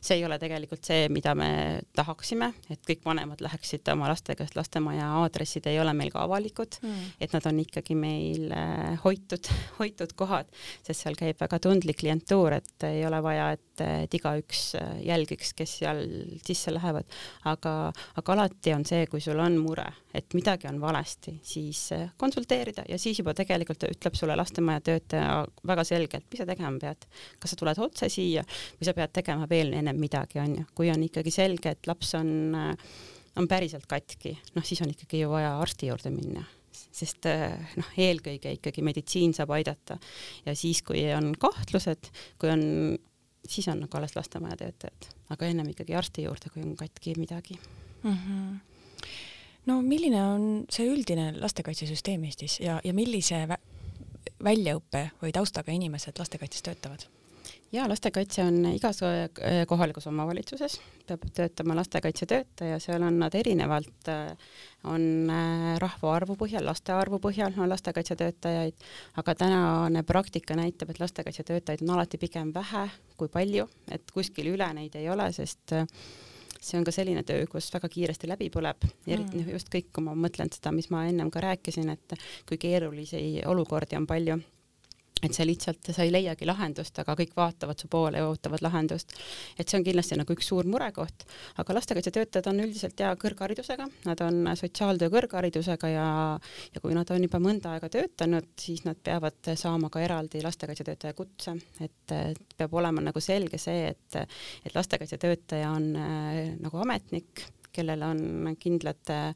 see 0.00 0.18
ei 0.18 0.24
ole 0.26 0.38
tegelikult 0.42 0.84
see, 0.84 1.08
mida 1.08 1.34
me 1.38 1.80
tahaksime, 1.96 2.52
et 2.70 2.82
kõik 2.88 3.04
vanemad 3.06 3.40
läheksid 3.44 3.88
oma 3.94 4.10
lastega, 4.10 4.46
sest 4.46 4.58
lastemaja 4.58 5.08
aadressid 5.22 5.66
ei 5.70 5.80
ole 5.80 5.94
meil 5.96 6.12
ka 6.12 6.26
avalikud 6.26 6.80
mm., 6.82 7.12
et 7.22 7.32
nad 7.32 7.46
on 7.46 7.60
ikkagi 7.62 7.96
meil 7.98 8.52
äh, 8.56 8.98
hoitud, 9.04 9.50
hoitud 9.80 10.16
kohad, 10.18 10.50
sest 10.82 11.06
seal 11.06 11.18
käib 11.18 11.40
väga 11.40 11.60
tundlik 11.62 12.02
klientuur, 12.02 12.58
et 12.58 12.88
ei 12.88 13.04
ole 13.06 13.22
vaja, 13.22 13.52
et, 13.56 13.64
et 14.04 14.14
igaüks 14.16 14.62
äh, 14.78 14.92
jälgiks, 15.06 15.52
kes 15.56 15.78
seal 15.82 16.02
sisse 16.44 16.72
lähevad, 16.74 17.08
aga, 17.48 17.74
aga 18.18 18.34
alati 18.36 18.74
on 18.76 18.84
see, 18.88 19.06
kui 19.10 19.22
sul 19.24 19.40
on 19.42 19.58
mure, 19.60 19.86
et 20.14 20.36
midagi 20.36 20.68
on 20.70 20.80
valesti, 20.82 21.34
siis 21.46 21.80
eh, 21.96 22.08
konsulteerida 22.20 22.84
ja 22.88 22.98
siis 23.00 23.20
juba 23.20 23.34
tegelikult 23.36 23.86
ütleb 23.88 24.16
sulle 24.18 24.36
lastemaja 24.38 24.82
töötaja 24.88 25.42
väga 25.68 25.84
selgelt, 25.88 26.28
mis 26.30 26.42
sa 26.42 26.48
tegema 26.48 26.72
pead. 26.82 27.06
kas 27.40 27.54
sa 27.54 27.60
tuled 27.60 27.82
otse 27.84 28.08
siia 28.12 28.44
või 28.46 28.88
sa 28.88 28.96
pead 28.96 29.14
tegema 29.20 29.48
veel 29.50 29.72
ennem 29.78 30.00
midagi, 30.00 30.40
on 30.42 30.58
ju, 30.60 30.66
kui 30.76 30.90
on 30.92 31.04
ikkagi 31.08 31.34
selge, 31.34 31.76
et 31.76 31.90
laps 31.90 32.14
on, 32.18 32.32
eh, 32.56 32.96
on 33.40 33.48
päriselt 33.48 33.86
katki, 33.88 34.36
noh 34.56 34.66
siis 34.66 34.82
on 34.84 34.92
ikkagi 34.92 35.24
ju 35.24 35.30
vaja 35.32 35.56
arsti 35.60 35.92
juurde 35.92 36.12
minna. 36.14 36.44
Sest 36.72 37.24
noh, 37.24 37.88
eelkõige 38.00 38.50
ikkagi 38.56 38.82
meditsiin 38.84 39.32
saab 39.36 39.52
aidata. 39.56 39.98
Ja 40.44 40.54
siis, 40.56 40.80
kui 40.84 41.02
on 41.12 41.30
kahtlused, 41.40 42.08
kui 42.40 42.50
on 42.52 42.62
siis 43.48 43.68
on 43.68 43.80
nagu 43.84 43.96
alles 43.98 44.16
lastemaja 44.16 44.56
töötajad, 44.56 45.08
aga 45.30 45.46
ennem 45.46 45.72
ikkagi 45.72 45.94
arsti 45.98 46.26
juurde, 46.26 46.50
kui 46.52 46.62
on 46.62 46.76
katki 46.76 47.14
midagi 47.18 47.58
mm. 48.02 48.16
-hmm. 48.16 49.06
no 49.66 49.82
milline 49.82 50.22
on 50.24 50.64
see 50.70 50.86
üldine 50.88 51.32
lastekaitsesüsteem 51.40 52.24
Eestis 52.24 52.60
ja, 52.60 52.80
ja 52.84 52.94
millise 52.94 53.46
vä 53.48 53.58
väljaõppe 54.44 55.10
või 55.22 55.32
taustaga 55.32 55.72
inimesed 55.72 56.18
lastekaitses 56.18 56.62
töötavad? 56.62 57.06
Ja 57.72 57.88
lastekaitse 57.88 58.42
on 58.44 58.64
igas 58.74 59.02
äh, 59.02 59.66
kohalikus 59.66 60.06
omavalitsuses, 60.06 60.80
peab 61.06 61.24
töötama 61.34 61.76
lastekaitsetöötaja, 61.76 62.78
seal 62.82 63.02
on 63.02 63.18
nad 63.22 63.34
erinevalt, 63.34 64.08
äh, 64.08 64.36
on 64.84 65.30
äh, 65.30 65.78
rahvaarvu 65.82 66.36
põhjal, 66.40 66.66
laste 66.68 66.92
arvu 66.92 67.20
põhjal 67.22 67.56
on 67.56 67.70
lastekaitsetöötajaid, 67.72 68.84
aga 69.22 69.34
tänane 69.34 70.02
praktika 70.02 70.56
näitab, 70.58 70.92
et 70.92 71.00
lastekaitsetöötajaid 71.00 71.86
on 71.86 71.96
alati 71.96 72.20
pigem 72.20 72.52
vähe 72.54 72.88
kui 73.16 73.32
palju, 73.32 73.68
et 73.90 74.12
kuskil 74.12 74.52
üle 74.52 74.68
neid 74.76 74.96
ei 75.00 75.08
ole, 75.10 75.30
sest 75.32 75.76
see 76.62 76.78
on 76.78 76.84
ka 76.86 76.94
selline 76.94 77.24
töö, 77.26 77.46
kus 77.50 77.72
väga 77.74 77.88
kiiresti 77.90 78.28
läbi 78.30 78.50
põleb, 78.54 78.84
eriti 79.06 79.40
noh, 79.40 79.52
just 79.56 79.72
kõik, 79.72 79.90
kui 79.94 80.04
ma 80.06 80.14
mõtlen 80.14 80.52
seda, 80.52 80.70
mis 80.74 80.92
ma 80.94 81.06
ennem 81.10 81.30
ka 81.32 81.42
rääkisin, 81.42 81.90
et 81.90 82.18
kui 82.48 82.60
keerulisi 82.60 83.40
olukordi 83.48 83.98
on 83.98 84.06
palju 84.06 84.38
et 85.22 85.34
sa 85.34 85.46
lihtsalt, 85.46 85.92
sa 85.94 86.04
ei 86.04 86.12
leiagi 86.12 86.46
lahendust, 86.48 86.98
aga 86.98 87.14
kõik 87.18 87.34
vaatavad 87.36 87.78
su 87.78 87.88
poole 87.92 88.18
ja 88.18 88.28
ootavad 88.28 88.62
lahendust. 88.64 89.14
et 89.58 89.68
see 89.68 89.78
on 89.78 89.84
kindlasti 89.86 90.18
nagu 90.18 90.34
üks 90.34 90.48
suur 90.50 90.66
murekoht, 90.66 91.26
aga 91.62 91.76
lastekaitsetöötajad 91.78 92.48
on 92.50 92.62
üldiselt 92.64 93.00
ja 93.00 93.12
kõrgharidusega, 93.20 93.86
nad 94.08 94.24
on 94.26 94.50
sotsiaaltöö 94.58 95.12
kõrgharidusega 95.14 95.92
ja, 95.92 96.08
ja 96.74 96.82
kui 96.82 96.96
nad 96.96 97.10
on 97.14 97.26
juba 97.28 97.40
mõnda 97.42 97.76
aega 97.76 97.90
töötanud, 97.92 98.50
siis 98.58 98.84
nad 98.88 98.98
peavad 99.02 99.52
saama 99.58 99.90
ka 99.92 100.02
eraldi 100.02 100.42
lastekaitsetöötaja 100.42 101.14
kutse, 101.18 101.56
et, 101.80 102.16
peab 102.56 102.74
olema 102.74 103.02
nagu 103.04 103.20
selge 103.22 103.58
see, 103.62 103.92
et, 103.92 104.18
et 104.66 104.74
lastekaitsetöötaja 104.74 105.70
on 105.70 105.92
äh, 105.96 106.40
nagu 106.60 106.82
ametnik, 106.82 107.46
kellel 107.72 108.02
on 108.04 108.56
kindlad 108.60 109.12
äh, 109.14 109.30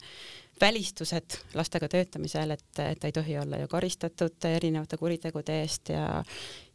välistused 0.61 1.37
lastega 1.53 1.87
töötamisel, 1.91 2.51
et, 2.55 2.67
et 2.79 2.99
ta 2.99 3.07
ei 3.09 3.15
tohi 3.15 3.37
olla 3.37 3.59
ju 3.61 3.67
karistatud 3.71 4.47
erinevate 4.49 4.97
kuritegude 4.97 5.61
eest 5.61 5.93
ja 5.93 6.23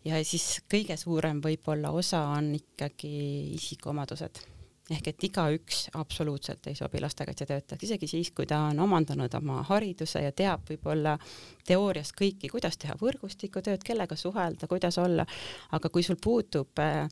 ja 0.04 0.18
siis 0.26 0.62
kõige 0.70 0.96
suurem 0.98 1.40
võib-olla 1.42 1.92
osa 1.94 2.24
on 2.34 2.52
ikkagi 2.56 3.12
isikuomadused. 3.58 4.42
Ehk 4.90 5.12
et 5.12 5.24
igaüks 5.24 5.84
absoluutselt 5.96 6.66
ei 6.66 6.74
sobi 6.74 7.00
lastekaitsetöötajaks, 7.00 7.84
isegi 7.86 8.08
siis, 8.10 8.32
kui 8.34 8.48
ta 8.50 8.58
on 8.72 8.80
omandanud 8.82 9.34
oma 9.38 9.60
hariduse 9.68 10.24
ja 10.24 10.32
teab 10.36 10.66
võib-olla 10.68 11.14
teoorias 11.66 12.10
kõiki, 12.18 12.50
kuidas 12.50 12.76
teha 12.82 12.96
võrgustikutööd, 13.00 13.86
kellega 13.86 14.18
suhelda, 14.18 14.66
kuidas 14.68 14.98
olla, 14.98 15.24
aga 15.72 15.88
kui 15.88 16.02
sul 16.02 16.18
puudub 16.20 16.82
äh, 16.82 17.06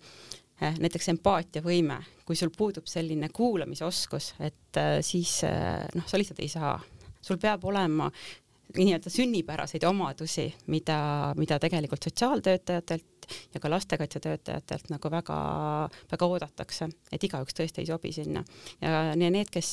näiteks 0.61 1.09
empaatiavõime, 1.15 2.01
kui 2.27 2.37
sul 2.39 2.53
puudub 2.57 2.89
selline 2.91 3.31
kuulamisoskus, 3.35 4.35
et 4.45 4.81
eh, 4.81 5.01
siis 5.05 5.41
eh, 5.49 5.89
noh, 5.97 6.07
sa 6.07 6.21
lihtsalt 6.21 6.45
ei 6.45 6.53
saa, 6.53 6.77
sul 7.23 7.41
peab 7.41 7.65
olema 7.69 8.11
nii-öelda 8.71 9.11
sünnipäraseid 9.11 9.83
omadusi, 9.89 10.45
mida, 10.71 10.99
mida 11.35 11.59
tegelikult 11.59 12.05
sotsiaaltöötajatelt 12.07 13.27
ja 13.55 13.61
ka 13.61 13.71
lastekaitsetöötajatelt 13.71 14.93
nagu 14.93 15.11
väga, 15.11 15.39
väga 16.13 16.29
oodatakse, 16.31 16.87
et 17.11 17.27
igaüks 17.27 17.57
tõesti 17.59 17.83
ei 17.83 17.89
sobi 17.89 18.13
sinna. 18.15 18.45
ja 18.81 19.17
need, 19.19 19.51
kes 19.51 19.73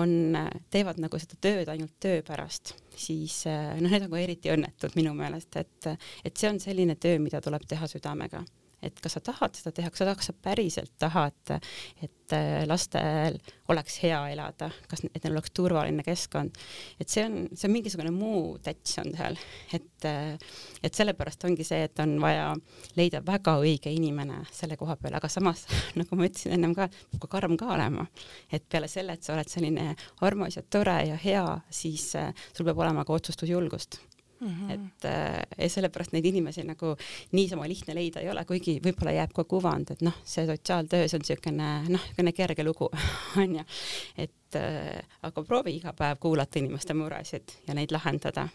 on, 0.00 0.36
teevad 0.72 1.00
nagu 1.02 1.20
seda 1.20 1.36
tööd 1.44 1.68
ainult 1.72 1.92
töö 2.00 2.22
pärast, 2.24 2.72
siis 2.96 3.42
noh, 3.46 3.90
need 3.90 4.08
on 4.08 4.14
ka 4.16 4.22
eriti 4.24 4.52
õnnetud 4.54 4.96
minu 4.96 5.12
meelest, 5.16 5.60
et, 5.60 5.90
et 6.24 6.36
see 6.36 6.54
on 6.54 6.60
selline 6.60 6.96
töö, 6.96 7.20
mida 7.20 7.44
tuleb 7.44 7.68
teha 7.68 7.88
südamega 7.90 8.46
et 8.86 9.00
kas 9.02 9.16
sa 9.18 9.22
tahad 9.24 9.56
seda 9.58 9.72
teha, 9.74 9.90
kas 9.92 10.02
sa, 10.02 10.14
kas 10.16 10.30
sa 10.30 10.34
päriselt 10.46 10.92
tahad, 11.02 11.54
et 12.04 12.34
äh, 12.34 12.64
lastel 12.68 13.38
oleks 13.72 13.98
hea 14.04 14.18
elada, 14.32 14.70
kas, 14.90 15.02
et 15.10 15.22
neil 15.24 15.34
oleks 15.34 15.52
turvaline 15.56 16.04
keskkond, 16.06 16.56
et 17.00 17.12
see 17.12 17.24
on, 17.26 17.38
see 17.52 17.68
on 17.68 17.74
mingisugune 17.74 18.12
muu 18.14 18.56
täts 18.62 18.96
on 19.02 19.12
seal, 19.16 19.38
et, 19.76 20.08
äh, 20.08 20.34
et 20.86 20.98
sellepärast 20.98 21.46
ongi 21.48 21.66
see, 21.66 21.82
et 21.88 22.04
on 22.04 22.16
vaja 22.22 22.48
leida 22.98 23.22
väga 23.26 23.58
õige 23.62 23.92
inimene 23.92 24.42
selle 24.54 24.78
koha 24.80 24.98
peal, 25.00 25.18
aga 25.18 25.30
samas 25.32 25.66
nagu 25.98 26.18
ma 26.18 26.28
ütlesin 26.30 26.56
ennem 26.58 26.76
ka, 26.78 26.90
peab 27.12 27.26
ka 27.26 27.32
karm 27.38 27.56
ka 27.60 27.72
olema, 27.76 28.06
et 28.50 28.66
peale 28.68 28.90
selle, 28.90 29.16
et 29.16 29.26
sa 29.26 29.36
oled 29.36 29.50
selline 29.50 29.92
armas 30.26 30.58
ja 30.58 30.66
tore 30.66 31.00
ja 31.10 31.18
hea, 31.20 31.46
siis 31.70 32.12
äh, 32.18 32.32
sul 32.52 32.68
peab 32.68 32.86
olema 32.86 33.06
ka 33.06 33.16
otsustusjulgust 33.16 34.00
Mm 34.40 34.48
-hmm. 34.48 34.70
et 34.70 35.04
äh, 35.04 35.46
ja 35.58 35.68
sellepärast 35.68 36.12
neid 36.12 36.24
inimesi 36.24 36.62
nagu 36.64 36.96
niisama 37.32 37.68
lihtne 37.68 37.94
leida 37.94 38.20
ei 38.20 38.30
ole, 38.30 38.44
kuigi 38.44 38.80
võib-olla 38.84 39.14
jääb 39.16 39.32
ka 39.32 39.44
kuvand, 39.44 39.90
et 39.90 40.02
noh, 40.02 40.12
see 40.24 40.46
sotsiaaltöö, 40.46 41.08
see 41.08 41.16
on 41.16 41.24
niisugune 41.24 41.68
noh, 41.88 41.88
niisugune 41.88 42.32
kerge 42.32 42.64
lugu 42.64 42.90
onju, 43.42 43.64
et 44.16 44.60
äh, 44.60 45.00
aga 45.22 45.42
proovi 45.42 45.76
iga 45.76 45.92
päev 45.92 46.20
kuulata 46.20 46.58
inimeste 46.58 46.94
muresid 46.94 47.56
ja 47.68 47.74
neid 47.74 47.90
lahendada, 47.90 48.48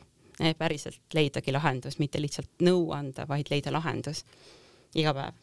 päriselt 0.58 1.14
leidagi 1.14 1.52
lahendus, 1.52 2.00
mitte 2.00 2.22
lihtsalt 2.22 2.62
nõu 2.62 2.92
anda, 2.94 3.26
vaid 3.28 3.50
leida 3.50 3.74
lahendus 3.74 4.26
iga 4.96 5.14
päev 5.14 5.34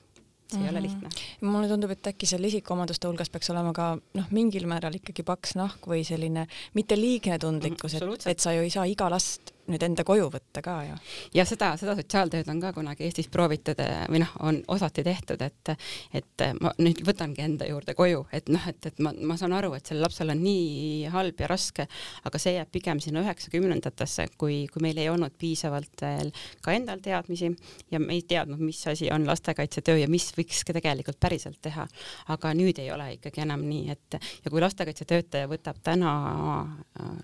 see 0.49 0.59
mm 0.59 0.65
-hmm. 0.65 0.67
ei 0.67 0.71
ole 0.71 0.81
mhm. 0.81 0.89
lihtne. 0.89 1.09
mulle 1.41 1.69
tundub, 1.69 1.91
et 1.91 2.07
äkki 2.07 2.27
seal 2.27 2.45
isikuomaduste 2.45 3.09
hulgas 3.09 3.31
peaks 3.31 3.51
olema 3.51 3.73
ka 3.73 3.99
noh, 4.15 4.25
mingil 4.31 4.67
määral 4.67 4.95
ikkagi 4.95 5.23
paks 5.23 5.55
nahk 5.55 5.87
või 5.87 6.05
selline 6.05 6.47
mitte 6.75 6.97
liigne 6.97 7.39
tundlikkus 7.39 7.95
mm, 7.95 7.99
-hmm, 7.99 8.15
et, 8.15 8.27
et 8.27 8.41
sa 8.41 8.53
ju 8.53 8.63
ei 8.63 8.71
saa 8.71 8.85
iga 8.85 9.11
last 9.11 9.58
nüüd 9.69 9.85
enda 9.85 10.05
koju 10.07 10.29
võtta 10.33 10.63
ka 10.65 10.77
ju. 10.87 10.97
ja 11.37 11.45
seda, 11.49 11.73
seda 11.81 11.95
sotsiaaltööd 11.99 12.49
on 12.53 12.61
ka 12.63 12.73
kunagi 12.77 13.07
Eestis 13.09 13.29
proovitud 13.33 13.81
eh, 13.85 14.05
või 14.11 14.23
noh, 14.23 14.35
on 14.49 14.61
osati 14.75 15.05
tehtud, 15.07 15.43
et, 15.45 15.73
et 16.17 16.45
ma 16.61 16.73
nüüd 16.81 17.03
võtangi 17.07 17.45
enda 17.45 17.69
juurde 17.69 17.95
koju, 17.99 18.25
et 18.33 18.49
noh, 18.53 18.65
et, 18.71 18.81
et 18.91 19.03
ma, 19.05 19.13
ma 19.13 19.39
saan 19.41 19.55
aru, 19.57 19.75
et 19.77 19.89
sellel 19.89 20.07
lapsel 20.07 20.33
on 20.35 20.43
nii 20.43 21.11
halb 21.13 21.41
ja 21.43 21.51
raske, 21.51 21.89
aga 22.29 22.41
see 22.43 22.57
jääb 22.57 22.73
pigem 22.75 23.03
sinna 23.05 23.23
üheksakümnendatesse, 23.25 24.29
kui, 24.41 24.61
kui 24.73 24.85
meil 24.85 24.99
ei 25.01 25.11
olnud 25.13 25.37
piisavalt 25.39 26.05
veel 26.05 26.33
ka 26.65 26.75
endal 26.77 27.03
teadmisi 27.05 27.51
ja 27.93 28.01
me 28.03 28.15
ei 28.17 28.25
teadnud, 28.29 28.61
mis 28.63 28.81
asi 28.91 29.11
on 29.15 29.27
lastekaitsetöö 29.29 30.03
ja 30.03 30.09
mis 30.11 30.31
võiks 30.37 30.65
ka 30.67 30.77
tegelikult 30.77 31.21
päriselt 31.21 31.61
teha. 31.63 31.87
aga 32.33 32.53
nüüd 32.57 32.79
ei 32.81 32.91
ole 32.93 33.13
ikkagi 33.17 33.43
enam 33.45 33.63
nii, 33.69 33.91
et 33.93 34.19
ja 34.45 34.51
kui 34.51 34.63
lastekaitsetöötaja 34.63 35.49
võtab 35.51 35.81
täna 35.85 36.13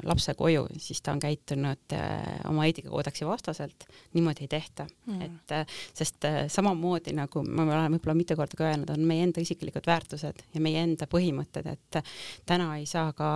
lapse 0.04 0.34
koju, 0.38 0.66
siis 0.78 1.02
ta 1.02 1.14
on 1.14 1.22
käitunud 1.22 1.94
oma 2.48 2.66
eetikakoodeksi 2.68 3.26
vastaselt, 3.26 3.86
niimoodi 4.14 4.44
ei 4.44 4.48
tehta 4.48 4.86
mm.. 5.06 5.22
et 5.22 5.54
äh, 5.56 5.66
sest 5.94 6.24
äh, 6.28 6.44
samamoodi 6.52 7.14
nagu 7.16 7.42
me 7.46 7.66
oleme 7.66 7.96
võib-olla 7.96 8.16
mitu 8.18 8.36
korda 8.38 8.58
ka 8.58 8.68
öelnud, 8.68 8.90
on 8.94 9.04
meie 9.08 9.24
enda 9.26 9.42
isiklikud 9.44 9.86
väärtused 9.88 10.44
ja 10.54 10.62
meie 10.64 10.82
enda 10.82 11.08
põhimõtted, 11.10 11.68
et 11.72 12.00
täna 12.46 12.70
ei 12.78 12.86
saa 12.90 13.12
ka 13.16 13.28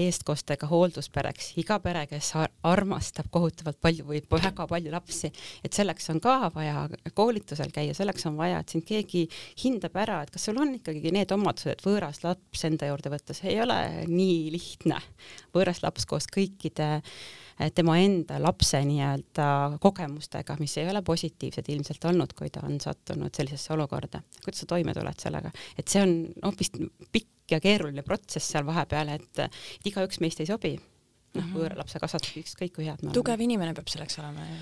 eestkostega 0.00 0.68
hoolduspereks 0.70 1.52
iga 1.60 1.78
pere, 1.84 2.06
kes 2.10 2.32
armastab 2.64 3.30
kohutavalt 3.34 3.80
palju 3.82 4.06
või 4.08 4.22
väga 4.30 4.66
palju 4.70 4.92
lapsi, 4.94 5.30
et 5.64 5.76
selleks 5.76 6.10
on 6.12 6.20
ka 6.24 6.50
vaja 6.54 6.86
koolitusel 7.14 7.72
käia, 7.74 7.94
selleks 7.96 8.26
on 8.30 8.38
vaja, 8.40 8.60
et 8.60 8.74
sind 8.74 8.86
keegi 8.88 9.26
hindab 9.64 9.96
ära, 10.00 10.22
et 10.24 10.32
kas 10.34 10.48
sul 10.48 10.58
on 10.60 10.74
ikkagi 10.78 11.12
need 11.14 11.32
omadused, 11.34 11.76
et 11.76 11.86
võõras 11.86 12.22
laps 12.24 12.66
enda 12.68 12.90
juurde 12.90 13.12
võtta, 13.14 13.36
see 13.36 13.54
ei 13.54 13.62
ole 13.64 13.78
nii 14.10 14.52
lihtne. 14.54 15.00
võõras 15.54 15.82
laps 15.84 16.06
koos 16.08 16.28
kõikide 16.32 16.90
eh, 16.98 17.14
tema 17.74 17.98
enda 18.02 18.40
lapse 18.42 18.80
nii-öelda 18.84 19.48
kogemustega, 19.82 20.56
mis 20.60 20.76
ei 20.78 20.88
ole 20.90 21.02
positiivsed 21.06 21.70
ilmselt 21.74 22.08
olnud, 22.10 22.34
kui 22.38 22.50
ta 22.50 22.64
on 22.66 22.80
sattunud 22.80 23.34
sellisesse 23.34 23.74
olukorda. 23.74 24.22
kuidas 24.44 24.64
sa 24.64 24.72
toime 24.74 24.94
tuled 24.94 25.22
sellega, 25.22 25.52
et 25.78 25.88
see 25.88 26.02
on 26.02 26.16
hoopis 26.42 26.74
pikk 27.12 27.54
ja 27.54 27.60
keeruline 27.60 28.02
protsess 28.02 28.54
seal 28.54 28.66
vahepeal, 28.66 29.14
et, 29.14 29.46
igaüks 29.84 30.20
meist 30.20 30.40
ei 30.40 30.50
sobi 30.50 30.74
noh 31.34 31.44
-hmm., 31.44 31.54
võõra 31.54 31.78
lapse 31.78 31.98
kasvatus, 31.98 32.34
ükskõik 32.42 32.74
kui 32.74 32.86
head 32.86 33.02
me 33.02 33.08
oleme. 33.08 33.18
tugev 33.18 33.40
inimene 33.40 33.74
peab 33.74 33.90
selleks 33.90 34.18
olema 34.22 34.46
ju 34.48 34.58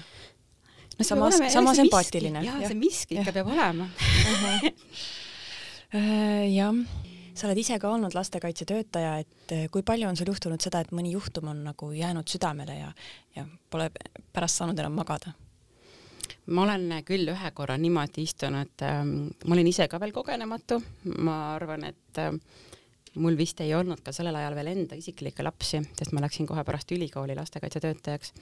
no 0.98 1.04
samas, 1.04 1.40
samas 1.52 1.78
empaatiline. 1.78 2.44
jah, 2.44 2.60
see 2.66 2.78
miski 2.78 3.18
ikka 3.20 3.32
peab 3.36 3.52
olema 3.52 3.88
äh, 5.96 6.46
jah, 6.52 6.74
sa 7.34 7.48
oled 7.48 7.60
ise 7.62 7.78
ka 7.80 7.90
olnud 7.90 8.14
lastekaitsetöötaja, 8.16 9.14
et 9.22 9.54
äh, 9.54 9.68
kui 9.72 9.84
palju 9.86 10.08
on 10.08 10.18
sul 10.18 10.32
juhtunud 10.32 10.62
seda, 10.62 10.82
et 10.82 10.92
mõni 10.94 11.14
juhtum 11.14 11.50
on 11.52 11.64
nagu 11.70 11.92
jäänud 11.96 12.28
südamele 12.28 12.76
ja, 12.78 12.92
ja 13.36 13.46
pole 13.70 13.90
pärast 14.32 14.60
saanud 14.60 14.78
enam 14.78 14.98
magada? 14.98 15.34
ma 16.52 16.64
olen 16.64 16.90
küll 17.06 17.30
ühe 17.30 17.50
korra 17.54 17.76
niimoodi 17.78 18.24
istunud 18.26 18.82
ähm,, 18.82 19.30
ma 19.46 19.54
olin 19.54 19.68
ise 19.70 19.86
ka 19.88 20.00
veel 20.02 20.14
kogenematu, 20.14 20.80
ma 21.22 21.54
arvan, 21.54 21.86
et 21.92 22.18
äh, 22.18 22.32
mul 23.14 23.36
vist 23.36 23.60
ei 23.60 23.74
olnud 23.76 24.00
ka 24.04 24.12
sellel 24.14 24.36
ajal 24.40 24.56
veel 24.56 24.72
enda 24.72 24.96
isiklikke 24.96 25.44
lapsi, 25.44 25.82
sest 25.98 26.14
ma 26.16 26.22
läksin 26.24 26.48
kohe 26.48 26.64
pärast 26.64 26.92
ülikooli 26.92 27.36
lastekaitsetöötajaks. 27.36 28.32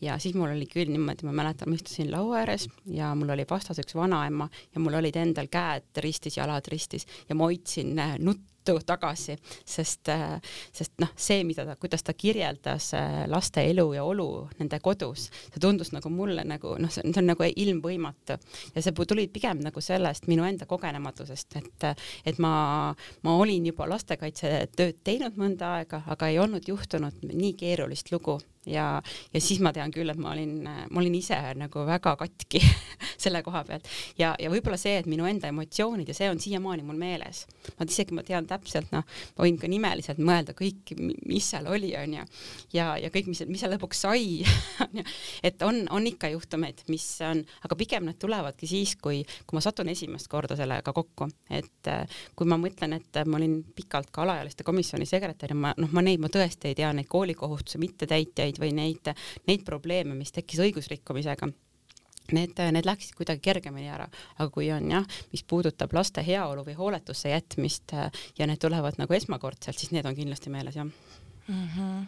ja 0.00 0.18
siis 0.18 0.34
mul 0.34 0.54
oli 0.54 0.66
küll 0.70 0.90
niimoodi, 0.92 1.26
ma 1.28 1.36
mäletan, 1.36 1.70
ma 1.70 1.76
istusin 1.76 2.10
laua 2.12 2.42
ääres 2.42 2.68
ja 2.86 3.14
mul 3.14 3.34
oli 3.36 3.46
vastas 3.50 3.80
üks 3.82 3.94
vanaema 3.94 4.48
ja 4.74 4.80
mul 4.80 4.98
olid 5.00 5.16
endal 5.16 5.50
käed 5.52 6.02
ristis, 6.04 6.36
jalad 6.36 6.68
ristis 6.72 7.06
ja 7.28 7.34
ma 7.34 7.50
hoidsin 7.50 7.98
äh, 7.98 8.18
nuttu 8.18 8.55
juttu 8.66 8.86
tagasi, 8.86 9.36
sest, 9.64 10.08
äh, 10.08 10.40
sest 10.72 10.92
noh, 10.98 11.10
see, 11.16 11.44
mida 11.44 11.64
ta, 11.66 11.76
kuidas 11.76 12.02
ta 12.02 12.14
kirjeldas 12.14 12.92
äh, 12.94 13.24
laste 13.30 13.62
elu 13.70 13.86
ja 13.94 14.04
olu 14.04 14.48
nende 14.58 14.80
kodus, 14.80 15.28
see 15.52 15.62
tundus 15.62 15.92
nagu 15.94 16.10
mulle 16.10 16.44
nagu 16.44 16.76
noh, 16.80 16.90
see 16.92 17.04
on 17.06 17.30
nagu 17.30 17.46
ilmvõimatu. 17.46 18.38
Ja 18.74 18.82
see 18.82 19.06
tuli 19.06 19.28
pigem 19.28 19.62
nagu 19.64 19.80
sellest 19.80 20.26
minu 20.30 20.46
enda 20.46 20.66
kogenematusest, 20.66 21.56
et, 21.60 21.88
et 22.26 22.42
ma, 22.42 22.94
ma 23.22 23.36
olin 23.38 23.66
juba 23.66 23.88
lastekaitsetööd 23.90 25.02
teinud 25.04 25.38
mõnda 25.38 25.76
aega, 25.78 26.02
aga 26.06 26.30
ei 26.32 26.40
olnud 26.42 26.68
juhtunud 26.68 27.26
nii 27.32 27.54
keerulist 27.58 28.12
lugu 28.14 28.38
ja, 28.66 28.86
ja 29.32 29.40
siis 29.40 29.60
ma 29.64 29.72
tean 29.74 29.92
küll, 29.94 30.10
et 30.10 30.20
ma 30.20 30.32
olin, 30.34 30.58
ma 30.66 31.00
olin 31.00 31.14
ise 31.16 31.38
nagu 31.58 31.84
väga 31.86 32.16
katki 32.20 32.60
selle 33.24 33.42
koha 33.46 33.62
pealt. 33.66 33.88
Ja, 34.18 34.34
ja 34.40 34.50
võib-olla 34.52 34.78
see, 34.80 34.96
et 35.00 35.08
minu 35.10 35.26
enda 35.28 35.50
emotsioonid 35.52 36.08
ja 36.10 36.16
see 36.16 36.30
on 36.30 36.40
siiamaani 36.42 36.84
mul 36.86 36.98
meeles. 37.00 37.44
ma 37.78 37.86
isegi, 37.88 38.14
ma 38.16 38.24
tean 38.26 38.46
täpselt, 38.48 38.90
noh, 38.94 39.04
ma 39.36 39.46
võin 39.46 39.58
ka 39.60 39.70
nimeliselt 39.70 40.20
mõelda 40.22 40.54
kõik, 40.56 40.94
mis 41.26 41.50
seal 41.52 41.68
oli, 41.70 41.92
onju, 41.98 42.26
ja, 42.74 42.92
ja 43.00 43.10
kõik, 43.14 43.30
mis, 43.32 43.42
mis 43.48 43.62
seal 43.62 43.74
lõpuks 43.76 44.02
sai 44.06 44.42
onju, 44.86 45.06
et 45.46 45.62
on, 45.66 45.82
on 45.94 46.06
ikka 46.08 46.30
juhtumeid, 46.34 46.84
mis 46.92 47.06
on, 47.26 47.42
aga 47.66 47.78
pigem 47.78 48.06
need 48.08 48.20
tulevadki 48.22 48.68
siis, 48.70 48.96
kui, 49.02 49.22
kui 49.46 49.58
ma 49.58 49.64
satun 49.64 49.90
esimest 49.92 50.30
korda 50.32 50.58
sellega 50.58 50.94
kokku, 50.96 51.28
et 51.50 51.92
kui 52.36 52.48
ma 52.48 52.58
mõtlen, 52.60 52.96
et 52.98 53.22
ma 53.26 53.38
olin 53.40 53.58
pikalt 53.76 54.10
ka 54.14 54.24
alaealiste 54.24 54.66
komisjoni 54.66 55.06
sekretär 55.08 55.52
ja 55.54 55.58
ma, 55.58 55.72
noh, 55.78 55.92
ma 55.94 56.04
neid, 56.04 56.22
ma 56.22 56.30
tõesti 56.32 56.70
ei 56.70 56.78
tea 56.78 56.92
neid 56.96 57.08
koolikohustuse 57.10 57.80
mittetäitjaid, 57.82 58.55
juhtumeid 58.56 58.60
või 58.60 58.72
neid, 58.74 59.14
neid 59.46 59.64
probleeme, 59.64 60.14
mis 60.14 60.32
tekkis 60.32 60.60
õigusrikkumisega. 60.60 61.48
Need, 62.32 62.58
need 62.58 62.86
läksid 62.86 63.14
kuidagi 63.14 63.38
kergemini 63.40 63.88
ära, 63.88 64.08
aga 64.38 64.50
kui 64.50 64.66
on 64.74 64.90
jah, 64.90 65.04
mis 65.30 65.44
puudutab 65.46 65.92
laste 65.94 66.24
heaolu 66.26 66.64
või 66.66 66.74
hooletusse 66.74 67.30
jätmist 67.30 67.92
ja 68.38 68.46
need 68.46 68.58
tulevad 68.58 68.98
nagu 68.98 69.14
esmakordselt, 69.14 69.78
siis 69.78 69.92
need 69.92 70.06
on 70.06 70.16
kindlasti 70.16 70.50
meeles 70.50 70.74
jah. 70.74 70.86
Mm. 71.46 71.68
-hmm 71.76 72.06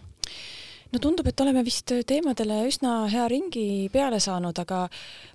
no 0.92 1.00
tundub, 1.02 1.26
et 1.28 1.40
oleme 1.44 1.62
vist 1.66 1.92
teemadele 2.08 2.62
üsna 2.68 2.92
hea 3.12 3.26
ringi 3.30 3.66
peale 3.92 4.20
saanud, 4.22 4.56
aga 4.62 4.84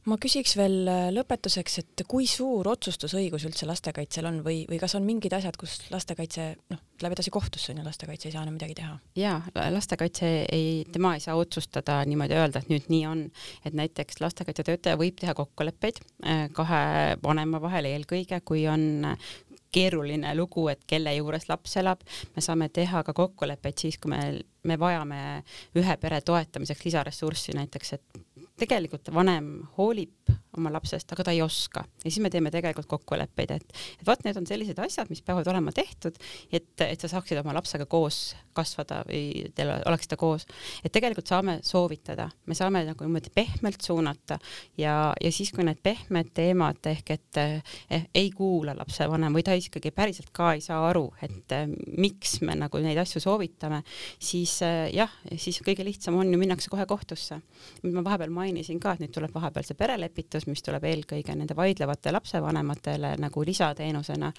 ma 0.10 0.18
küsiks 0.22 0.56
veel 0.58 0.90
lõpetuseks, 1.16 1.78
et 1.84 2.06
kui 2.10 2.28
suur 2.30 2.68
otsustusõigus 2.72 3.46
üldse 3.50 3.68
lastekaitsel 3.70 4.30
on 4.30 4.42
või, 4.46 4.64
või 4.70 4.80
kas 4.82 4.98
on 4.98 5.06
mingid 5.08 5.36
asjad, 5.38 5.58
kus 5.60 5.78
lastekaitse 5.94 6.48
noh, 6.74 6.82
läheb 7.04 7.18
edasi 7.18 7.34
kohtusse 7.34 7.74
on 7.74 7.82
ju, 7.82 7.86
lastekaitse 7.88 8.30
ei 8.30 8.36
saa 8.36 8.46
enam 8.46 8.58
midagi 8.58 8.78
teha? 8.80 8.98
jaa, 9.20 9.38
lastekaitse 9.76 10.32
ei, 10.48 10.84
tema 10.94 11.14
ei 11.18 11.24
saa 11.24 11.38
otsustada 11.40 12.00
niimoodi 12.10 12.38
öelda, 12.40 12.64
et 12.64 12.72
nüüd 12.74 12.90
nii 12.94 13.04
on, 13.10 13.24
et 13.68 13.78
näiteks 13.78 14.22
lastekaitsetöötaja 14.24 15.00
võib 15.00 15.20
teha 15.22 15.36
kokkuleppeid 15.38 16.02
äh, 16.02 16.48
kahe 16.56 16.84
vanema 17.24 17.62
vahel 17.64 17.92
eelkõige, 17.92 18.42
kui 18.46 18.66
on 18.72 19.14
keeruline 19.74 20.36
lugu, 20.38 20.68
et 20.72 20.84
kelle 20.88 21.16
juures 21.18 21.48
laps 21.50 21.78
elab, 21.82 22.04
me 22.36 22.44
saame 22.46 22.70
teha 22.74 23.04
ka 23.04 23.16
kokkuleppeid 23.18 23.86
siis, 23.86 23.98
kui 24.02 24.14
me, 24.14 24.22
me 24.64 24.78
vajame 24.80 25.20
ühe 25.80 25.98
pere 26.02 26.22
toetamiseks 26.22 26.86
lisaressurssi 26.88 27.58
näiteks, 27.58 27.94
et 27.98 28.24
tegelikult 28.60 29.10
vanem 29.14 29.50
hoolib 29.78 30.23
oma 30.58 30.70
lapsest, 30.74 31.10
aga 31.14 31.26
ta 31.26 31.34
ei 31.34 31.42
oska 31.42 31.84
ja 32.04 32.10
siis 32.10 32.22
me 32.22 32.30
teeme 32.34 32.52
tegelikult 32.54 32.88
kokkuleppeid, 32.92 33.56
et, 33.56 33.78
et 34.00 34.08
vot 34.08 34.22
need 34.26 34.38
on 34.38 34.46
sellised 34.48 34.80
asjad, 34.84 35.10
mis 35.10 35.24
peavad 35.26 35.48
olema 35.50 35.74
tehtud, 35.76 36.18
et, 36.54 36.70
et 36.86 37.02
sa 37.02 37.10
saaksid 37.10 37.40
oma 37.42 37.56
lapsega 37.58 37.88
koos 37.90 38.34
kasvada 38.54 39.02
või 39.08 39.48
teil 39.56 39.72
oleksite 39.90 40.18
koos. 40.20 40.46
et 40.84 40.94
tegelikult 40.94 41.30
saame 41.30 41.58
soovitada, 41.66 42.30
me 42.46 42.58
saame 42.58 42.84
nagu 42.86 43.08
niimoodi 43.08 43.34
pehmelt 43.34 43.82
suunata 43.82 44.38
ja, 44.78 45.14
ja 45.22 45.32
siis, 45.34 45.52
kui 45.56 45.66
need 45.66 45.82
pehmed 45.84 46.30
teemad 46.38 46.86
ehk 46.92 47.14
et 47.18 47.42
eh, 47.42 48.06
ei 48.14 48.30
kuula 48.36 48.76
lapsevanem 48.78 49.34
või 49.34 49.46
ta 49.46 49.58
ikkagi 49.58 49.94
päriselt 49.96 50.30
ka 50.36 50.54
ei 50.54 50.62
saa 50.62 50.84
aru, 50.92 51.08
et 51.26 51.58
eh, 51.58 51.66
miks 51.98 52.40
me 52.46 52.58
nagu 52.60 52.84
neid 52.84 53.02
asju 53.02 53.24
soovitame, 53.24 53.82
siis 54.22 54.60
eh, 54.66 54.86
jah, 54.94 55.12
siis 55.34 55.64
kõige 55.66 55.86
lihtsam 55.88 56.20
on 56.22 56.30
ju 56.30 56.40
minnakse 56.40 56.70
kohe 56.70 56.86
kohtusse. 56.90 57.42
ma 57.90 58.06
vahepeal 58.06 58.34
mainisin 58.34 58.80
ka, 58.80 58.94
et 58.94 59.06
nüüd 59.06 59.14
tuleb 59.16 59.34
vahepeal 59.34 59.66
see 59.66 59.78
perelepitus, 60.14 60.48
mis 60.48 60.62
tuleb 60.64 60.84
eelkõige 60.84 61.36
nende 61.36 61.56
vaidlevate 61.56 62.12
lapsevanematele 62.12 63.16
nagu 63.20 63.44
lisateenusena. 63.46 64.32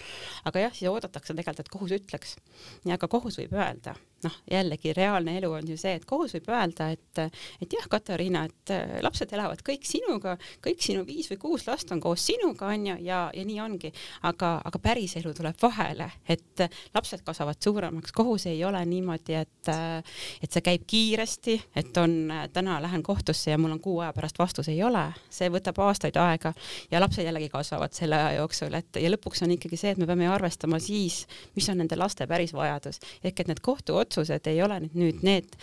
aga 0.45 0.61
jah, 0.61 0.73
siis 0.73 0.91
oodatakse 0.91 1.35
tegelikult, 1.35 1.61
et 1.61 1.69
kohus 1.69 1.93
ütleks. 1.93 2.37
ja 2.85 2.99
ka 2.99 3.09
kohus 3.09 3.39
võib 3.39 3.53
öelda, 3.53 3.95
noh, 4.25 4.37
jällegi 4.51 4.93
reaalne 4.97 5.37
elu 5.39 5.51
on 5.53 5.69
ju 5.69 5.77
see, 5.81 5.95
et 5.99 6.05
kohus 6.09 6.35
võib 6.37 6.49
öelda, 6.53 6.91
et, 6.95 7.23
et 7.63 7.77
jah, 7.77 7.87
Katariina, 7.91 8.45
et 8.49 8.73
äh, 8.75 8.97
lapsed 9.05 9.33
elavad 9.37 9.63
kõik 9.67 9.87
sinuga, 9.89 10.37
kõik 10.65 10.83
sinu 10.85 11.05
viis 11.07 11.29
või 11.33 11.41
kuus 11.43 11.67
last 11.69 11.93
on 11.95 12.01
koos 12.03 12.25
sinuga, 12.27 12.71
onju, 12.73 12.97
ja, 13.05 13.21
ja 13.35 13.45
nii 13.47 13.61
ongi, 13.65 13.93
aga, 14.29 14.57
aga 14.65 14.81
päris 14.83 15.17
elu 15.21 15.35
tuleb 15.37 15.59
vahele, 15.63 16.09
et 16.29 16.65
lapsed 16.95 17.25
kasvavad 17.27 17.61
suuremaks, 17.63 18.13
kohus 18.15 18.47
ei 18.51 18.65
ole 18.65 18.81
niimoodi, 18.89 19.37
et, 19.41 19.73
et 20.43 20.51
see 20.51 20.65
käib 20.65 20.87
kiiresti, 20.91 21.59
et 21.77 21.97
on, 22.01 22.17
täna 22.53 22.81
lähen 22.83 23.03
kohtusse 23.05 23.53
ja 23.53 23.59
mul 23.61 23.77
on 23.77 23.83
kuu 23.85 24.01
aja 24.03 24.13
pärast 24.17 24.39
vastus, 24.39 24.69
ei 24.73 24.83
ole, 24.83 25.07
see 25.33 25.51
võtab 25.53 25.79
aastaid 25.85 26.17
aega 26.21 26.55
ja 26.91 27.03
lapsed 27.03 27.27
jällegi 27.27 27.51
kasvavad 27.53 27.95
selle 27.97 28.19
aja 28.19 28.41
jooksul, 28.41 28.75
et 28.79 29.01
ja 29.01 29.11
lõpuks 29.13 29.45
on 29.45 29.55
ikkagi 29.57 29.79
see, 29.81 29.95
et 29.95 30.01
me 30.01 30.09
peame 30.09 30.29
arvestama 30.31 30.81
siis, 30.83 31.25
mis 31.57 31.69
on 31.71 31.81
nende 31.83 31.99
laste 31.99 32.27
päris 32.31 32.55
vajadus, 32.57 33.01
ehk 33.25 33.45
et 33.45 33.51
need 33.51 33.61
kohtuotsused 33.65 34.14
otsused 34.15 34.47
ei 34.51 34.61
ole 34.63 34.79
nüüd 34.87 35.23
need 35.27 35.55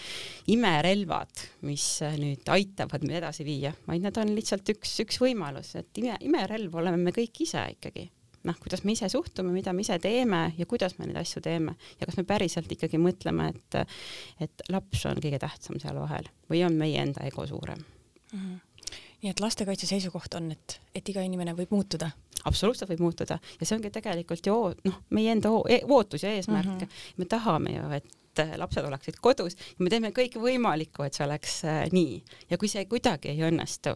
imerelvad, 0.51 1.43
mis 1.67 1.85
nüüd 2.19 2.47
aitavad 2.51 3.05
meid 3.05 3.21
edasi 3.21 3.45
viia, 3.47 3.73
vaid 3.87 4.03
need 4.03 4.17
on 4.19 4.33
lihtsalt 4.35 4.73
üks, 4.75 4.97
üks 5.05 5.21
võimalus, 5.21 5.75
et 5.79 6.01
ime, 6.01 6.17
imerelv 6.27 6.75
oleme 6.81 6.99
me 6.99 7.13
kõik 7.15 7.43
ise 7.45 7.63
ikkagi 7.77 8.09
noh, 8.47 8.57
kuidas 8.57 8.81
me 8.87 8.95
ise 8.95 9.09
suhtume, 9.11 9.53
mida 9.53 9.73
me 9.73 9.85
ise 9.85 9.99
teeme 10.01 10.47
ja 10.57 10.65
kuidas 10.69 10.97
me 10.97 11.05
neid 11.07 11.19
asju 11.21 11.43
teeme 11.45 11.75
ja 11.99 12.07
kas 12.07 12.17
me 12.17 12.25
päriselt 12.27 12.71
ikkagi 12.73 12.99
mõtleme, 13.01 13.51
et, 13.53 13.99
et 14.47 14.65
laps 14.73 15.05
on 15.09 15.21
kõige 15.21 15.39
tähtsam 15.41 15.79
seal 15.81 15.99
vahel 16.01 16.27
või 16.49 16.63
on 16.65 16.75
meie 16.79 16.99
enda 17.03 17.23
ego 17.27 17.45
suurem 17.47 17.77
mm. 17.77 18.39
-hmm. 18.39 18.97
nii 19.21 19.31
et 19.31 19.45
lastekaitse 19.45 19.87
seisukoht 19.87 20.33
on, 20.39 20.51
et, 20.57 20.79
et 20.95 21.13
iga 21.13 21.21
inimene 21.21 21.53
võib 21.57 21.77
muutuda 21.77 22.09
absoluutselt 22.49 22.89
võib 22.89 23.03
muutuda 23.05 23.37
ja 23.59 23.65
see 23.65 23.77
ongi 23.77 23.91
tegelikult 23.93 24.47
ju 24.47 24.57
noh, 24.87 24.97
meie 25.13 25.35
enda 25.35 25.51
e-, 25.69 25.83
ootus 25.87 26.25
ja 26.25 26.33
eesmärk 26.33 26.71
mm. 26.71 26.79
-hmm. 26.79 27.13
me 27.17 27.29
tahame 27.29 27.75
ju, 27.75 27.91
et 27.99 28.17
et 28.39 28.57
lapsed 28.57 28.85
oleksid 28.85 29.19
kodus 29.21 29.57
ja 29.57 29.83
me 29.83 29.89
teeme 29.89 30.11
kõik 30.15 30.37
võimalikku, 30.41 31.03
et 31.05 31.17
see 31.17 31.25
oleks 31.25 31.57
äh, 31.65 31.83
nii 31.91 32.21
ja 32.49 32.57
kui 32.57 32.71
see 32.71 32.85
kuidagi 32.85 33.33
ei 33.33 33.43
õnnestu, 33.47 33.95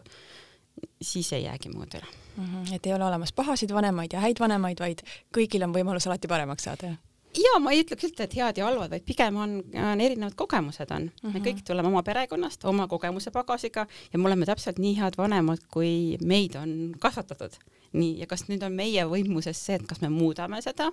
siis 1.02 1.32
ei 1.32 1.46
jäägi 1.46 1.72
muud 1.72 1.94
üle 1.96 2.06
mm. 2.06 2.44
-hmm. 2.44 2.74
et 2.74 2.86
ei 2.86 2.94
ole 2.94 3.04
olemas 3.04 3.32
pahasid 3.32 3.72
vanemaid 3.72 4.12
ja 4.12 4.20
häid 4.20 4.40
vanemaid, 4.40 4.80
vaid 4.80 5.02
kõigil 5.36 5.64
on 5.64 5.74
võimalus 5.74 6.06
alati 6.06 6.28
paremaks 6.28 6.68
saada, 6.68 6.92
jah? 6.92 7.02
ja 7.36 7.58
ma 7.60 7.72
ei 7.72 7.82
ütleks 7.84 8.08
üldse, 8.08 8.26
et 8.26 8.36
head 8.38 8.58
ja 8.60 8.66
halvad, 8.66 8.90
vaid 8.92 9.04
pigem 9.06 9.36
on, 9.40 9.56
on 9.92 10.00
erinevad 10.00 10.36
kogemused 10.38 10.90
on 10.90 11.02
mm. 11.02 11.10
-hmm. 11.22 11.32
me 11.32 11.38
mhm. 11.38 11.48
kõik 11.48 11.64
tuleme 11.66 11.88
oma 11.88 12.02
perekonnast, 12.02 12.64
oma 12.64 12.86
kogemuse 12.86 13.30
pagasiga 13.30 13.86
ja 14.12 14.18
me 14.18 14.26
oleme 14.26 14.46
täpselt 14.46 14.78
nii 14.78 14.96
head 15.00 15.18
vanemad, 15.18 15.64
kui 15.70 16.18
meid 16.22 16.54
on 16.54 16.94
kasvatatud. 16.98 17.52
Nii, 17.92 18.16
ja 18.22 18.26
kas 18.30 18.46
nüüd 18.50 18.64
on 18.66 18.74
meie 18.76 19.04
võimuses 19.08 19.58
see, 19.68 19.78
et 19.78 19.86
kas 19.88 20.00
me 20.02 20.10
muudame 20.12 20.60
seda, 20.64 20.88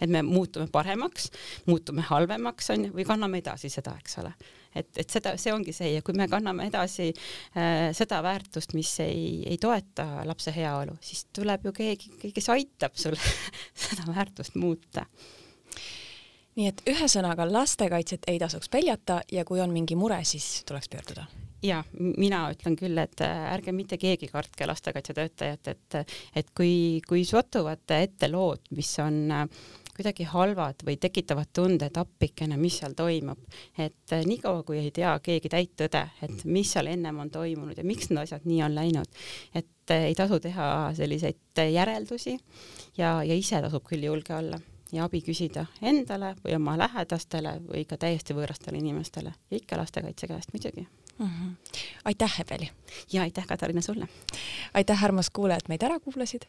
et 0.00 0.10
me 0.10 0.24
muutume 0.26 0.68
paremaks, 0.72 1.30
muutume 1.70 2.04
halvemaks, 2.08 2.70
on 2.74 2.88
ju, 2.88 2.94
või 2.96 3.06
kanname 3.08 3.40
edasi 3.42 3.70
seda, 3.72 3.96
eks 4.00 4.18
ole? 4.22 4.34
Et, 4.74 4.88
et 4.98 5.10
seda, 5.10 5.36
see 5.38 5.52
ongi 5.54 5.72
see 5.74 5.92
ja 5.92 6.02
kui 6.02 6.16
me 6.18 6.26
kanname 6.30 6.66
edasi 6.66 7.12
äh, 7.12 7.92
seda 7.94 8.18
väärtust, 8.26 8.74
mis 8.74 8.90
ei, 9.04 9.44
ei 9.46 9.58
toeta 9.62 10.24
lapse 10.26 10.54
heaolu, 10.54 10.96
siis 11.04 11.28
tuleb 11.34 11.68
ju 11.68 11.74
keegi, 11.76 12.32
kes 12.34 12.50
aitab 12.54 12.98
sul 12.98 13.14
seda 13.86 14.08
väärtust 14.10 14.58
muuta. 14.58 15.06
Nii 16.54 16.68
et 16.70 16.84
ühesõnaga 16.90 17.46
lastekaitset 17.50 18.28
ei 18.30 18.38
tasuks 18.42 18.70
peljata 18.70 19.22
ja 19.32 19.46
kui 19.46 19.62
on 19.62 19.74
mingi 19.74 19.98
mure, 19.98 20.20
siis 20.26 20.62
tuleks 20.66 20.90
pöörduda 20.90 21.26
ja 21.64 21.82
mina 21.96 22.44
ütlen 22.52 22.76
küll, 22.76 22.98
et 23.00 23.22
äh, 23.24 23.46
ärge 23.54 23.72
mitte 23.72 23.98
keegi 24.00 24.28
kartke 24.32 24.68
lastekaitsetöötajat, 24.68 25.72
et, 25.72 26.18
et 26.36 26.52
kui, 26.56 27.00
kui 27.08 27.24
satuvad 27.28 27.96
ette 27.96 28.28
lood, 28.32 28.68
mis 28.76 28.92
on 29.02 29.24
äh, 29.32 29.48
kuidagi 29.94 30.26
halvad 30.28 30.82
või 30.86 30.96
tekitavad 31.00 31.50
tunde, 31.54 31.88
et 31.88 31.98
appikene, 31.98 32.56
mis 32.58 32.78
seal 32.80 32.94
toimub. 32.98 33.38
et 33.78 34.12
äh, 34.12 34.24
niikaua, 34.26 34.62
kui 34.62 34.78
ei 34.78 34.90
tea 34.90 35.14
keegi 35.22 35.48
täit 35.48 35.74
tõde, 35.78 36.02
et 36.22 36.44
mis 36.44 36.72
seal 36.72 36.90
ennem 36.90 37.18
on 37.22 37.30
toimunud 37.30 37.78
ja 37.78 37.84
miks 37.84 38.10
need 38.10 38.24
asjad 38.24 38.46
nii 38.48 38.62
on 38.66 38.74
läinud, 38.74 39.20
et 39.54 39.94
äh, 39.94 40.08
ei 40.10 40.14
tasu 40.18 40.40
teha 40.40 40.66
selliseid 40.96 41.62
äh, 41.62 41.70
järeldusi 41.72 42.38
ja, 42.98 43.22
ja 43.22 43.34
ise 43.34 43.62
tasub 43.62 43.86
küll 43.86 44.04
julge 44.04 44.34
olla 44.34 44.60
ja 44.92 45.06
abi 45.06 45.22
küsida 45.26 45.66
endale 45.82 46.34
või 46.44 46.58
oma 46.58 46.76
lähedastele 46.78 47.58
või 47.68 47.86
ka 47.88 47.98
täiesti 47.98 48.34
võõrastele 48.34 48.78
inimestele 48.82 49.34
ikka 49.50 49.78
lastekaitse 49.80 50.30
käest 50.30 50.54
muidugi 50.54 50.86
mm. 51.18 51.26
-hmm. 51.26 51.78
aitäh, 52.04 52.38
Heveli! 52.38 52.70
ja 53.12 53.22
aitäh, 53.22 53.46
Katariina, 53.46 53.80
sulle! 53.80 54.08
aitäh, 54.74 55.04
armas 55.04 55.30
kuulaja, 55.30 55.56
et 55.56 55.68
meid 55.68 55.82
ära 55.82 56.00
kuulasid 56.00 56.46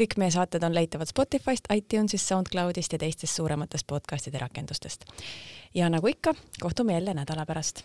kõik 0.00 0.16
meie 0.16 0.30
saated 0.30 0.62
on 0.62 0.74
leitavad 0.74 1.08
Spotify'st, 1.10 1.68
iTunes'ist, 1.74 2.26
SoundCloud'ist 2.26 2.92
ja 2.92 2.98
teistest 2.98 3.36
suurematest 3.36 3.86
podcast'ide 3.86 4.38
rakendustest. 4.38 5.04
ja 5.74 5.88
nagu 5.88 6.06
ikka, 6.06 6.34
kohtume 6.60 6.92
jälle 6.92 7.14
nädala 7.14 7.46
pärast 7.46 7.84